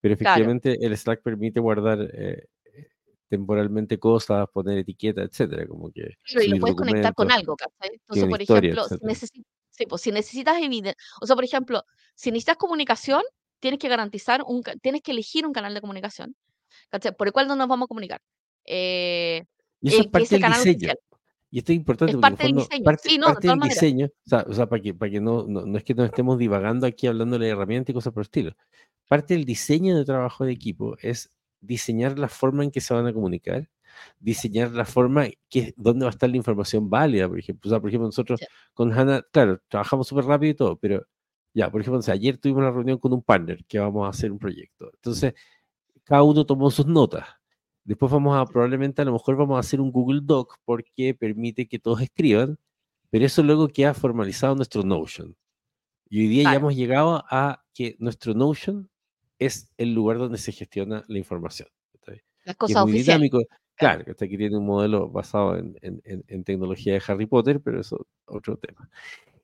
Pero 0.00 0.16
claro, 0.16 0.42
efectivamente 0.44 0.86
el 0.86 0.96
Slack 0.96 1.22
permite 1.22 1.60
guardar 1.60 2.00
eh, 2.00 2.46
eh, 2.72 2.88
temporalmente 3.28 3.98
cosas, 3.98 4.46
poner 4.52 4.78
etiquetas, 4.78 5.28
etcétera, 5.28 5.66
como 5.66 5.90
que 5.90 6.14
claro, 6.22 6.46
y 6.46 6.48
lo 6.50 6.58
puedes 6.58 6.76
conectar 6.76 7.14
con 7.14 7.32
algo, 7.32 7.56
¿cachai? 7.56 7.94
Entonces, 7.94 8.28
por 8.28 8.40
historia, 8.40 8.72
ejemplo, 8.72 8.96
si 8.96 9.06
necesitas, 9.06 9.57
sí, 9.78 9.86
pues, 9.86 10.02
si 10.02 10.12
necesitas 10.12 10.60
evidencia, 10.60 10.94
o 11.20 11.26
sea, 11.26 11.36
por 11.36 11.44
ejemplo, 11.44 11.84
si 12.14 12.30
necesitas 12.30 12.56
comunicación, 12.58 13.22
tienes 13.60 13.78
que 13.80 13.88
garantizar 13.88 14.42
un, 14.46 14.62
tienes 14.82 15.02
que 15.02 15.12
elegir 15.12 15.46
un 15.46 15.52
canal 15.52 15.72
de 15.74 15.80
comunicación, 15.80 16.34
¿cachai? 16.90 17.14
Por 17.16 17.28
el 17.28 17.32
cual 17.32 17.48
no 17.48 17.56
nos 17.56 17.68
vamos 17.68 17.86
a 17.86 17.88
comunicar. 17.88 18.20
Eh, 18.64 19.44
Y 19.80 19.88
eso 19.88 20.00
es 20.02 20.06
eh, 20.06 20.10
parte 20.10 20.36
el 20.36 20.40
del 20.42 20.44
diseño. 20.52 20.92
oficial. 20.92 20.98
Y 21.50 21.58
esto 21.60 21.72
es 21.72 21.76
importante 21.76 22.12
Es 22.12 22.18
parte 22.18 22.44
del 22.44 22.54
diseño. 22.54 22.84
parte, 22.84 23.08
Sí, 23.08 23.18
no, 23.18 23.28
de 23.28 23.32
parte 23.34 23.46
del 23.48 23.56
todas 23.56 23.58
maneras. 23.58 23.80
diseño, 23.80 24.06
o 24.06 24.28
sea, 24.28 24.44
o 24.48 24.52
sea, 24.52 24.68
para 24.68 24.82
que, 24.82 24.94
para 24.94 25.10
que 25.10 25.20
no, 25.20 25.44
no, 25.46 25.64
no 25.66 25.78
es 25.78 25.84
que 25.84 25.94
nos 25.94 26.06
estemos 26.06 26.38
divagando 26.38 26.86
aquí 26.86 27.06
hablando 27.06 27.38
de 27.38 27.48
herramientas 27.48 27.90
y 27.90 27.94
cosas 27.94 28.12
por 28.12 28.22
el 28.22 28.26
estilo. 28.26 28.52
Parte 29.08 29.34
del 29.34 29.44
diseño 29.46 29.96
de 29.96 30.04
trabajo 30.04 30.44
de 30.44 30.52
equipo 30.52 30.96
es 31.00 31.30
diseñar 31.60 32.18
la 32.18 32.28
forma 32.28 32.64
en 32.64 32.70
que 32.70 32.80
se 32.82 32.92
van 32.94 33.06
a 33.06 33.12
comunicar, 33.14 33.68
diseñar 34.20 34.72
la 34.72 34.84
forma 34.84 35.26
que 35.48 35.74
dónde 35.76 36.04
va 36.04 36.10
a 36.10 36.14
estar 36.14 36.28
la 36.30 36.36
información 36.36 36.88
válida, 36.90 37.28
por 37.28 37.38
ejemplo. 37.38 37.68
O 37.68 37.70
sea, 37.70 37.80
por 37.80 37.88
ejemplo, 37.90 38.06
nosotros 38.08 38.40
Sí. 38.40 38.46
con 38.74 38.92
Hannah, 38.92 39.22
claro, 39.32 39.60
trabajamos 39.68 40.06
súper 40.08 40.24
rápido 40.26 40.50
y 40.52 40.54
todo, 40.54 40.76
pero 40.78 41.04
ya, 41.54 41.70
por 41.70 41.80
ejemplo, 41.80 41.98
o 42.00 42.02
sea, 42.02 42.14
ayer 42.14 42.38
tuvimos 42.38 42.60
una 42.60 42.70
reunión 42.70 42.98
con 42.98 43.12
un 43.12 43.22
partner 43.22 43.64
que 43.66 43.78
vamos 43.78 44.06
a 44.06 44.10
hacer 44.10 44.30
un 44.32 44.38
proyecto. 44.38 44.90
Entonces, 44.94 45.34
cada 46.04 46.22
uno 46.22 46.44
tomó 46.46 46.70
sus 46.70 46.86
notas. 46.86 47.26
Después 47.84 48.12
vamos 48.12 48.36
a, 48.36 48.44
probablemente 48.46 49.02
a 49.02 49.04
lo 49.06 49.12
mejor 49.12 49.36
vamos 49.36 49.56
a 49.56 49.60
hacer 49.60 49.80
un 49.80 49.90
Google 49.92 50.20
Doc 50.22 50.56
porque 50.64 51.14
permite 51.14 51.66
que 51.68 51.78
todos 51.78 52.00
escriban, 52.02 52.58
pero 53.10 53.24
eso 53.26 53.42
luego 53.42 53.68
queda 53.68 53.94
formalizado 53.94 54.52
en 54.52 54.58
nuestro 54.58 54.82
Notion. 54.82 55.36
Y 56.10 56.20
hoy 56.22 56.28
día 56.28 56.42
ya 56.44 56.50
Claro, 56.50 56.58
hemos 56.60 56.76
llegado 56.76 57.24
a 57.30 57.64
que 57.74 57.96
nuestro 57.98 58.34
Notion 58.34 58.90
es 59.38 59.72
el 59.78 59.94
lugar 59.94 60.18
donde 60.18 60.38
se 60.38 60.52
gestiona 60.52 61.04
la 61.08 61.18
información. 61.18 61.68
las 62.44 62.56
Que 62.56 62.66
es 62.66 62.74
muy 62.74 62.82
oficiales. 62.92 63.06
dinámico. 63.30 63.40
Claro. 63.78 64.04
Que 64.04 64.12
aquí 64.24 64.36
tiene 64.36 64.56
un 64.58 64.66
modelo 64.66 65.08
basado 65.08 65.56
en, 65.56 65.76
en- 65.82 66.02
en- 66.26 66.44
tecnología 66.44 66.94
de 66.94 67.02
Harry 67.06 67.26
Potter, 67.26 67.60
pero 67.60 67.80
eso 67.80 67.96
es 68.00 68.06
otro 68.26 68.56
tema. 68.56 68.90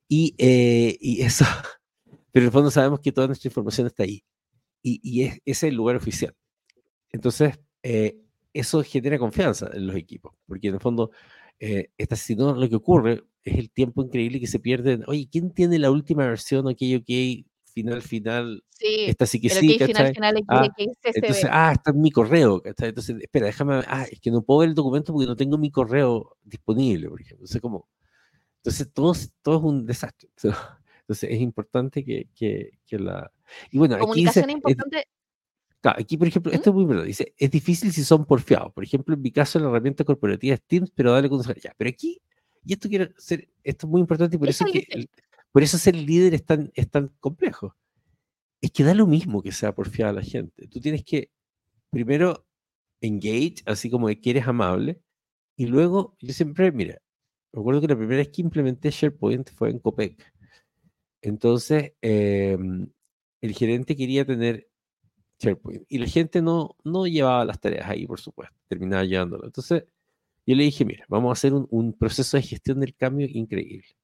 Y, 0.09 0.35
eh, 0.39 0.97
y 1.01 1.23
eso, 1.23 1.45
pero 2.33 2.45
en 2.45 2.49
el 2.49 2.53
fondo 2.53 2.71
sabemos 2.71 3.01
que 3.01 3.13
toda 3.13 3.29
nuestra 3.29 3.49
información 3.49 3.87
está 3.89 4.05
ahí. 4.05 4.25
Y, 4.83 5.01
y 5.05 5.25
es, 5.25 5.41
es 5.45 5.63
el 5.65 5.75
lugar 5.77 5.97
oficial. 5.97 6.35
Entonces, 7.13 7.59
eh, 7.83 8.19
eso 8.55 8.83
genera 8.85 9.19
confianza 9.19 9.71
en 9.75 9.87
los 9.89 9.97
equipos, 9.97 10.35
porque 10.47 10.69
en 10.69 10.75
el 10.75 10.81
fondo, 10.81 11.11
eh, 11.61 11.91
esta, 11.99 12.17
si 12.17 12.37
no, 12.37 12.55
lo 12.55 12.69
que 12.69 12.77
ocurre 12.77 13.25
es 13.45 13.59
el 13.59 13.71
tiempo 13.71 14.03
increíble 14.05 14.41
que 14.41 14.47
se 14.49 14.61
pierde. 14.61 14.95
en, 14.95 15.05
Oye, 15.09 15.29
¿quién 15.31 15.53
tiene 15.53 15.79
la 15.79 15.91
última 15.91 16.27
versión? 16.27 16.67
Ok, 16.69 16.79
ok, 17.01 17.47
final, 17.75 18.03
final, 18.03 18.65
Sí, 18.71 19.05
esta 19.07 19.27
sí 19.27 19.41
que 19.41 19.51
sí, 19.51 19.75
OK 19.75 19.87
final 19.87 20.15
final 20.15 20.45
Ah, 20.49 20.67
X, 20.79 20.97
entonces, 21.03 21.47
ah, 21.51 21.73
está 21.73 21.91
en 21.91 22.01
mi 22.01 22.11
correo, 22.11 22.61
¿cachai? 22.63 22.89
Entonces, 22.91 23.17
espera, 23.21 23.47
déjame, 23.47 23.83
ah, 23.87 24.07
es 24.11 24.21
que 24.21 24.31
no 24.31 24.43
puedo 24.43 24.61
ver 24.61 24.71
el 24.71 24.75
documento 24.75 25.13
porque 25.13 25.27
no 25.27 25.37
tengo 25.37 25.59
mi 25.59 25.71
correo 25.71 26.37
disponible, 26.43 27.09
por 27.09 27.21
ejemplo. 27.21 27.45
Entonces, 27.45 27.61
como, 27.61 27.89
entonces 28.59 28.91
todo, 28.93 29.13
es- 29.13 29.33
todo 29.43 29.59
es 29.59 29.63
un 29.65 29.87
desastre. 29.87 30.29
Entonces, 31.03 31.31
es 31.31 31.41
importante 31.41 32.03
que, 32.03 32.29
que, 32.35 32.79
que 32.87 32.99
la... 32.99 33.31
Y 33.71 33.77
bueno, 33.79 33.97
aquí 33.97 34.25
dice, 34.25 34.41
Comunicación 34.41 34.45
es 34.45 34.49
es- 34.49 34.55
importante. 34.57 35.09
Claro, 35.83 36.01
aquí, 36.01 36.17
por 36.17 36.27
ejemplo, 36.29 36.51
¿Mm? 36.51 36.55
esto 36.55 36.71
es 36.71 36.75
muy 36.77 36.85
verdad. 36.87 37.05
Dice, 37.05 37.35
es 37.37 37.51
difícil 37.51 37.93
si 37.93 38.03
son 38.05 38.25
porfiados. 38.25 38.73
Por 38.73 38.85
ejemplo, 38.85 39.15
en 39.15 39.21
mi 39.21 39.31
caso, 39.31 39.59
la 39.59 39.69
herramienta 39.69 40.03
corporativa 40.05 40.55
es 40.55 40.63
Teams, 40.63 40.91
pero 40.95 41.13
dale 41.13 41.29
con 41.29 41.43
ya. 41.43 41.75
Pero 41.77 41.91
aquí, 41.91 42.23
y 42.65 42.73
esto 42.73 42.89
quiero 42.89 43.09
ser, 43.19 43.49
esto 43.63 43.87
es 43.87 43.91
muy 43.91 44.01
importante 44.01 44.37
y 44.37 44.39
por 44.39 44.49
Eso 44.49 44.65
eso, 44.65 44.75
es 44.79 44.87
que, 44.87 44.95
el- 44.95 45.11
por 45.55 45.63
eso 45.63 45.79
ser 45.79 45.95
líder 45.95 46.35
es 46.35 46.45
tan, 46.45 46.73
es 46.75 46.91
tan 46.91 47.11
complejo. 47.21 47.77
Es 48.61 48.73
que 48.73 48.83
da 48.83 48.93
lo 48.93 49.07
mismo 49.07 49.41
que 49.41 49.53
sea 49.53 49.73
porfiada 49.73 50.13
la 50.13 50.23
gente. 50.23 50.67
Tú 50.67 50.81
tienes 50.81 51.05
que, 51.05 51.31
primero, 51.91 52.45
engage, 53.01 53.63
así 53.65 53.89
como 53.89 54.09
que 54.09 54.31
eres 54.31 54.49
amable, 54.49 55.01
y 55.57 55.67
luego, 55.67 56.17
yo 56.21 56.33
siempre, 56.33 56.73
mira, 56.73 57.01
recuerdo 57.53 57.81
que 57.81 57.87
la 57.87 57.97
primera 57.97 58.19
vez 58.19 58.31
que 58.31 58.43
implementé 58.43 58.91
SharePoint 58.91 59.49
fue 59.53 59.71
en 59.71 59.79
Copec. 59.79 60.21
Entonces, 61.23 61.93
em, 62.03 62.89
el 63.41 63.55
gerente 63.55 63.95
quería 63.95 64.25
tener 64.25 64.69
SharePoint. 65.39 65.85
Y 65.89 65.99
la 65.99 66.09
gente 66.09 66.43
no, 66.43 66.77
no 66.83 67.07
llevaba 67.07 67.45
las 67.45 67.61
tareas 67.61 67.89
ahí, 67.89 68.09
por 68.09 68.21
supuesto, 68.21 68.57
terminaba 68.69 69.05
llevándolo. 69.05 69.47
Entonces, 69.47 69.85
yo 70.47 70.57
le 70.57 70.65
dije, 70.65 70.85
mira, 70.85 71.05
vamos 71.09 71.31
a 71.31 71.35
hacer 71.35 71.55
un, 71.55 71.69
un 71.71 71.93
proceso 71.93 72.37
de 72.37 72.43
gestión 72.43 72.81
del 72.81 72.97
cambio 72.97 73.29
increíble. 73.31 73.97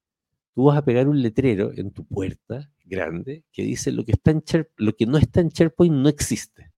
Tú 0.53 0.65
vas 0.65 0.77
a 0.77 0.85
pegar 0.85 1.07
un 1.07 1.21
letrero 1.21 1.71
en 1.73 1.91
tu 1.91 2.05
puerta 2.05 2.69
grande 2.85 3.45
que 3.51 3.63
dice 3.63 3.91
lo 3.91 4.03
que, 4.03 4.13
lo 4.77 4.93
que 4.93 5.05
no 5.05 5.17
está 5.17 5.39
en 5.39 5.49
SharePoint 5.49 5.95
no 5.95 6.09
existe. 6.09 6.71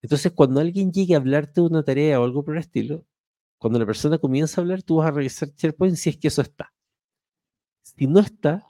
Entonces, 0.00 0.32
cuando 0.32 0.60
alguien 0.60 0.92
llegue 0.92 1.14
a 1.14 1.18
hablarte 1.18 1.60
de 1.60 1.66
una 1.66 1.82
tarea 1.82 2.20
o 2.20 2.24
algo 2.24 2.44
por 2.44 2.54
el 2.54 2.60
estilo, 2.60 3.04
cuando 3.58 3.78
la 3.78 3.86
persona 3.86 4.18
comienza 4.18 4.60
a 4.60 4.62
hablar, 4.62 4.82
tú 4.82 4.96
vas 4.96 5.08
a 5.08 5.10
revisar 5.12 5.50
SharePoint 5.50 5.96
si 5.96 6.10
es 6.10 6.16
que 6.16 6.28
eso 6.28 6.42
está. 6.42 6.72
Si 7.82 8.06
no 8.06 8.20
está, 8.20 8.64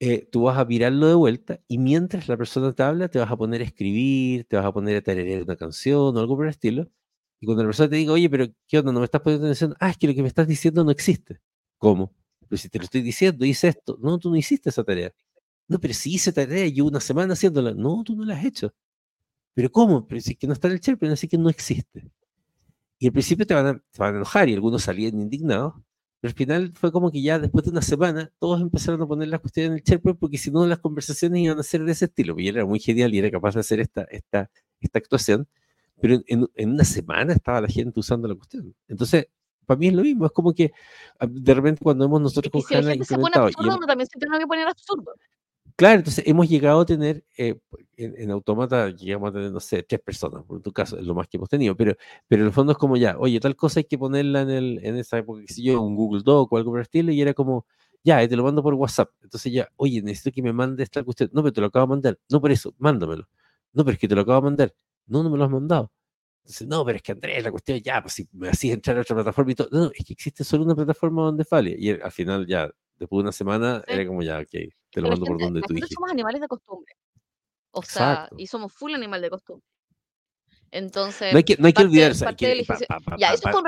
eh, 0.00 0.28
tú 0.32 0.42
vas 0.42 0.58
a 0.58 0.64
virarlo 0.64 1.06
de 1.06 1.14
vuelta 1.14 1.60
y 1.68 1.78
mientras 1.78 2.28
la 2.28 2.36
persona 2.36 2.72
te 2.72 2.82
habla, 2.82 3.08
te 3.08 3.18
vas 3.20 3.30
a 3.30 3.36
poner 3.36 3.60
a 3.60 3.64
escribir, 3.64 4.46
te 4.48 4.56
vas 4.56 4.66
a 4.66 4.72
poner 4.72 4.96
a 4.96 5.02
tararear 5.02 5.42
una 5.42 5.56
canción 5.56 6.16
o 6.16 6.20
algo 6.20 6.36
por 6.36 6.46
el 6.46 6.50
estilo. 6.50 6.90
Y 7.40 7.46
cuando 7.46 7.62
la 7.64 7.68
persona 7.68 7.90
te 7.90 7.96
diga, 7.96 8.12
oye, 8.12 8.28
pero 8.30 8.46
¿qué 8.66 8.78
onda? 8.78 8.92
¿No 8.92 9.00
me 9.00 9.04
estás 9.04 9.20
poniendo 9.20 9.46
atención? 9.46 9.74
Ah, 9.80 9.90
es 9.90 9.98
que 9.98 10.08
lo 10.08 10.14
que 10.14 10.22
me 10.22 10.28
estás 10.28 10.48
diciendo 10.48 10.84
no 10.84 10.90
existe. 10.90 11.40
¿Cómo? 11.78 12.12
Pero 12.52 12.60
si 12.62 12.68
te 12.68 12.78
lo 12.78 12.84
estoy 12.84 13.02
diciendo, 13.02 13.44
hice 13.46 13.68
esto. 13.68 13.98
No, 14.00 14.18
tú 14.18 14.30
no 14.30 14.36
hiciste 14.36 14.70
esa 14.70 14.84
tarea. 14.84 15.12
No, 15.68 15.80
pero 15.80 15.94
si 15.94 16.14
hice 16.14 16.32
tarea, 16.32 16.66
llevo 16.68 16.88
una 16.88 17.00
semana 17.00 17.34
haciéndola. 17.34 17.74
No, 17.74 18.02
tú 18.04 18.16
no 18.16 18.24
la 18.26 18.36
has 18.38 18.44
hecho. 18.46 18.74
¿Pero 19.54 19.70
cómo? 19.72 20.06
Pero 20.06 20.20
si 20.20 20.32
es 20.32 20.38
que 20.38 20.46
no 20.46 20.54
está 20.54 20.68
en 20.68 20.74
el 20.74 20.80
SharePoint, 20.80 21.12
así 21.14 21.28
que 21.28 21.38
no 21.38 21.50
existe. 21.50 22.10
Y 22.98 23.06
al 23.06 23.12
principio 23.12 23.46
te 23.46 23.54
van 23.54 23.66
a, 23.66 23.74
te 23.74 23.98
van 23.98 24.14
a 24.14 24.16
enojar 24.18 24.48
y 24.48 24.54
algunos 24.54 24.82
salían 24.82 25.20
indignados, 25.20 25.74
pero 26.20 26.30
al 26.32 26.36
final 26.36 26.72
fue 26.74 26.92
como 26.92 27.10
que 27.10 27.20
ya 27.22 27.38
después 27.38 27.64
de 27.64 27.70
una 27.70 27.82
semana 27.82 28.32
todos 28.38 28.60
empezaron 28.60 29.02
a 29.02 29.06
poner 29.08 29.28
las 29.28 29.40
cuestiones 29.40 29.70
en 29.72 29.76
el 29.78 29.82
SharePoint 29.84 30.18
porque 30.20 30.38
si 30.38 30.50
no 30.50 30.66
las 30.66 30.78
conversaciones 30.78 31.40
iban 31.42 31.58
a 31.58 31.62
ser 31.64 31.84
de 31.84 31.92
ese 31.92 32.06
estilo. 32.06 32.38
Y 32.38 32.48
él 32.48 32.56
era 32.56 32.66
muy 32.66 32.78
genial 32.80 33.12
y 33.14 33.18
era 33.18 33.30
capaz 33.30 33.54
de 33.54 33.60
hacer 33.60 33.80
esta, 33.80 34.02
esta, 34.04 34.50
esta 34.80 34.98
actuación, 34.98 35.48
pero 36.00 36.14
en, 36.26 36.48
en- 36.56 36.70
una 36.70 36.84
semana 36.84 37.32
estaba 37.34 37.60
la 37.60 37.68
gente 37.68 37.98
usando 38.00 38.28
la 38.28 38.34
cuestión. 38.36 38.74
Entonces, 38.88 39.26
para 39.66 39.78
mí 39.78 39.88
es 39.88 39.94
lo 39.94 40.02
mismo, 40.02 40.26
es 40.26 40.32
como 40.32 40.52
que 40.52 40.72
ah, 41.18 41.26
de 41.28 41.54
repente 41.54 41.80
cuando 41.82 42.04
hemos 42.04 42.20
nosotros 42.20 42.50
con 42.52 42.60
si 42.62 42.66
se 43.04 43.18
pone 43.18 43.36
absurda, 43.36 43.66
hemos- 43.68 43.76
uno 43.78 43.86
también 43.86 44.08
se 44.08 44.18
tiene 44.18 44.38
que 44.38 44.46
poner 44.46 44.68
absurdo. 44.68 45.12
Claro, 45.76 45.98
entonces 45.98 46.24
hemos 46.26 46.48
llegado 46.48 46.80
a 46.80 46.84
tener, 46.86 47.24
eh, 47.38 47.58
en, 47.96 48.14
en 48.18 48.30
Automata 48.30 48.90
llegamos 48.90 49.30
a 49.30 49.32
tener, 49.32 49.50
no 49.52 49.60
sé, 49.60 49.82
tres 49.82 50.00
personas, 50.00 50.44
por 50.44 50.60
tu 50.60 50.70
caso, 50.72 50.98
es 50.98 51.06
lo 51.06 51.14
más 51.14 51.28
que 51.28 51.38
hemos 51.38 51.48
tenido, 51.48 51.74
pero, 51.74 51.94
pero 52.28 52.42
en 52.42 52.48
el 52.48 52.52
fondo 52.52 52.72
es 52.72 52.78
como 52.78 52.96
ya, 52.96 53.16
oye, 53.18 53.40
tal 53.40 53.56
cosa 53.56 53.80
hay 53.80 53.84
que 53.84 53.96
ponerla 53.96 54.42
en, 54.42 54.50
el, 54.50 54.80
en 54.84 54.96
esa 54.96 55.18
época, 55.18 55.40
que 55.46 55.52
sé 55.52 55.62
yo, 55.62 55.80
un 55.80 55.96
Google 55.96 56.22
Doc 56.24 56.52
o 56.52 56.56
algo 56.58 56.72
por 56.72 56.80
el 56.80 56.82
estilo, 56.82 57.10
y 57.10 57.22
era 57.22 57.32
como, 57.32 57.64
ya, 58.04 58.26
te 58.28 58.36
lo 58.36 58.42
mando 58.44 58.62
por 58.62 58.74
WhatsApp. 58.74 59.10
Entonces 59.22 59.50
ya, 59.52 59.68
oye, 59.76 60.02
necesito 60.02 60.34
que 60.34 60.42
me 60.42 60.52
mande 60.52 60.82
esta 60.82 61.02
cuestión. 61.04 61.30
No, 61.32 61.40
pero 61.42 61.52
te 61.52 61.60
lo 61.60 61.68
acabo 61.68 61.86
de 61.86 61.90
mandar. 61.90 62.18
No, 62.28 62.40
por 62.40 62.50
eso, 62.50 62.74
mándamelo. 62.78 63.28
No, 63.72 63.84
pero 63.84 63.94
es 63.94 63.98
que 64.00 64.08
te 64.08 64.14
lo 64.16 64.22
acabo 64.22 64.40
de 64.40 64.44
mandar. 64.44 64.74
No, 65.06 65.22
no 65.22 65.30
me 65.30 65.38
lo 65.38 65.44
has 65.44 65.50
mandado. 65.50 65.90
Entonces, 66.44 66.66
no, 66.66 66.84
pero 66.84 66.96
es 66.96 67.02
que 67.02 67.12
Andrés, 67.12 67.44
la 67.44 67.50
cuestión 67.52 67.78
ya, 67.80 68.02
pues 68.02 68.14
si 68.14 68.28
me 68.32 68.48
hacías 68.48 68.74
entrar 68.74 68.98
a 68.98 69.02
otra 69.02 69.14
plataforma 69.16 69.52
y 69.52 69.54
todo. 69.54 69.68
No, 69.70 69.90
es 69.94 70.04
que 70.04 70.12
existe 70.12 70.42
solo 70.44 70.64
una 70.64 70.74
plataforma 70.74 71.22
donde 71.22 71.44
falla. 71.44 71.70
Y 71.78 71.90
al 71.90 72.10
final 72.12 72.46
ya, 72.46 72.68
después 72.98 73.18
de 73.18 73.22
una 73.22 73.32
semana, 73.32 73.82
Sí. 73.86 73.92
era 73.94 74.06
como 74.06 74.22
ya, 74.22 74.38
ok, 74.40 74.48
te 74.90 75.00
lo 75.00 75.08
mando 75.08 75.24
por 75.24 75.36
gente, 75.38 75.44
donde 75.44 75.60
la 75.60 75.66
tú 75.66 75.74
dijiste. 75.74 75.94
somos 75.94 76.10
animales 76.10 76.40
de 76.40 76.48
costumbre. 76.48 76.94
O 77.70 77.82
sea, 77.82 78.12
Exacto. 78.12 78.36
y 78.38 78.46
somos 78.48 78.72
full 78.72 78.92
animal 78.94 79.22
de 79.22 79.30
costumbre. 79.30 79.64
No 80.50 80.78
Entonces, 80.78 81.34
hay 81.34 81.44
que, 81.44 81.56
no 81.58 81.66
hay 81.68 81.72
que 81.72 81.82
olvidarse. 81.82 82.24
Ya, 83.18 83.34
eso 83.34 83.42
pa- 83.44 83.52
con 83.52 83.64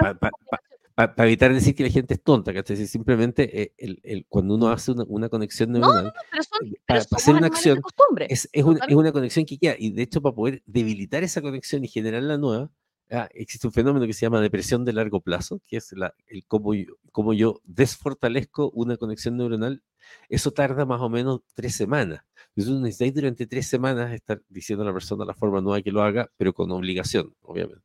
pa- 0.94 1.02
respecto 1.02 1.02
a 1.02 1.06
pa- 1.06 1.14
para 1.14 1.28
evitar 1.28 1.52
decir 1.52 1.74
que 1.74 1.82
la 1.82 1.90
gente 1.90 2.14
es 2.14 2.22
tonta, 2.22 2.52
¿cachai? 2.52 2.76
Simplemente 2.86 3.62
eh, 3.62 3.74
el, 3.78 4.00
el, 4.02 4.26
cuando 4.28 4.54
uno 4.54 4.68
hace 4.68 4.92
una, 4.92 5.04
una 5.08 5.28
conexión 5.28 5.72
neuronal, 5.72 6.04
no, 6.04 6.10
no, 6.10 6.14
pero 6.30 6.42
son, 6.42 6.66
eh, 6.66 6.80
pero 6.86 7.04
para, 7.04 7.16
hacer 7.16 7.34
una 7.34 7.46
acción, 7.46 7.80
es, 8.28 8.48
es, 8.52 8.64
una, 8.64 8.84
es, 8.86 8.94
una, 8.94 9.12
conexión 9.12 9.44
que 9.44 9.58
queda. 9.58 9.74
Y 9.78 9.90
de 9.92 10.02
hecho, 10.02 10.22
para 10.22 10.34
poder 10.34 10.62
debilitar 10.66 11.22
esa 11.22 11.42
conexión 11.42 11.84
y 11.84 11.88
generar 11.88 12.22
la 12.22 12.38
nueva, 12.38 12.70
ah, 13.10 13.28
existe 13.34 13.66
un 13.66 13.72
fenómeno 13.72 14.06
que 14.06 14.12
se 14.12 14.26
llama 14.26 14.40
depresión 14.40 14.84
de 14.84 14.92
largo 14.92 15.20
plazo, 15.20 15.60
que 15.66 15.76
es 15.76 15.92
la, 15.92 16.14
el 16.26 16.44
cómo, 16.46 16.74
yo, 16.74 16.94
cómo 17.12 17.32
yo 17.32 17.60
desfortalezco 17.64 18.70
una 18.70 18.96
conexión 18.96 19.36
neuronal. 19.36 19.82
Eso 20.28 20.52
tarda 20.52 20.84
más 20.84 21.00
o 21.00 21.08
menos 21.08 21.40
tres 21.54 21.74
semanas. 21.74 22.24
Entonces, 22.54 22.80
necesitáis 22.80 23.14
durante 23.14 23.46
tres 23.46 23.66
semanas 23.66 24.12
estar 24.12 24.42
diciendo 24.48 24.82
a 24.82 24.86
la 24.86 24.92
persona 24.92 25.24
la 25.24 25.34
forma 25.34 25.60
nueva 25.60 25.82
que 25.82 25.90
lo 25.90 26.02
haga, 26.02 26.30
pero 26.36 26.52
con 26.52 26.70
obligación, 26.70 27.34
obviamente. 27.42 27.82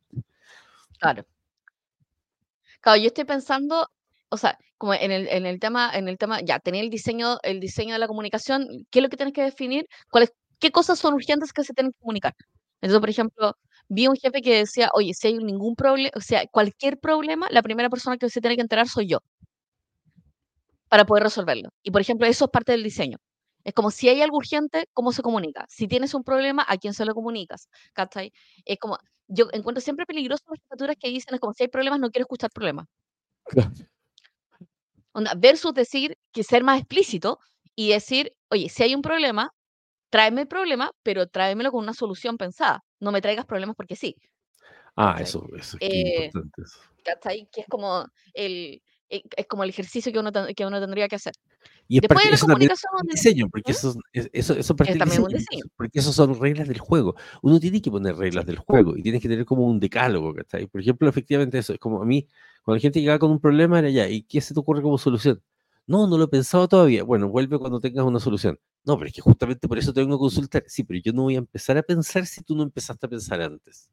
Claro. 0.98 1.24
Claro, 2.82 2.98
yo 3.00 3.08
estoy 3.08 3.24
pensando, 3.24 3.88
o 4.30 4.36
sea, 4.38 4.56
como 4.78 4.94
en 4.94 5.10
el, 5.12 5.28
en 5.28 5.44
el 5.44 5.60
tema, 5.60 5.90
en 5.94 6.08
el 6.08 6.16
tema, 6.16 6.40
ya, 6.40 6.58
tener 6.60 6.82
el 6.84 6.90
diseño, 6.90 7.36
el 7.42 7.60
diseño 7.60 7.92
de 7.92 7.98
la 7.98 8.06
comunicación, 8.08 8.66
¿qué 8.90 9.00
es 9.00 9.02
lo 9.02 9.08
que 9.10 9.16
tienes 9.18 9.34
que 9.34 9.42
definir? 9.42 9.86
¿Cuáles, 10.10 10.32
qué 10.58 10.70
cosas 10.70 10.98
son 10.98 11.12
urgentes 11.14 11.52
que 11.52 11.62
se 11.64 11.74
tienen 11.74 11.92
que 11.92 11.98
comunicar? 12.00 12.34
Entonces, 12.80 13.00
por 13.00 13.10
ejemplo, 13.10 13.54
vi 13.88 14.06
un 14.06 14.16
jefe 14.16 14.40
que 14.40 14.56
decía, 14.58 14.88
oye, 14.94 15.12
si 15.12 15.26
hay 15.28 15.34
ningún 15.34 15.76
problema, 15.76 16.10
o 16.16 16.20
sea, 16.20 16.46
cualquier 16.50 16.98
problema, 16.98 17.48
la 17.50 17.62
primera 17.62 17.90
persona 17.90 18.16
que 18.16 18.30
se 18.30 18.40
tiene 18.40 18.56
que 18.56 18.62
enterar 18.62 18.88
soy 18.88 19.06
yo 19.08 19.18
para 20.88 21.04
poder 21.06 21.22
resolverlo. 21.24 21.70
Y, 21.82 21.90
por 21.92 22.00
ejemplo, 22.00 22.26
eso 22.26 22.46
es 22.46 22.50
parte 22.50 22.72
del 22.72 22.82
diseño. 22.82 23.18
Es 23.64 23.74
como 23.74 23.90
si 23.90 24.08
hay 24.08 24.22
algo 24.22 24.38
urgente, 24.38 24.86
¿cómo 24.92 25.12
se 25.12 25.22
comunica? 25.22 25.64
Si 25.68 25.86
tienes 25.86 26.14
un 26.14 26.24
problema, 26.24 26.64
¿a 26.68 26.76
quién 26.78 26.94
se 26.94 27.04
lo 27.04 27.14
comunicas? 27.14 27.68
¿Cachai? 27.92 28.32
Es 28.64 28.78
como, 28.78 28.98
yo 29.30 29.48
encuentro 29.52 29.80
siempre 29.80 30.06
peligroso 30.06 30.44
las 30.48 30.60
jefaturas 30.60 30.96
que 30.98 31.08
dicen, 31.08 31.34
es 31.34 31.40
como 31.40 31.54
si 31.54 31.62
hay 31.62 31.68
problemas, 31.68 32.00
no 32.00 32.10
quiero 32.10 32.24
escuchar 32.24 32.50
problemas. 32.50 32.86
versus 35.36 35.72
decir 35.72 36.18
que 36.32 36.42
ser 36.42 36.64
más 36.64 36.78
explícito 36.78 37.38
y 37.74 37.90
decir, 37.90 38.34
oye, 38.50 38.68
si 38.68 38.82
hay 38.82 38.94
un 38.94 39.02
problema, 39.02 39.52
tráeme 40.10 40.42
el 40.42 40.48
problema, 40.48 40.90
pero 41.02 41.28
tráemelo 41.28 41.70
con 41.70 41.82
una 41.82 41.94
solución 41.94 42.36
pensada. 42.36 42.84
No 42.98 43.12
me 43.12 43.22
traigas 43.22 43.46
problemas 43.46 43.76
porque 43.76 43.96
sí. 43.96 44.16
Ah, 44.96 45.16
eso, 45.20 45.46
eso 45.56 45.76
es 45.80 45.88
eh, 45.88 46.24
importante. 46.26 46.62
¿cachai? 47.04 47.48
Que 47.52 47.62
es 47.62 47.66
como 47.68 48.06
el, 48.34 48.82
es 49.10 49.46
como 49.46 49.64
el 49.64 49.70
ejercicio 49.70 50.12
que 50.12 50.18
uno, 50.18 50.30
que 50.56 50.64
uno 50.64 50.80
tendría 50.80 51.08
que 51.08 51.16
hacer. 51.16 51.34
Y 51.88 51.98
Después 52.00 52.24
de 52.24 52.30
la 52.30 52.38
comunicación. 52.38 52.92
diseño, 53.10 53.48
porque 53.50 53.72
eso, 53.72 53.94
eso, 54.12 54.54
eso 54.54 54.76
parte 54.76 54.94
del 54.96 55.08
diseño, 55.08 55.64
Porque 55.76 55.98
eso 55.98 56.12
son 56.12 56.38
reglas 56.38 56.68
del 56.68 56.78
juego. 56.78 57.16
Uno 57.42 57.58
tiene 57.58 57.82
que 57.82 57.90
poner 57.90 58.16
reglas 58.16 58.46
del 58.46 58.58
juego 58.58 58.96
y 58.96 59.02
tienes 59.02 59.20
que 59.20 59.28
tener 59.28 59.44
como 59.44 59.66
un 59.66 59.80
decálogo, 59.80 60.32
¿cachai? 60.32 60.66
Por 60.66 60.80
ejemplo, 60.80 61.08
efectivamente 61.08 61.58
eso, 61.58 61.72
es 61.72 61.80
como 61.80 62.00
a 62.00 62.04
mí, 62.06 62.28
cuando 62.62 62.76
la 62.76 62.80
gente 62.80 63.00
llegaba 63.00 63.18
con 63.18 63.32
un 63.32 63.40
problema, 63.40 63.80
era 63.80 63.90
ya, 63.90 64.08
¿y 64.08 64.22
qué 64.22 64.40
se 64.40 64.54
te 64.54 64.60
ocurre 64.60 64.82
como 64.82 64.98
solución? 64.98 65.42
No, 65.86 66.06
no 66.06 66.16
lo 66.16 66.24
he 66.24 66.28
pensado 66.28 66.68
todavía. 66.68 67.02
Bueno, 67.02 67.28
vuelve 67.28 67.58
cuando 67.58 67.80
tengas 67.80 68.04
una 68.04 68.20
solución. 68.20 68.60
No, 68.84 68.96
pero 68.96 69.08
es 69.08 69.12
que 69.12 69.20
justamente 69.20 69.66
por 69.66 69.76
eso 69.76 69.92
tengo 69.92 70.16
que 70.16 70.20
consultar. 70.20 70.62
Sí, 70.68 70.84
pero 70.84 71.00
yo 71.00 71.12
no 71.12 71.22
voy 71.22 71.34
a 71.34 71.38
empezar 71.38 71.76
a 71.76 71.82
pensar 71.82 72.26
si 72.26 72.42
tú 72.42 72.54
no 72.54 72.62
empezaste 72.62 73.06
a 73.06 73.08
pensar 73.08 73.42
antes. 73.42 73.90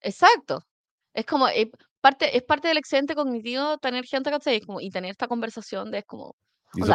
Exacto. 0.00 0.64
Es 1.12 1.26
como, 1.26 1.48
eh, 1.48 1.70
parte, 2.08 2.36
es 2.36 2.42
parte 2.42 2.68
del 2.68 2.78
excedente 2.78 3.14
cognitivo 3.14 3.76
tener 3.78 4.04
gente, 4.06 4.30
¿cachai? 4.30 4.60
Como, 4.62 4.80
y 4.80 4.90
tener 4.90 5.10
esta 5.10 5.28
conversación 5.28 5.90
de 5.90 5.98
es 5.98 6.04
como, 6.06 6.34
no 6.74 6.86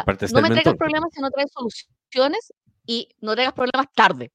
me 0.42 0.50
traigas 0.50 0.74
problemas 0.74 1.10
si 1.12 1.20
no 1.20 1.30
traes 1.30 1.50
soluciones 1.52 2.52
y 2.86 3.08
no 3.20 3.34
traigas 3.34 3.54
problemas 3.54 3.86
tarde. 3.94 4.32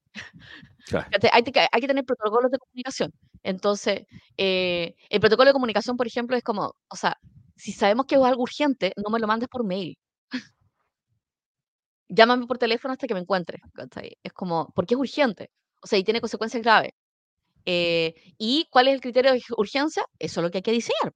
Hay, 1.32 1.42
que, 1.44 1.60
hay, 1.70 1.80
que 1.80 1.86
tener 1.86 2.04
protocolos 2.04 2.50
de 2.50 2.58
comunicación. 2.58 3.12
Entonces, 3.42 4.06
eh, 4.36 4.94
el 5.08 5.20
protocolo 5.20 5.48
de 5.48 5.52
comunicación, 5.52 5.96
por 5.96 6.06
ejemplo, 6.06 6.36
es 6.36 6.42
como, 6.42 6.74
o 6.88 6.96
sea, 6.96 7.16
si 7.56 7.72
sabemos 7.72 8.06
que 8.06 8.14
es 8.16 8.22
algo 8.22 8.42
urgente, 8.42 8.92
no 8.96 9.10
me 9.10 9.20
lo 9.20 9.26
mandes 9.26 9.48
por 9.48 9.64
mail. 9.64 9.98
Llámame 12.08 12.46
por 12.46 12.58
teléfono 12.58 12.92
hasta 12.92 13.06
que 13.06 13.14
me 13.14 13.20
encuentres. 13.20 13.60
Es 14.22 14.32
como, 14.32 14.72
porque 14.74 14.94
es 14.94 15.00
urgente. 15.00 15.50
O 15.82 15.86
sea, 15.86 15.98
y 15.98 16.04
tiene 16.04 16.20
consecuencias 16.20 16.62
graves. 16.62 16.92
Eh, 17.66 18.14
¿Y 18.38 18.66
cuál 18.70 18.88
es 18.88 18.94
el 18.94 19.00
criterio 19.00 19.32
de 19.32 19.42
urgencia? 19.56 20.04
Eso 20.18 20.40
es 20.40 20.44
lo 20.44 20.50
que 20.50 20.58
hay 20.58 20.62
que 20.62 20.72
diseñar. 20.72 21.12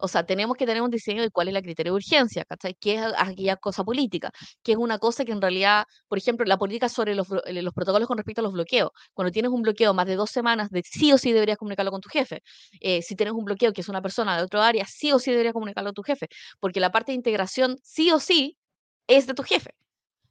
O 0.00 0.08
sea, 0.08 0.24
tenemos 0.24 0.56
que 0.56 0.66
tener 0.66 0.82
un 0.82 0.90
diseño 0.90 1.22
de 1.22 1.30
cuál 1.30 1.48
es 1.48 1.54
el 1.54 1.62
criterio 1.62 1.92
de 1.92 1.96
urgencia, 1.96 2.44
¿cachai? 2.44 2.74
¿Qué 2.74 2.94
es 2.94 3.02
aquella 3.18 3.56
cosa 3.56 3.84
política? 3.84 4.30
¿Qué 4.62 4.72
es 4.72 4.78
una 4.78 4.98
cosa 4.98 5.24
que 5.24 5.32
en 5.32 5.40
realidad, 5.40 5.84
por 6.08 6.18
ejemplo, 6.18 6.44
la 6.46 6.58
política 6.58 6.88
sobre 6.88 7.14
los, 7.14 7.28
eh, 7.46 7.62
los, 7.62 7.74
protocolos 7.74 8.08
con 8.08 8.16
respecto 8.16 8.40
a 8.40 8.44
los 8.44 8.52
bloqueos. 8.52 8.90
Cuando 9.12 9.30
tienes 9.30 9.50
un 9.50 9.62
bloqueo 9.62 9.94
más 9.94 10.06
de 10.06 10.16
dos 10.16 10.30
semanas, 10.30 10.70
de, 10.70 10.82
sí 10.84 11.12
o 11.12 11.18
sí 11.18 11.32
deberías 11.32 11.58
comunicarlo 11.58 11.90
con 11.90 12.00
tu 12.00 12.08
jefe. 12.08 12.42
Eh, 12.80 13.02
si 13.02 13.14
tienes 13.16 13.34
un 13.34 13.44
bloqueo 13.44 13.72
que 13.72 13.82
es 13.82 13.88
una 13.88 14.02
persona 14.02 14.36
de 14.36 14.42
otro 14.42 14.62
área, 14.62 14.86
sí 14.86 15.12
o 15.12 15.18
sí 15.18 15.30
deberías 15.30 15.52
comunicarlo 15.52 15.90
a 15.90 15.92
tu 15.92 16.02
jefe. 16.02 16.28
Porque 16.60 16.80
la 16.80 16.90
parte 16.90 17.12
de 17.12 17.16
integración, 17.16 17.76
sí 17.82 18.10
o 18.10 18.20
sí, 18.20 18.56
es 19.06 19.26
de 19.26 19.34
tu 19.34 19.42
jefe, 19.42 19.70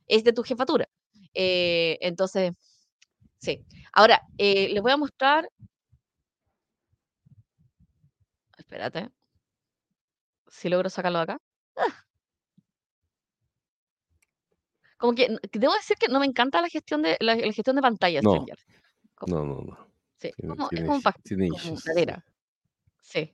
es 0.08 0.24
de 0.24 0.34
tu 0.34 0.44
jefatura. 0.44 0.88
entonces, 1.34 2.54
Sí. 3.40 3.66
Ahora, 3.94 4.22
eh, 4.38 4.70
les 4.70 4.82
voy 4.82 4.92
a 4.92 4.98
mostrar. 4.98 5.50
Espérate. 8.58 9.10
Si 10.48 10.70
logro 10.70 10.90
sacarlo 10.90 11.20
de 11.20 11.24
acá. 11.24 11.42
¡Ah! 11.78 12.06
Como 14.98 15.16
que 15.16 15.38
debo 15.54 15.74
decir 15.74 15.96
que 15.98 16.10
no 16.10 16.20
me 16.20 16.26
encanta 16.26 16.62
la 16.62 16.68
gestión 16.68 17.02
de 17.02 17.16
la, 17.22 17.36
gestión 17.38 17.78
de 17.78 17.82
pantallas. 17.82 18.22
No. 18.22 18.46
no, 19.28 19.46
no, 19.46 19.62
no. 19.62 19.88
Sí, 20.18 20.32
como, 20.42 20.68
es 20.72 20.82
como 20.82 20.96
un 20.96 21.02
Sí. 23.02 23.32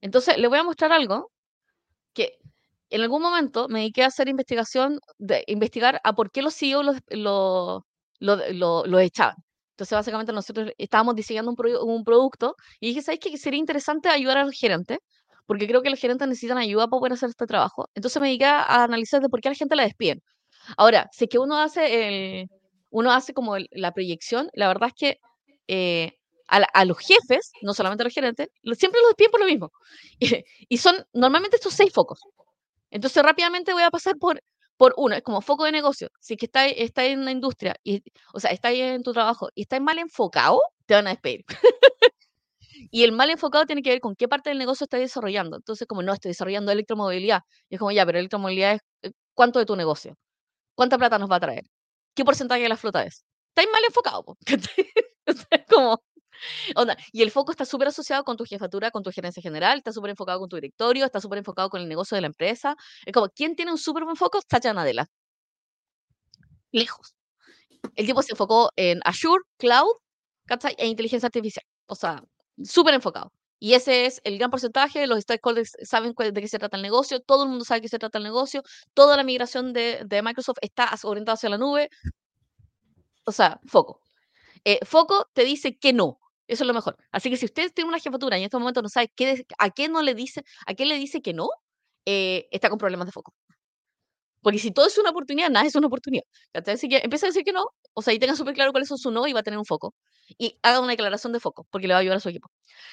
Entonces, 0.00 0.36
le 0.36 0.48
voy 0.48 0.58
a 0.58 0.64
mostrar 0.64 0.92
algo 0.92 1.30
en 2.90 3.02
algún 3.02 3.22
momento 3.22 3.68
me 3.68 3.80
dediqué 3.80 4.02
a 4.04 4.08
hacer 4.08 4.28
investigación, 4.28 5.00
de 5.18 5.44
investigar 5.46 6.00
a 6.04 6.12
por 6.14 6.30
qué 6.30 6.42
los 6.42 6.54
CEO 6.54 6.82
los, 6.82 6.96
los, 7.10 7.82
lo, 8.20 8.98
echaban. 9.00 9.36
Entonces, 9.72 9.96
básicamente 9.96 10.32
nosotros 10.32 10.70
estábamos 10.78 11.14
diseñando 11.14 11.52
un, 11.52 11.88
un 11.88 12.04
producto 12.04 12.54
y 12.80 12.88
dije, 12.88 13.02
¿sabes 13.02 13.20
qué? 13.20 13.36
Sería 13.38 13.58
interesante 13.58 14.08
ayudar 14.08 14.38
a 14.38 14.44
los 14.44 14.54
gerentes, 14.54 14.98
porque 15.46 15.66
creo 15.66 15.82
que 15.82 15.90
los 15.90 15.98
gerentes 15.98 16.28
necesitan 16.28 16.58
ayuda 16.58 16.86
para 16.88 17.00
poder 17.00 17.12
hacer 17.14 17.30
este 17.30 17.46
trabajo. 17.46 17.88
Entonces 17.94 18.20
me 18.20 18.28
dediqué 18.28 18.44
a 18.46 18.84
analizar 18.84 19.20
de 19.20 19.28
por 19.28 19.40
qué 19.40 19.48
a 19.48 19.52
la 19.52 19.56
gente 19.56 19.76
la 19.76 19.84
despiden. 19.84 20.20
Ahora, 20.76 21.08
si 21.12 21.24
es 21.24 21.30
que 21.30 21.38
uno 21.38 21.58
hace, 21.58 22.40
el, 22.40 22.48
uno 22.90 23.12
hace 23.12 23.32
como 23.34 23.56
la 23.70 23.92
proyección, 23.92 24.48
la 24.54 24.68
verdad 24.68 24.90
es 24.90 24.94
que 24.94 25.18
eh, 25.68 26.12
a, 26.50 26.84
los 26.84 26.98
jefes, 26.98 27.52
no 27.62 27.74
solamente 27.74 28.02
a 28.02 28.04
los 28.04 28.14
gerentes, 28.14 28.48
siempre 28.76 29.00
los 29.00 29.10
despiden 29.10 29.30
por 29.30 29.40
lo 29.40 29.46
mismo. 29.46 29.70
Y, 30.68 30.76
son 30.78 30.96
normalmente 31.12 31.56
estos 31.56 31.74
seis 31.74 31.92
focos. 31.92 32.20
Entonces 32.90 33.22
rápidamente 33.22 33.72
voy 33.72 33.82
a 33.82 33.90
pasar 33.90 34.16
por 34.18 34.40
por 34.76 34.94
uno, 34.96 35.14
es 35.14 35.22
como 35.22 35.42
foco 35.42 35.64
de 35.66 35.72
negocio. 35.72 36.08
Si 36.20 36.36
que 36.38 36.46
está, 36.46 36.66
está 36.66 37.04
en 37.04 37.26
la 37.26 37.32
industria, 37.32 37.76
y, 37.84 38.02
o 38.32 38.40
sea, 38.40 38.50
está 38.50 38.72
en 38.72 39.02
tu 39.02 39.12
trabajo 39.12 39.50
y 39.54 39.62
estás 39.62 39.78
mal 39.82 39.98
enfocado, 39.98 40.62
te 40.86 40.94
van 40.94 41.06
a 41.06 41.10
despedir. 41.10 41.44
y 42.90 43.02
el 43.04 43.12
mal 43.12 43.30
enfocado 43.30 43.66
tiene 43.66 43.82
que 43.82 43.90
ver 43.90 44.00
con 44.00 44.16
qué 44.16 44.28
parte 44.28 44.50
del 44.50 44.58
negocio 44.58 44.84
estás 44.84 45.00
desarrollando. 45.00 45.56
Entonces, 45.56 45.86
como 45.86 46.02
no, 46.02 46.12
estoy 46.14 46.30
desarrollando 46.30 46.72
electromovilidad. 46.72 47.42
Y 47.68 47.74
es 47.74 47.78
como, 47.78 47.90
ya, 47.92 48.06
pero 48.06 48.18
electromovilidad 48.18 48.74
es 48.74 48.80
eh, 49.02 49.12
cuánto 49.34 49.58
de 49.58 49.66
tu 49.66 49.76
negocio. 49.76 50.16
¿Cuánta 50.74 50.98
plata 50.98 51.18
nos 51.18 51.30
va 51.30 51.36
a 51.36 51.40
traer? 51.40 51.64
¿Qué 52.14 52.24
porcentaje 52.24 52.62
de 52.62 52.70
la 52.70 52.76
flota 52.76 53.04
es? 53.04 53.24
Estáis 53.50 53.68
mal 53.72 53.82
enfocado. 53.86 54.24
es 55.26 55.46
como, 56.74 56.94
y 57.12 57.22
el 57.22 57.30
foco 57.30 57.52
está 57.52 57.64
súper 57.64 57.88
asociado 57.88 58.24
con 58.24 58.36
tu 58.36 58.44
jefatura, 58.44 58.90
con 58.90 59.02
tu 59.02 59.10
gerencia 59.10 59.42
general, 59.42 59.78
está 59.78 59.92
súper 59.92 60.10
enfocado 60.10 60.40
con 60.40 60.48
tu 60.48 60.56
directorio, 60.56 61.04
está 61.04 61.20
súper 61.20 61.38
enfocado 61.38 61.70
con 61.70 61.80
el 61.80 61.88
negocio 61.88 62.14
de 62.14 62.22
la 62.22 62.28
empresa. 62.28 62.76
Es 63.04 63.12
como, 63.12 63.28
¿quién 63.30 63.56
tiene 63.56 63.72
un 63.72 63.78
súper 63.78 64.04
buen 64.04 64.16
foco? 64.16 64.40
Satya 64.48 64.72
Nadella. 64.72 65.06
Lejos. 66.72 67.14
El 67.96 68.06
tipo 68.06 68.22
se 68.22 68.32
enfocó 68.32 68.70
en 68.76 69.00
Azure, 69.04 69.42
Cloud, 69.58 69.96
E 70.78 70.86
inteligencia 70.86 71.26
artificial. 71.28 71.64
O 71.86 71.94
sea, 71.94 72.22
súper 72.64 72.94
enfocado. 72.94 73.32
Y 73.58 73.74
ese 73.74 74.06
es 74.06 74.20
el 74.24 74.38
gran 74.38 74.50
porcentaje, 74.50 75.06
los 75.06 75.20
stakeholders 75.20 75.76
saben 75.82 76.14
de 76.16 76.40
qué 76.40 76.48
se 76.48 76.58
trata 76.58 76.76
el 76.78 76.82
negocio, 76.82 77.20
todo 77.20 77.44
el 77.44 77.50
mundo 77.50 77.64
sabe 77.64 77.80
de 77.80 77.82
qué 77.82 77.88
se 77.90 77.98
trata 77.98 78.16
el 78.18 78.24
negocio, 78.24 78.62
toda 78.94 79.18
la 79.18 79.22
migración 79.22 79.74
de, 79.74 80.02
de 80.06 80.22
Microsoft 80.22 80.58
está 80.62 80.90
orientada 81.04 81.34
hacia 81.34 81.50
la 81.50 81.58
nube. 81.58 81.90
O 83.26 83.32
sea, 83.32 83.60
foco. 83.66 84.00
Eh, 84.64 84.80
foco 84.84 85.28
te 85.34 85.44
dice 85.44 85.76
que 85.78 85.92
no. 85.92 86.19
Eso 86.50 86.64
es 86.64 86.66
lo 86.66 86.74
mejor. 86.74 86.96
Así 87.12 87.30
que 87.30 87.36
si 87.36 87.46
usted 87.46 87.70
tiene 87.72 87.88
una 87.88 88.00
jefatura 88.00 88.36
y 88.36 88.40
en 88.40 88.46
este 88.46 88.58
momento 88.58 88.82
no 88.82 88.88
sabe 88.88 89.08
a 89.58 89.70
qué 89.70 89.88
no 89.88 90.02
le 90.02 90.14
dice, 90.14 90.42
a 90.66 90.74
qué 90.74 90.84
le 90.84 90.96
dice 90.96 91.22
que 91.22 91.32
no, 91.32 91.48
eh, 92.06 92.48
está 92.50 92.68
con 92.68 92.78
problemas 92.78 93.06
de 93.06 93.12
foco. 93.12 93.32
Porque 94.42 94.58
si 94.58 94.72
todo 94.72 94.86
es 94.86 94.98
una 94.98 95.10
oportunidad, 95.10 95.48
nada 95.48 95.66
es 95.66 95.76
una 95.76 95.86
oportunidad. 95.86 96.24
Empieza 96.52 97.26
a 97.26 97.28
decir 97.28 97.44
que 97.44 97.52
no, 97.52 97.66
o 97.94 98.02
sea, 98.02 98.14
y 98.14 98.18
tenga 98.18 98.34
súper 98.34 98.54
claro 98.54 98.72
cuáles 98.72 98.88
son 98.88 98.98
su 98.98 99.12
no 99.12 99.28
y 99.28 99.32
va 99.32 99.40
a 99.40 99.42
tener 99.44 99.58
un 99.58 99.64
foco. 99.64 99.94
Y 100.38 100.58
haga 100.62 100.80
una 100.80 100.90
declaración 100.90 101.32
de 101.32 101.38
foco, 101.38 101.66
porque 101.70 101.86
le 101.86 101.94
va 101.94 101.98
a 101.98 102.00
ayudar 102.00 102.16
a 102.16 102.20
su 102.20 102.30
equipo. 102.30 102.50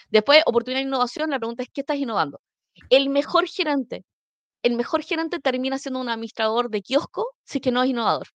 Después, 0.09 0.43
oportunidad 0.45 0.81
de 0.81 0.87
innovación, 0.87 1.31
la 1.31 1.39
pregunta 1.39 1.63
es, 1.63 1.69
¿qué 1.73 1.81
estás 1.81 1.97
innovando? 1.97 2.41
El 2.89 3.09
mejor 3.09 3.47
gerente, 3.47 4.03
el 4.63 4.75
mejor 4.75 5.03
gerente 5.03 5.39
termina 5.39 5.79
siendo 5.79 5.99
un 5.99 6.09
administrador 6.09 6.69
de 6.69 6.81
kiosco 6.83 7.35
si 7.43 7.59
es 7.59 7.61
que 7.63 7.71
no 7.71 7.81
es 7.83 7.89
innovador. 7.89 8.27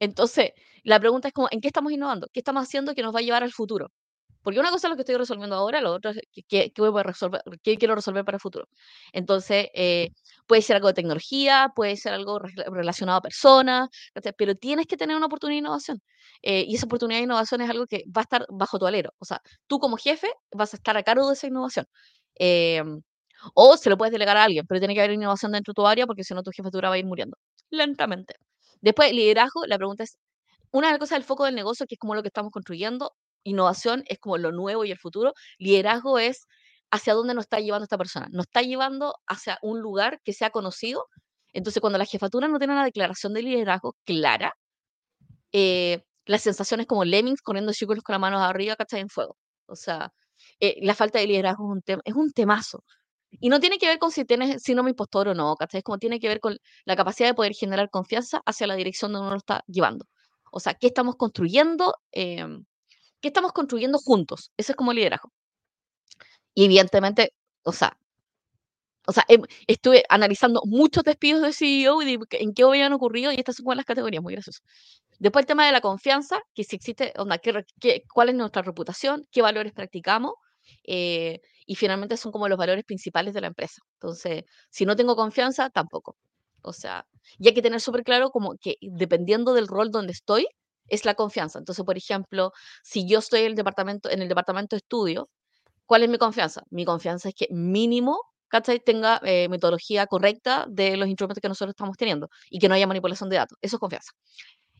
Entonces, 0.00 0.52
la 0.84 1.00
pregunta 1.00 1.28
es 1.28 1.34
como, 1.34 1.48
¿en 1.50 1.60
qué 1.60 1.68
estamos 1.68 1.92
innovando? 1.92 2.28
¿Qué 2.32 2.40
estamos 2.40 2.62
haciendo 2.62 2.94
que 2.94 3.02
nos 3.02 3.14
va 3.14 3.20
a 3.20 3.22
llevar 3.22 3.42
al 3.42 3.52
futuro? 3.52 3.90
Porque 4.42 4.60
una 4.60 4.70
cosa 4.70 4.86
es 4.86 4.90
lo 4.90 4.96
que 4.96 5.02
estoy 5.02 5.16
resolviendo 5.16 5.56
ahora, 5.56 5.80
lo 5.80 5.92
otro 5.92 6.12
es 6.12 6.20
qué, 6.48 6.72
qué, 6.72 6.82
resolver, 7.04 7.42
qué 7.62 7.76
quiero 7.76 7.94
resolver 7.94 8.24
para 8.24 8.36
el 8.36 8.40
futuro. 8.40 8.68
Entonces, 9.12 9.68
eh, 9.74 10.10
puede 10.46 10.62
ser 10.62 10.76
algo 10.76 10.88
de 10.88 10.94
tecnología, 10.94 11.70
puede 11.74 11.96
ser 11.96 12.14
algo 12.14 12.38
relacionado 12.38 13.18
a 13.18 13.20
personas, 13.22 13.88
pero 14.36 14.54
tienes 14.54 14.86
que 14.86 14.96
tener 14.96 15.16
una 15.16 15.26
oportunidad 15.26 15.56
de 15.56 15.58
innovación. 15.66 16.00
Eh, 16.42 16.64
y 16.68 16.76
esa 16.76 16.86
oportunidad 16.86 17.18
de 17.20 17.24
innovación 17.24 17.60
es 17.60 17.70
algo 17.70 17.86
que 17.86 18.04
va 18.16 18.22
a 18.22 18.24
estar 18.24 18.46
bajo 18.50 18.78
tu 18.78 18.86
alero. 18.86 19.12
O 19.18 19.24
sea, 19.24 19.40
tú 19.66 19.78
como 19.78 19.96
jefe 19.96 20.28
vas 20.52 20.72
a 20.74 20.76
estar 20.76 20.96
a 20.96 21.02
cargo 21.02 21.28
de 21.28 21.34
esa 21.34 21.46
innovación. 21.48 21.86
Em, 22.36 23.02
o 23.54 23.76
se 23.76 23.90
lo 23.90 23.98
puedes 23.98 24.12
delegar 24.12 24.36
a 24.36 24.44
alguien, 24.44 24.66
pero 24.66 24.80
tiene 24.80 24.94
que 24.94 25.00
haber 25.00 25.12
innovación 25.14 25.52
dentro 25.52 25.72
de 25.72 25.74
tu 25.76 25.86
área 25.86 26.06
porque 26.06 26.24
si 26.24 26.34
no 26.34 26.42
tu 26.42 26.50
jefatura 26.52 26.88
va 26.88 26.96
a 26.96 26.98
ir 26.98 27.06
muriendo 27.06 27.36
lentamente. 27.70 28.34
Después, 28.80 29.12
liderazgo, 29.12 29.66
la 29.66 29.76
pregunta 29.78 30.04
es, 30.04 30.18
una 30.70 30.88
de 30.88 30.92
las 30.94 31.00
cosas 31.00 31.16
del 31.18 31.24
foco 31.24 31.44
del 31.44 31.54
negocio, 31.54 31.86
que 31.86 31.94
es 31.94 31.98
como 31.98 32.14
lo 32.14 32.22
que 32.22 32.28
estamos 32.28 32.52
construyendo, 32.52 33.12
innovación 33.44 34.04
es 34.06 34.18
como 34.18 34.38
lo 34.38 34.52
nuevo 34.52 34.84
y 34.84 34.90
el 34.90 34.98
futuro, 34.98 35.32
liderazgo 35.58 36.18
es 36.18 36.46
hacia 36.90 37.14
dónde 37.14 37.34
nos 37.34 37.44
está 37.44 37.60
llevando 37.60 37.84
esta 37.84 37.98
persona. 37.98 38.28
Nos 38.30 38.46
está 38.46 38.62
llevando 38.62 39.14
hacia 39.26 39.58
un 39.62 39.80
lugar 39.80 40.20
que 40.24 40.32
sea 40.32 40.50
conocido. 40.50 41.06
Entonces, 41.52 41.80
cuando 41.80 41.98
la 41.98 42.04
jefatura 42.04 42.48
no 42.48 42.58
tiene 42.58 42.74
una 42.74 42.84
declaración 42.84 43.34
de 43.34 43.42
liderazgo 43.42 43.96
clara, 44.04 44.54
eh, 45.52 46.02
las 46.26 46.42
sensaciones 46.42 46.86
como 46.86 47.04
lemmings 47.04 47.42
corriendo 47.42 47.72
círculos 47.72 48.04
con 48.04 48.14
las 48.14 48.20
manos 48.20 48.42
arriba, 48.42 48.76
¿cachai? 48.76 49.00
En 49.00 49.08
fuego. 49.08 49.36
O 49.66 49.76
sea, 49.76 50.12
eh, 50.60 50.76
la 50.82 50.94
falta 50.94 51.18
de 51.18 51.26
liderazgo 51.26 51.64
es 51.64 51.96
un, 51.96 52.00
es 52.04 52.14
un 52.14 52.32
temazo. 52.32 52.84
Y 53.40 53.48
no 53.50 53.60
tiene 53.60 53.78
que 53.78 53.86
ver 53.86 53.98
con 53.98 54.10
si 54.10 54.24
tienes 54.24 54.62
síndrome 54.62 54.90
impostor 54.90 55.28
o 55.28 55.34
no, 55.34 55.56
¿cachai? 55.56 55.78
Es 55.78 55.84
como 55.84 55.98
tiene 55.98 56.20
que 56.20 56.28
ver 56.28 56.40
con 56.40 56.58
la 56.84 56.96
capacidad 56.96 57.28
de 57.28 57.34
poder 57.34 57.54
generar 57.54 57.90
confianza 57.90 58.42
hacia 58.46 58.66
la 58.66 58.74
dirección 58.76 59.12
donde 59.12 59.26
uno 59.26 59.32
lo 59.32 59.38
está 59.38 59.62
llevando. 59.66 60.06
O 60.52 60.60
sea, 60.60 60.74
¿qué 60.74 60.88
estamos 60.88 61.16
construyendo? 61.16 61.94
Em, 62.12 62.64
¿Qué 63.22 63.28
estamos 63.28 63.52
construyendo 63.52 63.98
juntos? 63.98 64.52
Eso 64.58 64.72
es 64.72 64.76
como 64.76 64.92
liderazgo. 64.94 65.32
Y 66.54 66.64
evidentemente, 66.66 67.32
o 67.62 67.72
sea, 67.72 67.96
o 69.06 69.12
sea, 69.12 69.24
em, 69.28 69.42
estuve 69.66 70.04
analizando 70.10 70.60
muchos 70.66 71.02
despidos 71.04 71.40
de 71.42 71.52
CEO 71.54 72.02
y 72.02 72.18
en 72.32 72.52
qué 72.54 72.62
habían 72.64 72.92
ocurrido 72.92 73.32
y 73.32 73.36
estas 73.36 73.56
son 73.56 73.76
las 73.76 73.86
categorías, 73.86 74.22
muy 74.22 74.34
graciosas. 74.34 74.62
Después 75.18 75.44
el 75.44 75.46
tema 75.46 75.66
de 75.66 75.72
la 75.72 75.80
confianza, 75.80 76.38
que 76.54 76.64
si 76.64 76.76
existe, 76.76 77.12
onda, 77.16 77.38
qué, 77.38 77.64
cuál 78.12 78.28
es 78.30 78.34
nuestra 78.36 78.62
reputación, 78.62 79.26
qué 79.32 79.42
valores 79.42 79.72
practicamos, 79.72 80.34
eh, 80.84 81.40
y 81.66 81.74
finalmente 81.76 82.16
son 82.18 82.32
como 82.32 82.48
los 82.48 82.58
valores 82.58 82.84
principales 82.84 83.34
de 83.34 83.40
la 83.42 83.48
empresa. 83.48 83.80
Entonces, 83.94 84.44
si 84.70 84.84
no 84.86 84.94
tengo 84.96 85.16
confianza, 85.16 85.70
tampoco. 85.70 86.16
O 86.62 86.72
sea, 86.72 87.06
y 87.38 87.48
hay 87.48 87.54
que 87.54 87.62
tener 87.62 87.80
súper 87.80 88.04
claro 88.04 88.30
como 88.30 88.56
que 88.60 88.76
dependiendo 88.80 89.54
del 89.54 89.68
rol 89.68 89.90
donde 89.90 90.12
estoy, 90.12 90.46
es 90.88 91.04
la 91.04 91.14
confianza. 91.14 91.58
Entonces, 91.58 91.84
por 91.84 91.96
ejemplo, 91.96 92.52
si 92.82 93.06
yo 93.06 93.18
estoy 93.18 93.40
en 93.40 93.46
el 93.46 93.54
departamento, 93.54 94.10
en 94.10 94.22
el 94.22 94.28
departamento 94.28 94.76
de 94.76 94.78
estudio, 94.78 95.28
¿cuál 95.86 96.02
es 96.02 96.08
mi 96.08 96.18
confianza? 96.18 96.62
Mi 96.70 96.84
confianza 96.84 97.28
es 97.28 97.34
que 97.34 97.48
mínimo 97.50 98.20
¿cachai? 98.48 98.80
tenga 98.80 99.20
eh, 99.24 99.48
metodología 99.48 100.06
correcta 100.06 100.66
de 100.68 100.96
los 100.96 101.08
instrumentos 101.08 101.40
que 101.40 101.48
nosotros 101.48 101.72
estamos 101.72 101.96
teniendo 101.96 102.28
y 102.50 102.58
que 102.58 102.68
no 102.68 102.74
haya 102.74 102.86
manipulación 102.86 103.28
de 103.30 103.36
datos. 103.36 103.58
Eso 103.60 103.76
es 103.76 103.80
confianza. 103.80 104.12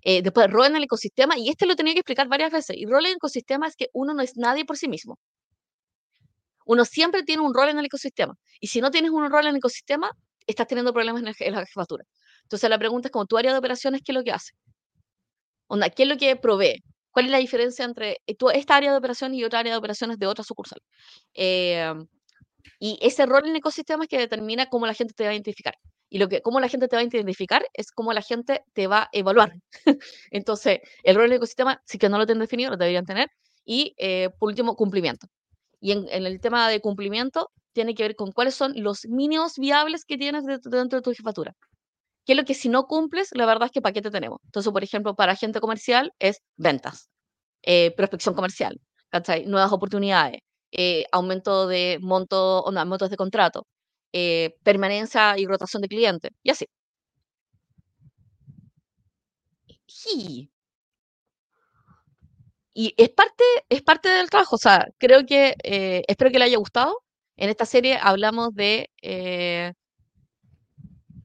Eh, 0.03 0.22
después, 0.22 0.51
rol 0.51 0.66
en 0.66 0.76
el 0.76 0.85
ecosistema, 0.85 1.37
y 1.39 1.51
este 1.51 1.66
lo 1.66 1.76
tenía 1.76 1.93
que 1.93 2.01
explicar 2.01 2.29
varias 2.29 2.53
veces. 2.53 2.76
Y 2.76 2.87
rol 2.87 3.05
en 3.05 3.11
el 3.12 3.16
ecosistema 3.16 3.66
es 3.66 3.76
que 3.76 3.89
uno 3.93 4.14
no 4.14 4.22
es 4.22 4.37
nadie 4.37 4.64
por 4.64 4.76
sí 4.76 4.89
mismo. 4.89 5.18
Uno 6.64 6.85
siempre 6.85 7.22
tiene 7.22 7.43
un 7.43 7.55
rol 7.55 7.68
en 7.70 7.79
el 7.79 7.87
ecosistema. 7.87 8.35
Y 8.61 8.68
si 8.68 8.81
no 8.81 8.91
tienes 8.91 9.11
un 9.11 9.29
rol 9.31 9.45
en 9.45 9.51
el 9.51 9.57
ecosistema, 9.57 10.12
estás 10.49 10.66
teniendo 10.66 10.92
problemas 10.92 11.22
en, 11.22 11.34
en 11.38 11.55
la 11.55 11.64
jefatura. 11.66 12.05
Entonces 12.42 12.68
la 12.70 12.78
pregunta 12.78 13.09
es 13.09 13.12
como 13.12 13.26
tu 13.26 13.38
área 13.38 13.53
de 13.53 13.59
operaciones, 13.59 14.03
¿qué 14.05 14.12
es 14.12 14.16
lo 14.16 14.24
que 14.24 14.32
hace? 14.32 14.53
Onda, 15.68 15.90
¿qué 15.90 16.05
es 16.05 16.09
lo 16.09 16.16
que 16.16 16.34
provee? 16.36 16.82
¿Cuál 17.11 17.26
es 17.26 17.30
la 17.30 17.38
diferencia 17.38 17.84
entre 17.84 18.18
eh, 18.26 18.36
esta 18.55 18.76
área 18.76 18.92
de 18.92 18.99
operaciones 18.99 19.38
y 19.38 19.44
otra 19.44 19.61
área 19.61 19.72
de 19.72 19.78
operaciones 19.78 20.18
de 20.18 20.26
otra 20.26 20.44
sucursal? 20.44 20.80
Eh, 21.34 21.92
y 22.80 22.99
ese 23.01 23.26
rol 23.26 23.44
en 23.44 23.51
el 23.51 23.57
ecosistema 23.57 24.05
es 24.05 24.09
que 24.09 24.18
determina 24.18 24.66
cómo 24.66 24.86
la 24.86 24.94
gente 24.94 25.14
te 25.14 25.24
va 25.24 25.30
a 25.30 25.34
identificar. 25.34 25.74
Y 26.11 26.18
lo 26.18 26.28
que, 26.28 26.40
cómo 26.42 26.61
la 26.61 26.68
gente 26.68 26.88
te 26.88 26.96
va 26.96 27.01
a 27.01 27.05
identificar 27.05 27.66
es 27.74 27.92
cómo 27.92 28.12
la 28.12 28.22
gente 28.22 28.62
te 28.72 28.86
va 28.86 29.03
a 29.03 29.09
evaluar. 29.12 29.53
Entonces, 30.30 30.80
el 31.03 31.16
rol 31.16 31.26
en 31.26 31.32
el 31.32 31.36
ecosistema, 31.36 31.82
sí 31.84 31.99
que 31.99 32.09
no 32.09 32.18
lo 32.18 32.26
tienen 32.26 32.40
definido, 32.40 32.70
lo 32.70 32.76
deberían 32.76 33.05
tener. 33.05 33.28
Y, 33.64 33.94
eh, 33.99 34.30
por 34.38 34.49
último, 34.49 34.74
cumplimiento. 34.76 35.26
Y 35.80 35.92
en, 35.92 36.09
el 36.09 36.40
tema 36.40 36.68
de 36.70 36.80
cumplimiento, 36.80 37.51
tiene 37.72 37.94
que 37.94 38.02
ver 38.04 38.16
con 38.16 38.32
cuáles 38.32 38.54
son 38.54 38.72
los 38.76 39.06
mínimos 39.06 39.54
viables 39.58 40.04
que 40.04 40.18
tienes 40.18 40.44
dentro 40.44 40.98
de 40.98 41.02
tu 41.02 41.12
jefatura 41.12 41.54
qué 42.28 42.34
es 42.34 42.38
lo 42.38 42.44
que 42.44 42.54
si 42.54 42.68
no 42.68 42.86
cumples, 42.86 43.30
la 43.32 43.46
verdad 43.46 43.66
es 43.66 43.72
que 43.72 43.80
paquete 43.80 44.10
tenemos. 44.10 44.40
Entonces, 44.44 44.70
por 44.70 44.84
ejemplo, 44.84 45.14
para 45.16 45.34
gente 45.34 45.60
comercial 45.60 46.12
es 46.18 46.42
ventas, 46.58 47.08
eh, 47.62 47.92
prospección 47.96 48.34
comercial, 48.34 48.78
nuevas 49.46 49.72
oportunidades, 49.72 50.40
eh, 50.72 51.06
aumento 51.12 51.66
de 51.68 51.98
monto, 52.02 52.60
o 52.64 52.70
no, 52.70 52.84
montos 52.86 53.08
de 53.10 53.16
contrato, 53.16 53.66
eh, 54.12 54.56
permanencia 54.62 55.38
y 55.38 55.46
rotación 55.46 55.80
de 55.82 55.88
clientes, 55.88 56.30
y 56.42 56.50
así. 56.50 56.66
Y 62.74 62.94
es 62.96 63.08
parte, 63.10 63.44
es 63.68 63.82
parte 63.82 64.08
del 64.10 64.30
trabajo, 64.30 64.56
o 64.56 64.58
sea, 64.58 64.86
creo 64.98 65.26
que, 65.26 65.54
espero 66.08 66.30
que 66.30 66.38
le 66.38 66.44
haya 66.44 66.58
gustado. 66.58 67.02
En 67.39 67.49
esta 67.49 67.64
serie 67.64 67.99
hablamos 68.01 68.55
de 68.55 68.91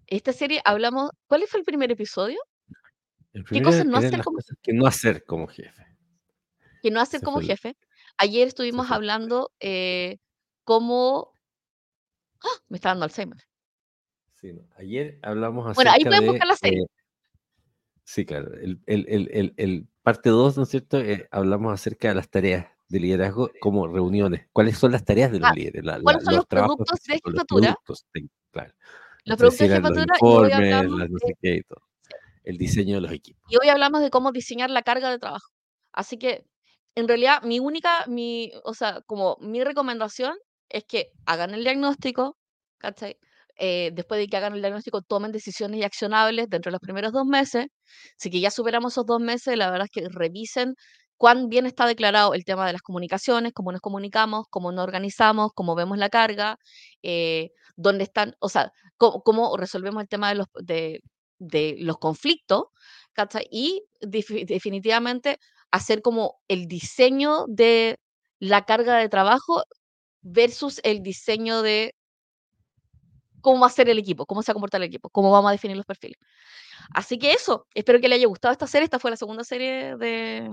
esta 0.07 0.31
serie 0.31 0.61
hablamos, 0.63 1.09
¿cuál 1.27 1.43
fue 1.47 1.59
el 1.59 1.65
primer 1.65 1.91
episodio? 1.91 2.39
¿Qué 3.49 3.63
cosas 3.63 3.85
no 3.85 3.97
hacer 3.97 4.21
como 4.21 4.37
que 4.61 4.73
no 4.73 4.85
hacer 4.85 5.25
como 5.25 5.47
jefe? 5.47 5.85
Que 6.83 6.91
no 6.91 7.01
hacer 7.01 7.21
como 7.21 7.41
jefe. 7.41 7.75
Ayer 8.17 8.47
estuvimos 8.47 8.91
hablando 8.91 9.51
eh, 9.59 10.19
cómo... 10.63 11.33
¡Ah! 12.43 12.61
Me 12.67 12.77
está 12.77 12.89
dando 12.89 13.05
Alzheimer. 13.05 13.39
Sí, 14.33 14.51
ayer 14.77 15.17
hablamos 15.23 15.65
acerca 15.65 15.75
Bueno, 15.75 15.91
ahí 15.91 16.03
pueden 16.03 16.27
buscar 16.27 16.47
la 16.47 16.55
serie. 16.57 16.81
Eh, 16.81 16.87
sí, 18.03 18.25
claro. 18.25 18.53
El, 18.53 18.81
el, 18.85 19.53
el, 19.57 19.87
parte 20.03 20.29
2, 20.29 20.57
¿no 20.57 20.63
es 20.63 20.69
cierto? 20.69 20.99
Eh, 20.99 21.27
hablamos 21.31 21.73
acerca 21.73 22.09
de 22.09 22.15
las 22.15 22.29
tareas 22.29 22.67
de 22.93 22.99
liderazgo 22.99 23.49
como 23.59 23.87
reuniones. 23.87 24.45
¿Cuáles 24.53 24.77
son 24.77 24.91
las 24.91 25.03
tareas 25.03 25.31
de 25.31 25.39
los 25.39 25.49
ah, 25.49 25.53
líderes? 25.55 25.83
¿Cuáles 26.03 26.23
son 26.23 26.35
los, 26.35 26.45
productos 26.45 26.99
de 27.07 27.19
jefatura? 27.25 27.75
Claro. 28.51 28.73
Los 29.25 29.37
productos 29.37 29.67
de 29.67 29.75
jefatura 29.75 30.15
y 30.21 30.25
hoy 30.25 30.51
hablamos 30.51 30.99
de, 31.41 31.65
el 32.43 32.57
diseño 32.59 32.95
de 32.95 33.01
los 33.01 33.11
equipos. 33.11 33.41
Y 33.49 33.55
hoy 33.59 33.69
hablamos 33.69 34.01
de 34.01 34.11
cómo 34.11 34.31
diseñar 34.31 34.69
la 34.69 34.83
carga 34.83 35.09
de 35.09 35.17
trabajo. 35.17 35.49
Así 35.91 36.19
que, 36.19 36.45
en 36.93 37.07
realidad, 37.07 37.41
mi 37.41 37.59
única, 37.59 38.05
mi, 38.07 38.51
o 38.63 38.75
sea, 38.75 39.01
como 39.07 39.37
mi 39.41 39.63
recomendación 39.63 40.37
es 40.69 40.83
que 40.83 41.11
hagan 41.25 41.55
el 41.55 41.63
diagnóstico, 41.63 42.37
¿cachai? 42.77 43.17
Eh, 43.57 43.89
después 43.93 44.19
de 44.19 44.27
que 44.27 44.37
hagan 44.37 44.53
el 44.53 44.61
diagnóstico, 44.61 45.01
tomen 45.01 45.31
decisiones 45.31 45.79
y 45.79 45.83
accionables 45.83 46.47
dentro 46.47 46.69
de 46.69 46.73
los 46.73 46.81
primeros 46.81 47.11
dos 47.11 47.25
meses. 47.25 47.65
Así 48.19 48.29
que 48.29 48.39
ya 48.39 48.51
superamos 48.51 48.93
esos 48.93 49.07
dos 49.07 49.19
meses, 49.19 49.57
la 49.57 49.71
verdad 49.71 49.87
es 49.91 49.91
que 49.91 50.07
revisen 50.09 50.75
cuán 51.17 51.49
bien 51.49 51.65
está 51.65 51.85
declarado 51.85 52.33
el 52.33 52.45
tema 52.45 52.65
de 52.65 52.73
las 52.73 52.81
comunicaciones, 52.81 53.53
cómo 53.53 53.71
nos 53.71 53.81
comunicamos, 53.81 54.45
cómo 54.49 54.71
nos 54.71 54.83
organizamos, 54.83 55.51
cómo 55.53 55.75
vemos 55.75 55.97
la 55.97 56.09
carga, 56.09 56.57
eh, 57.01 57.51
dónde 57.75 58.03
están, 58.03 58.35
o 58.39 58.49
sea, 58.49 58.71
cómo, 58.97 59.57
resolvemos 59.57 60.01
el 60.01 60.09
tema 60.09 60.29
de 60.29 61.01
los, 61.79 61.97
conflictos, 61.97 62.65
y 63.51 63.83
definitivamente 64.01 65.39
hacer 65.71 66.01
como 66.01 66.39
el 66.47 66.67
diseño 66.67 67.45
de 67.47 67.99
la 68.39 68.65
carga 68.65 68.97
de 68.97 69.09
trabajo 69.09 69.63
versus 70.21 70.79
el 70.83 71.01
diseño 71.03 71.61
de 71.61 71.95
cómo 73.41 73.59
va 73.61 73.67
a 73.67 73.69
ser 73.69 73.89
el 73.89 73.99
equipo, 73.99 74.25
cómo 74.25 74.41
se 74.41 74.51
va 74.51 74.53
a 74.53 74.55
comportar 74.55 74.81
el 74.81 74.87
equipo, 74.87 75.09
cómo 75.09 75.31
vamos 75.31 75.49
a 75.49 75.51
definir 75.51 75.77
los 75.77 75.85
perfiles. 75.85 76.17
Así 76.93 77.17
que 77.19 77.33
eso, 77.33 77.67
espero 77.73 77.99
que 77.99 78.09
le 78.09 78.15
haya 78.15 78.27
gustado 78.27 78.51
esta 78.51 78.67
serie. 78.67 78.85
Esta 78.85 78.99
fue 78.99 79.11
la 79.11 79.17
segunda 79.17 79.43
serie 79.43 79.95
de, 79.97 80.49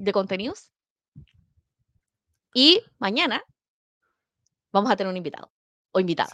de 0.00 0.12
contenidos. 0.12 0.72
Y 2.54 2.82
mañana 2.98 3.42
vamos 4.72 4.90
a 4.90 4.96
tener 4.96 5.10
un 5.10 5.16
invitado 5.16 5.52
o 5.92 6.00
invitada. 6.00 6.30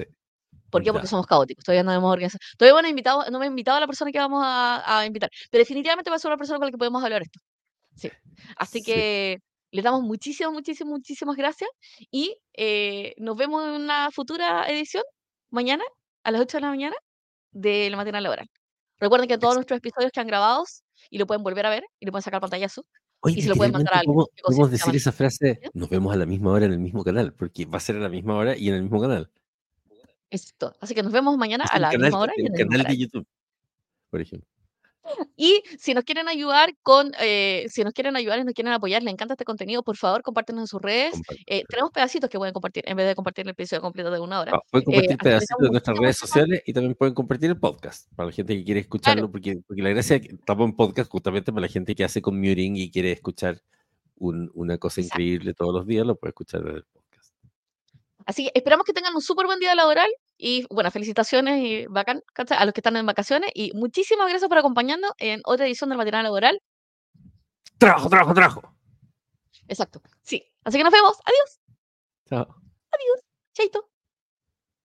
¿Por 0.71 0.83
qué? 0.83 0.93
Porque 0.93 1.07
somos 1.07 1.27
caóticos. 1.27 1.65
Todavía 1.65 1.83
no 1.83 1.93
hemos 1.93 2.13
organizado. 2.13 2.39
Todavía 2.57 2.83
no, 2.83 2.89
invitado, 2.89 3.25
no 3.31 3.39
me 3.39 3.47
he 3.47 3.49
invitado 3.49 3.77
a 3.77 3.81
la 3.81 3.87
persona 3.87 4.13
que 4.13 4.19
vamos 4.19 4.43
a, 4.45 5.05
invitar. 5.07 5.31
Pero 5.51 5.63
definitivamente 5.63 6.11
va 6.11 6.17
a 6.17 6.19
ser 6.19 6.31
una 6.31 6.39
persona 6.39 6.59
con 6.59 6.67
la 6.67 6.71
que 6.71 6.79
podemos 6.79 7.03
hablar 7.03 7.23
esto. 7.23 7.41
Sí. 7.95 8.11
Así 8.57 8.83
que 8.83 9.39
les 9.71 9.85
damos 9.85 10.03
muchísimas, 10.03 10.53
muchísimas, 10.53 10.93
muchísimas 10.93 11.37
gracias. 11.37 11.71
Y 12.11 12.37
eh, 12.55 13.15
nos 13.19 13.37
vemos 13.37 13.65
en 13.65 13.83
una 13.83 14.11
futura 14.11 14.69
edición 14.69 15.05
mañana 15.51 15.85
a 16.25 16.31
las 16.31 16.41
8 16.41 16.59
de 16.59 16.61
la 16.61 16.69
mañana 16.69 16.97
de 17.51 17.91
la 17.91 17.97
mañana 17.97 18.21
laboral. 18.21 18.49
Recuerden 18.99 19.29
que 19.29 19.39
todos 19.39 19.55
nuestros 19.55 19.79
episodios 19.79 20.13
que 20.13 20.21
han 20.21 20.27
grabados 20.27 20.83
y 21.11 21.19
lo 21.19 21.27
pueden 21.27 21.43
volver 21.43 21.67
a 21.67 21.71
ver 21.71 21.85
y 22.01 22.07
lo 22.07 22.13
pueden 22.13 22.23
sacar 22.23 22.41
pantallazo 22.41 22.85
y 23.29 23.43
se 23.43 23.49
lo 23.49 23.57
pueden 23.57 23.73
mandar 23.73 23.95
a 23.95 23.99
alguien. 24.01 24.17
¿Podemos 24.43 24.71
decir 24.71 24.95
esa 24.97 25.13
frase? 25.13 25.61
Nos 25.75 25.89
vemos 25.89 26.13
a 26.13 26.17
la 26.17 26.27
misma 26.27 26.53
hora 26.53 26.67
en 26.67 26.73
el 26.73 26.79
mismo 26.79 27.05
canal, 27.05 27.33
porque 27.33 27.65
va 27.65 27.79
a 27.79 27.81
ser 27.81 27.97
a 27.97 28.01
la 28.01 28.09
misma 28.09 28.37
hora 28.37 28.57
y 28.57 28.69
en 28.69 28.75
el 28.75 28.83
mismo 28.83 29.01
canal. 29.01 29.31
Exacto. 30.31 30.75
Así 30.81 30.95
que 30.95 31.03
nos 31.03 31.13
vemos 31.13 31.37
mañana 31.37 31.65
a 31.71 31.79
la 31.79 31.91
misma 31.91 32.19
hora. 32.19 32.33
En 32.37 32.47
el, 32.47 32.53
canal, 32.53 32.87
de 32.87 32.97
YouTube, 32.97 33.27
por 34.11 34.21
ejemplo. 34.21 34.49
Y 35.37 35.63
si 35.79 35.95
nos 35.95 36.05
quieren 36.05 36.29
ayudar 36.29 36.75
con, 36.83 37.13
eh, 37.21 37.67
si 37.69 37.85
nos 37.85 37.93
quieren 37.93 38.17
ayudar 38.17 38.39
y 38.41 38.45
nos 38.45 38.55
quieren 38.55 38.73
apoyar, 38.73 39.03
les 39.03 39.13
encanta 39.13 39.35
este 39.35 39.45
contenido, 39.45 39.83
por 39.83 39.97
favor, 39.97 40.23
compártenos 40.23 40.63
en 40.63 40.67
sus 40.67 40.81
redes. 40.83 41.15
Eh, 41.47 41.63
tenemos 41.69 41.91
pedacitos 41.93 42.29
que 42.31 42.39
pueden 42.39 42.53
compartir 42.53 42.85
en 42.87 42.97
vez 42.97 43.07
de 43.07 43.15
compartir 43.15 43.45
el 43.45 43.51
episodio 43.51 43.81
completo 43.83 44.11
de 44.11 44.21
una 44.21 44.41
hora. 44.41 44.53
Ah, 44.55 44.61
pueden 44.71 44.83
Eh, 44.83 44.93
compartir 44.95 45.19
pedacitos 45.19 45.59
de 45.61 45.71
nuestras 45.71 45.99
redes 45.99 46.17
sociales 46.17 46.63
y 46.67 46.73
también 46.73 46.95
pueden 46.95 47.15
compartir 47.15 47.51
el 47.51 47.59
podcast 47.59 48.11
para 48.15 48.29
la 48.29 48.33
gente 48.33 48.57
que 48.57 48.65
quiere 48.65 48.81
escucharlo, 48.81 49.23
Claro. 49.23 49.33
porque, 49.33 49.59
porque 49.67 49.83
la 49.83 49.91
gracia 49.91 50.17
es 50.17 50.23
que 50.23 50.35
estamos 50.35 50.69
en 50.69 50.77
podcast 50.77 51.11
justamente 51.11 51.53
para 51.53 51.63
la 51.63 51.69
gente 51.73 51.95
que 51.95 52.05
hace 52.05 52.21
commuting 52.23 52.77
y 52.77 52.91
quiere 52.91 53.13
escuchar 53.13 53.61
un- 54.19 54.51
una 54.55 54.79
cosa 54.79 55.01
Exacto. 55.01 55.23
increíble 55.23 55.55
todos 55.55 55.75
los 55.75 55.87
días, 55.87 56.07
lo 56.07 56.17
puede 56.17 56.31
escuchar 56.31 56.63
desde 56.65 56.79
el 56.79 56.85
podcast. 56.85 57.35
Así 58.25 58.45
que 58.45 58.53
esperamos 58.55 58.85
que 58.85 58.93
tengan 58.93 59.15
un 59.15 59.23
súper 59.23 59.47
buen 59.47 59.59
día 59.61 59.75
laboral 59.75 60.09
y, 60.39 60.67
bueno, 60.71 60.91
felicitaciones 60.91 61.63
y 61.63 61.87
bacán, 61.87 62.23
a 62.51 62.65
los 62.65 62.75
que 62.75 62.81
están 62.81 62.97
en 62.97 63.07
vacaciones 63.07 63.51
y 63.55 63.73
muchísimas 63.75 64.29
gracias 64.29 64.49
por 64.49 64.59
acompañarnos 64.59 65.13
en 65.19 65.41
otra 65.45 65.67
edición 65.67 65.91
del 65.91 65.99
Matinal 65.99 66.25
Laboral. 66.25 66.61
¡Trabajo, 67.79 68.09
trabajo, 68.09 68.35
trabajo! 68.35 68.75
Exacto, 69.69 70.01
sí. 70.23 70.45
Así 70.65 70.79
que 70.79 70.85
nos 70.85 70.93
vemos. 70.93 71.17
Adiós, 71.25 71.61
Chao. 72.29 72.47
adiós. 72.91 73.21
Chaito. 73.55 73.96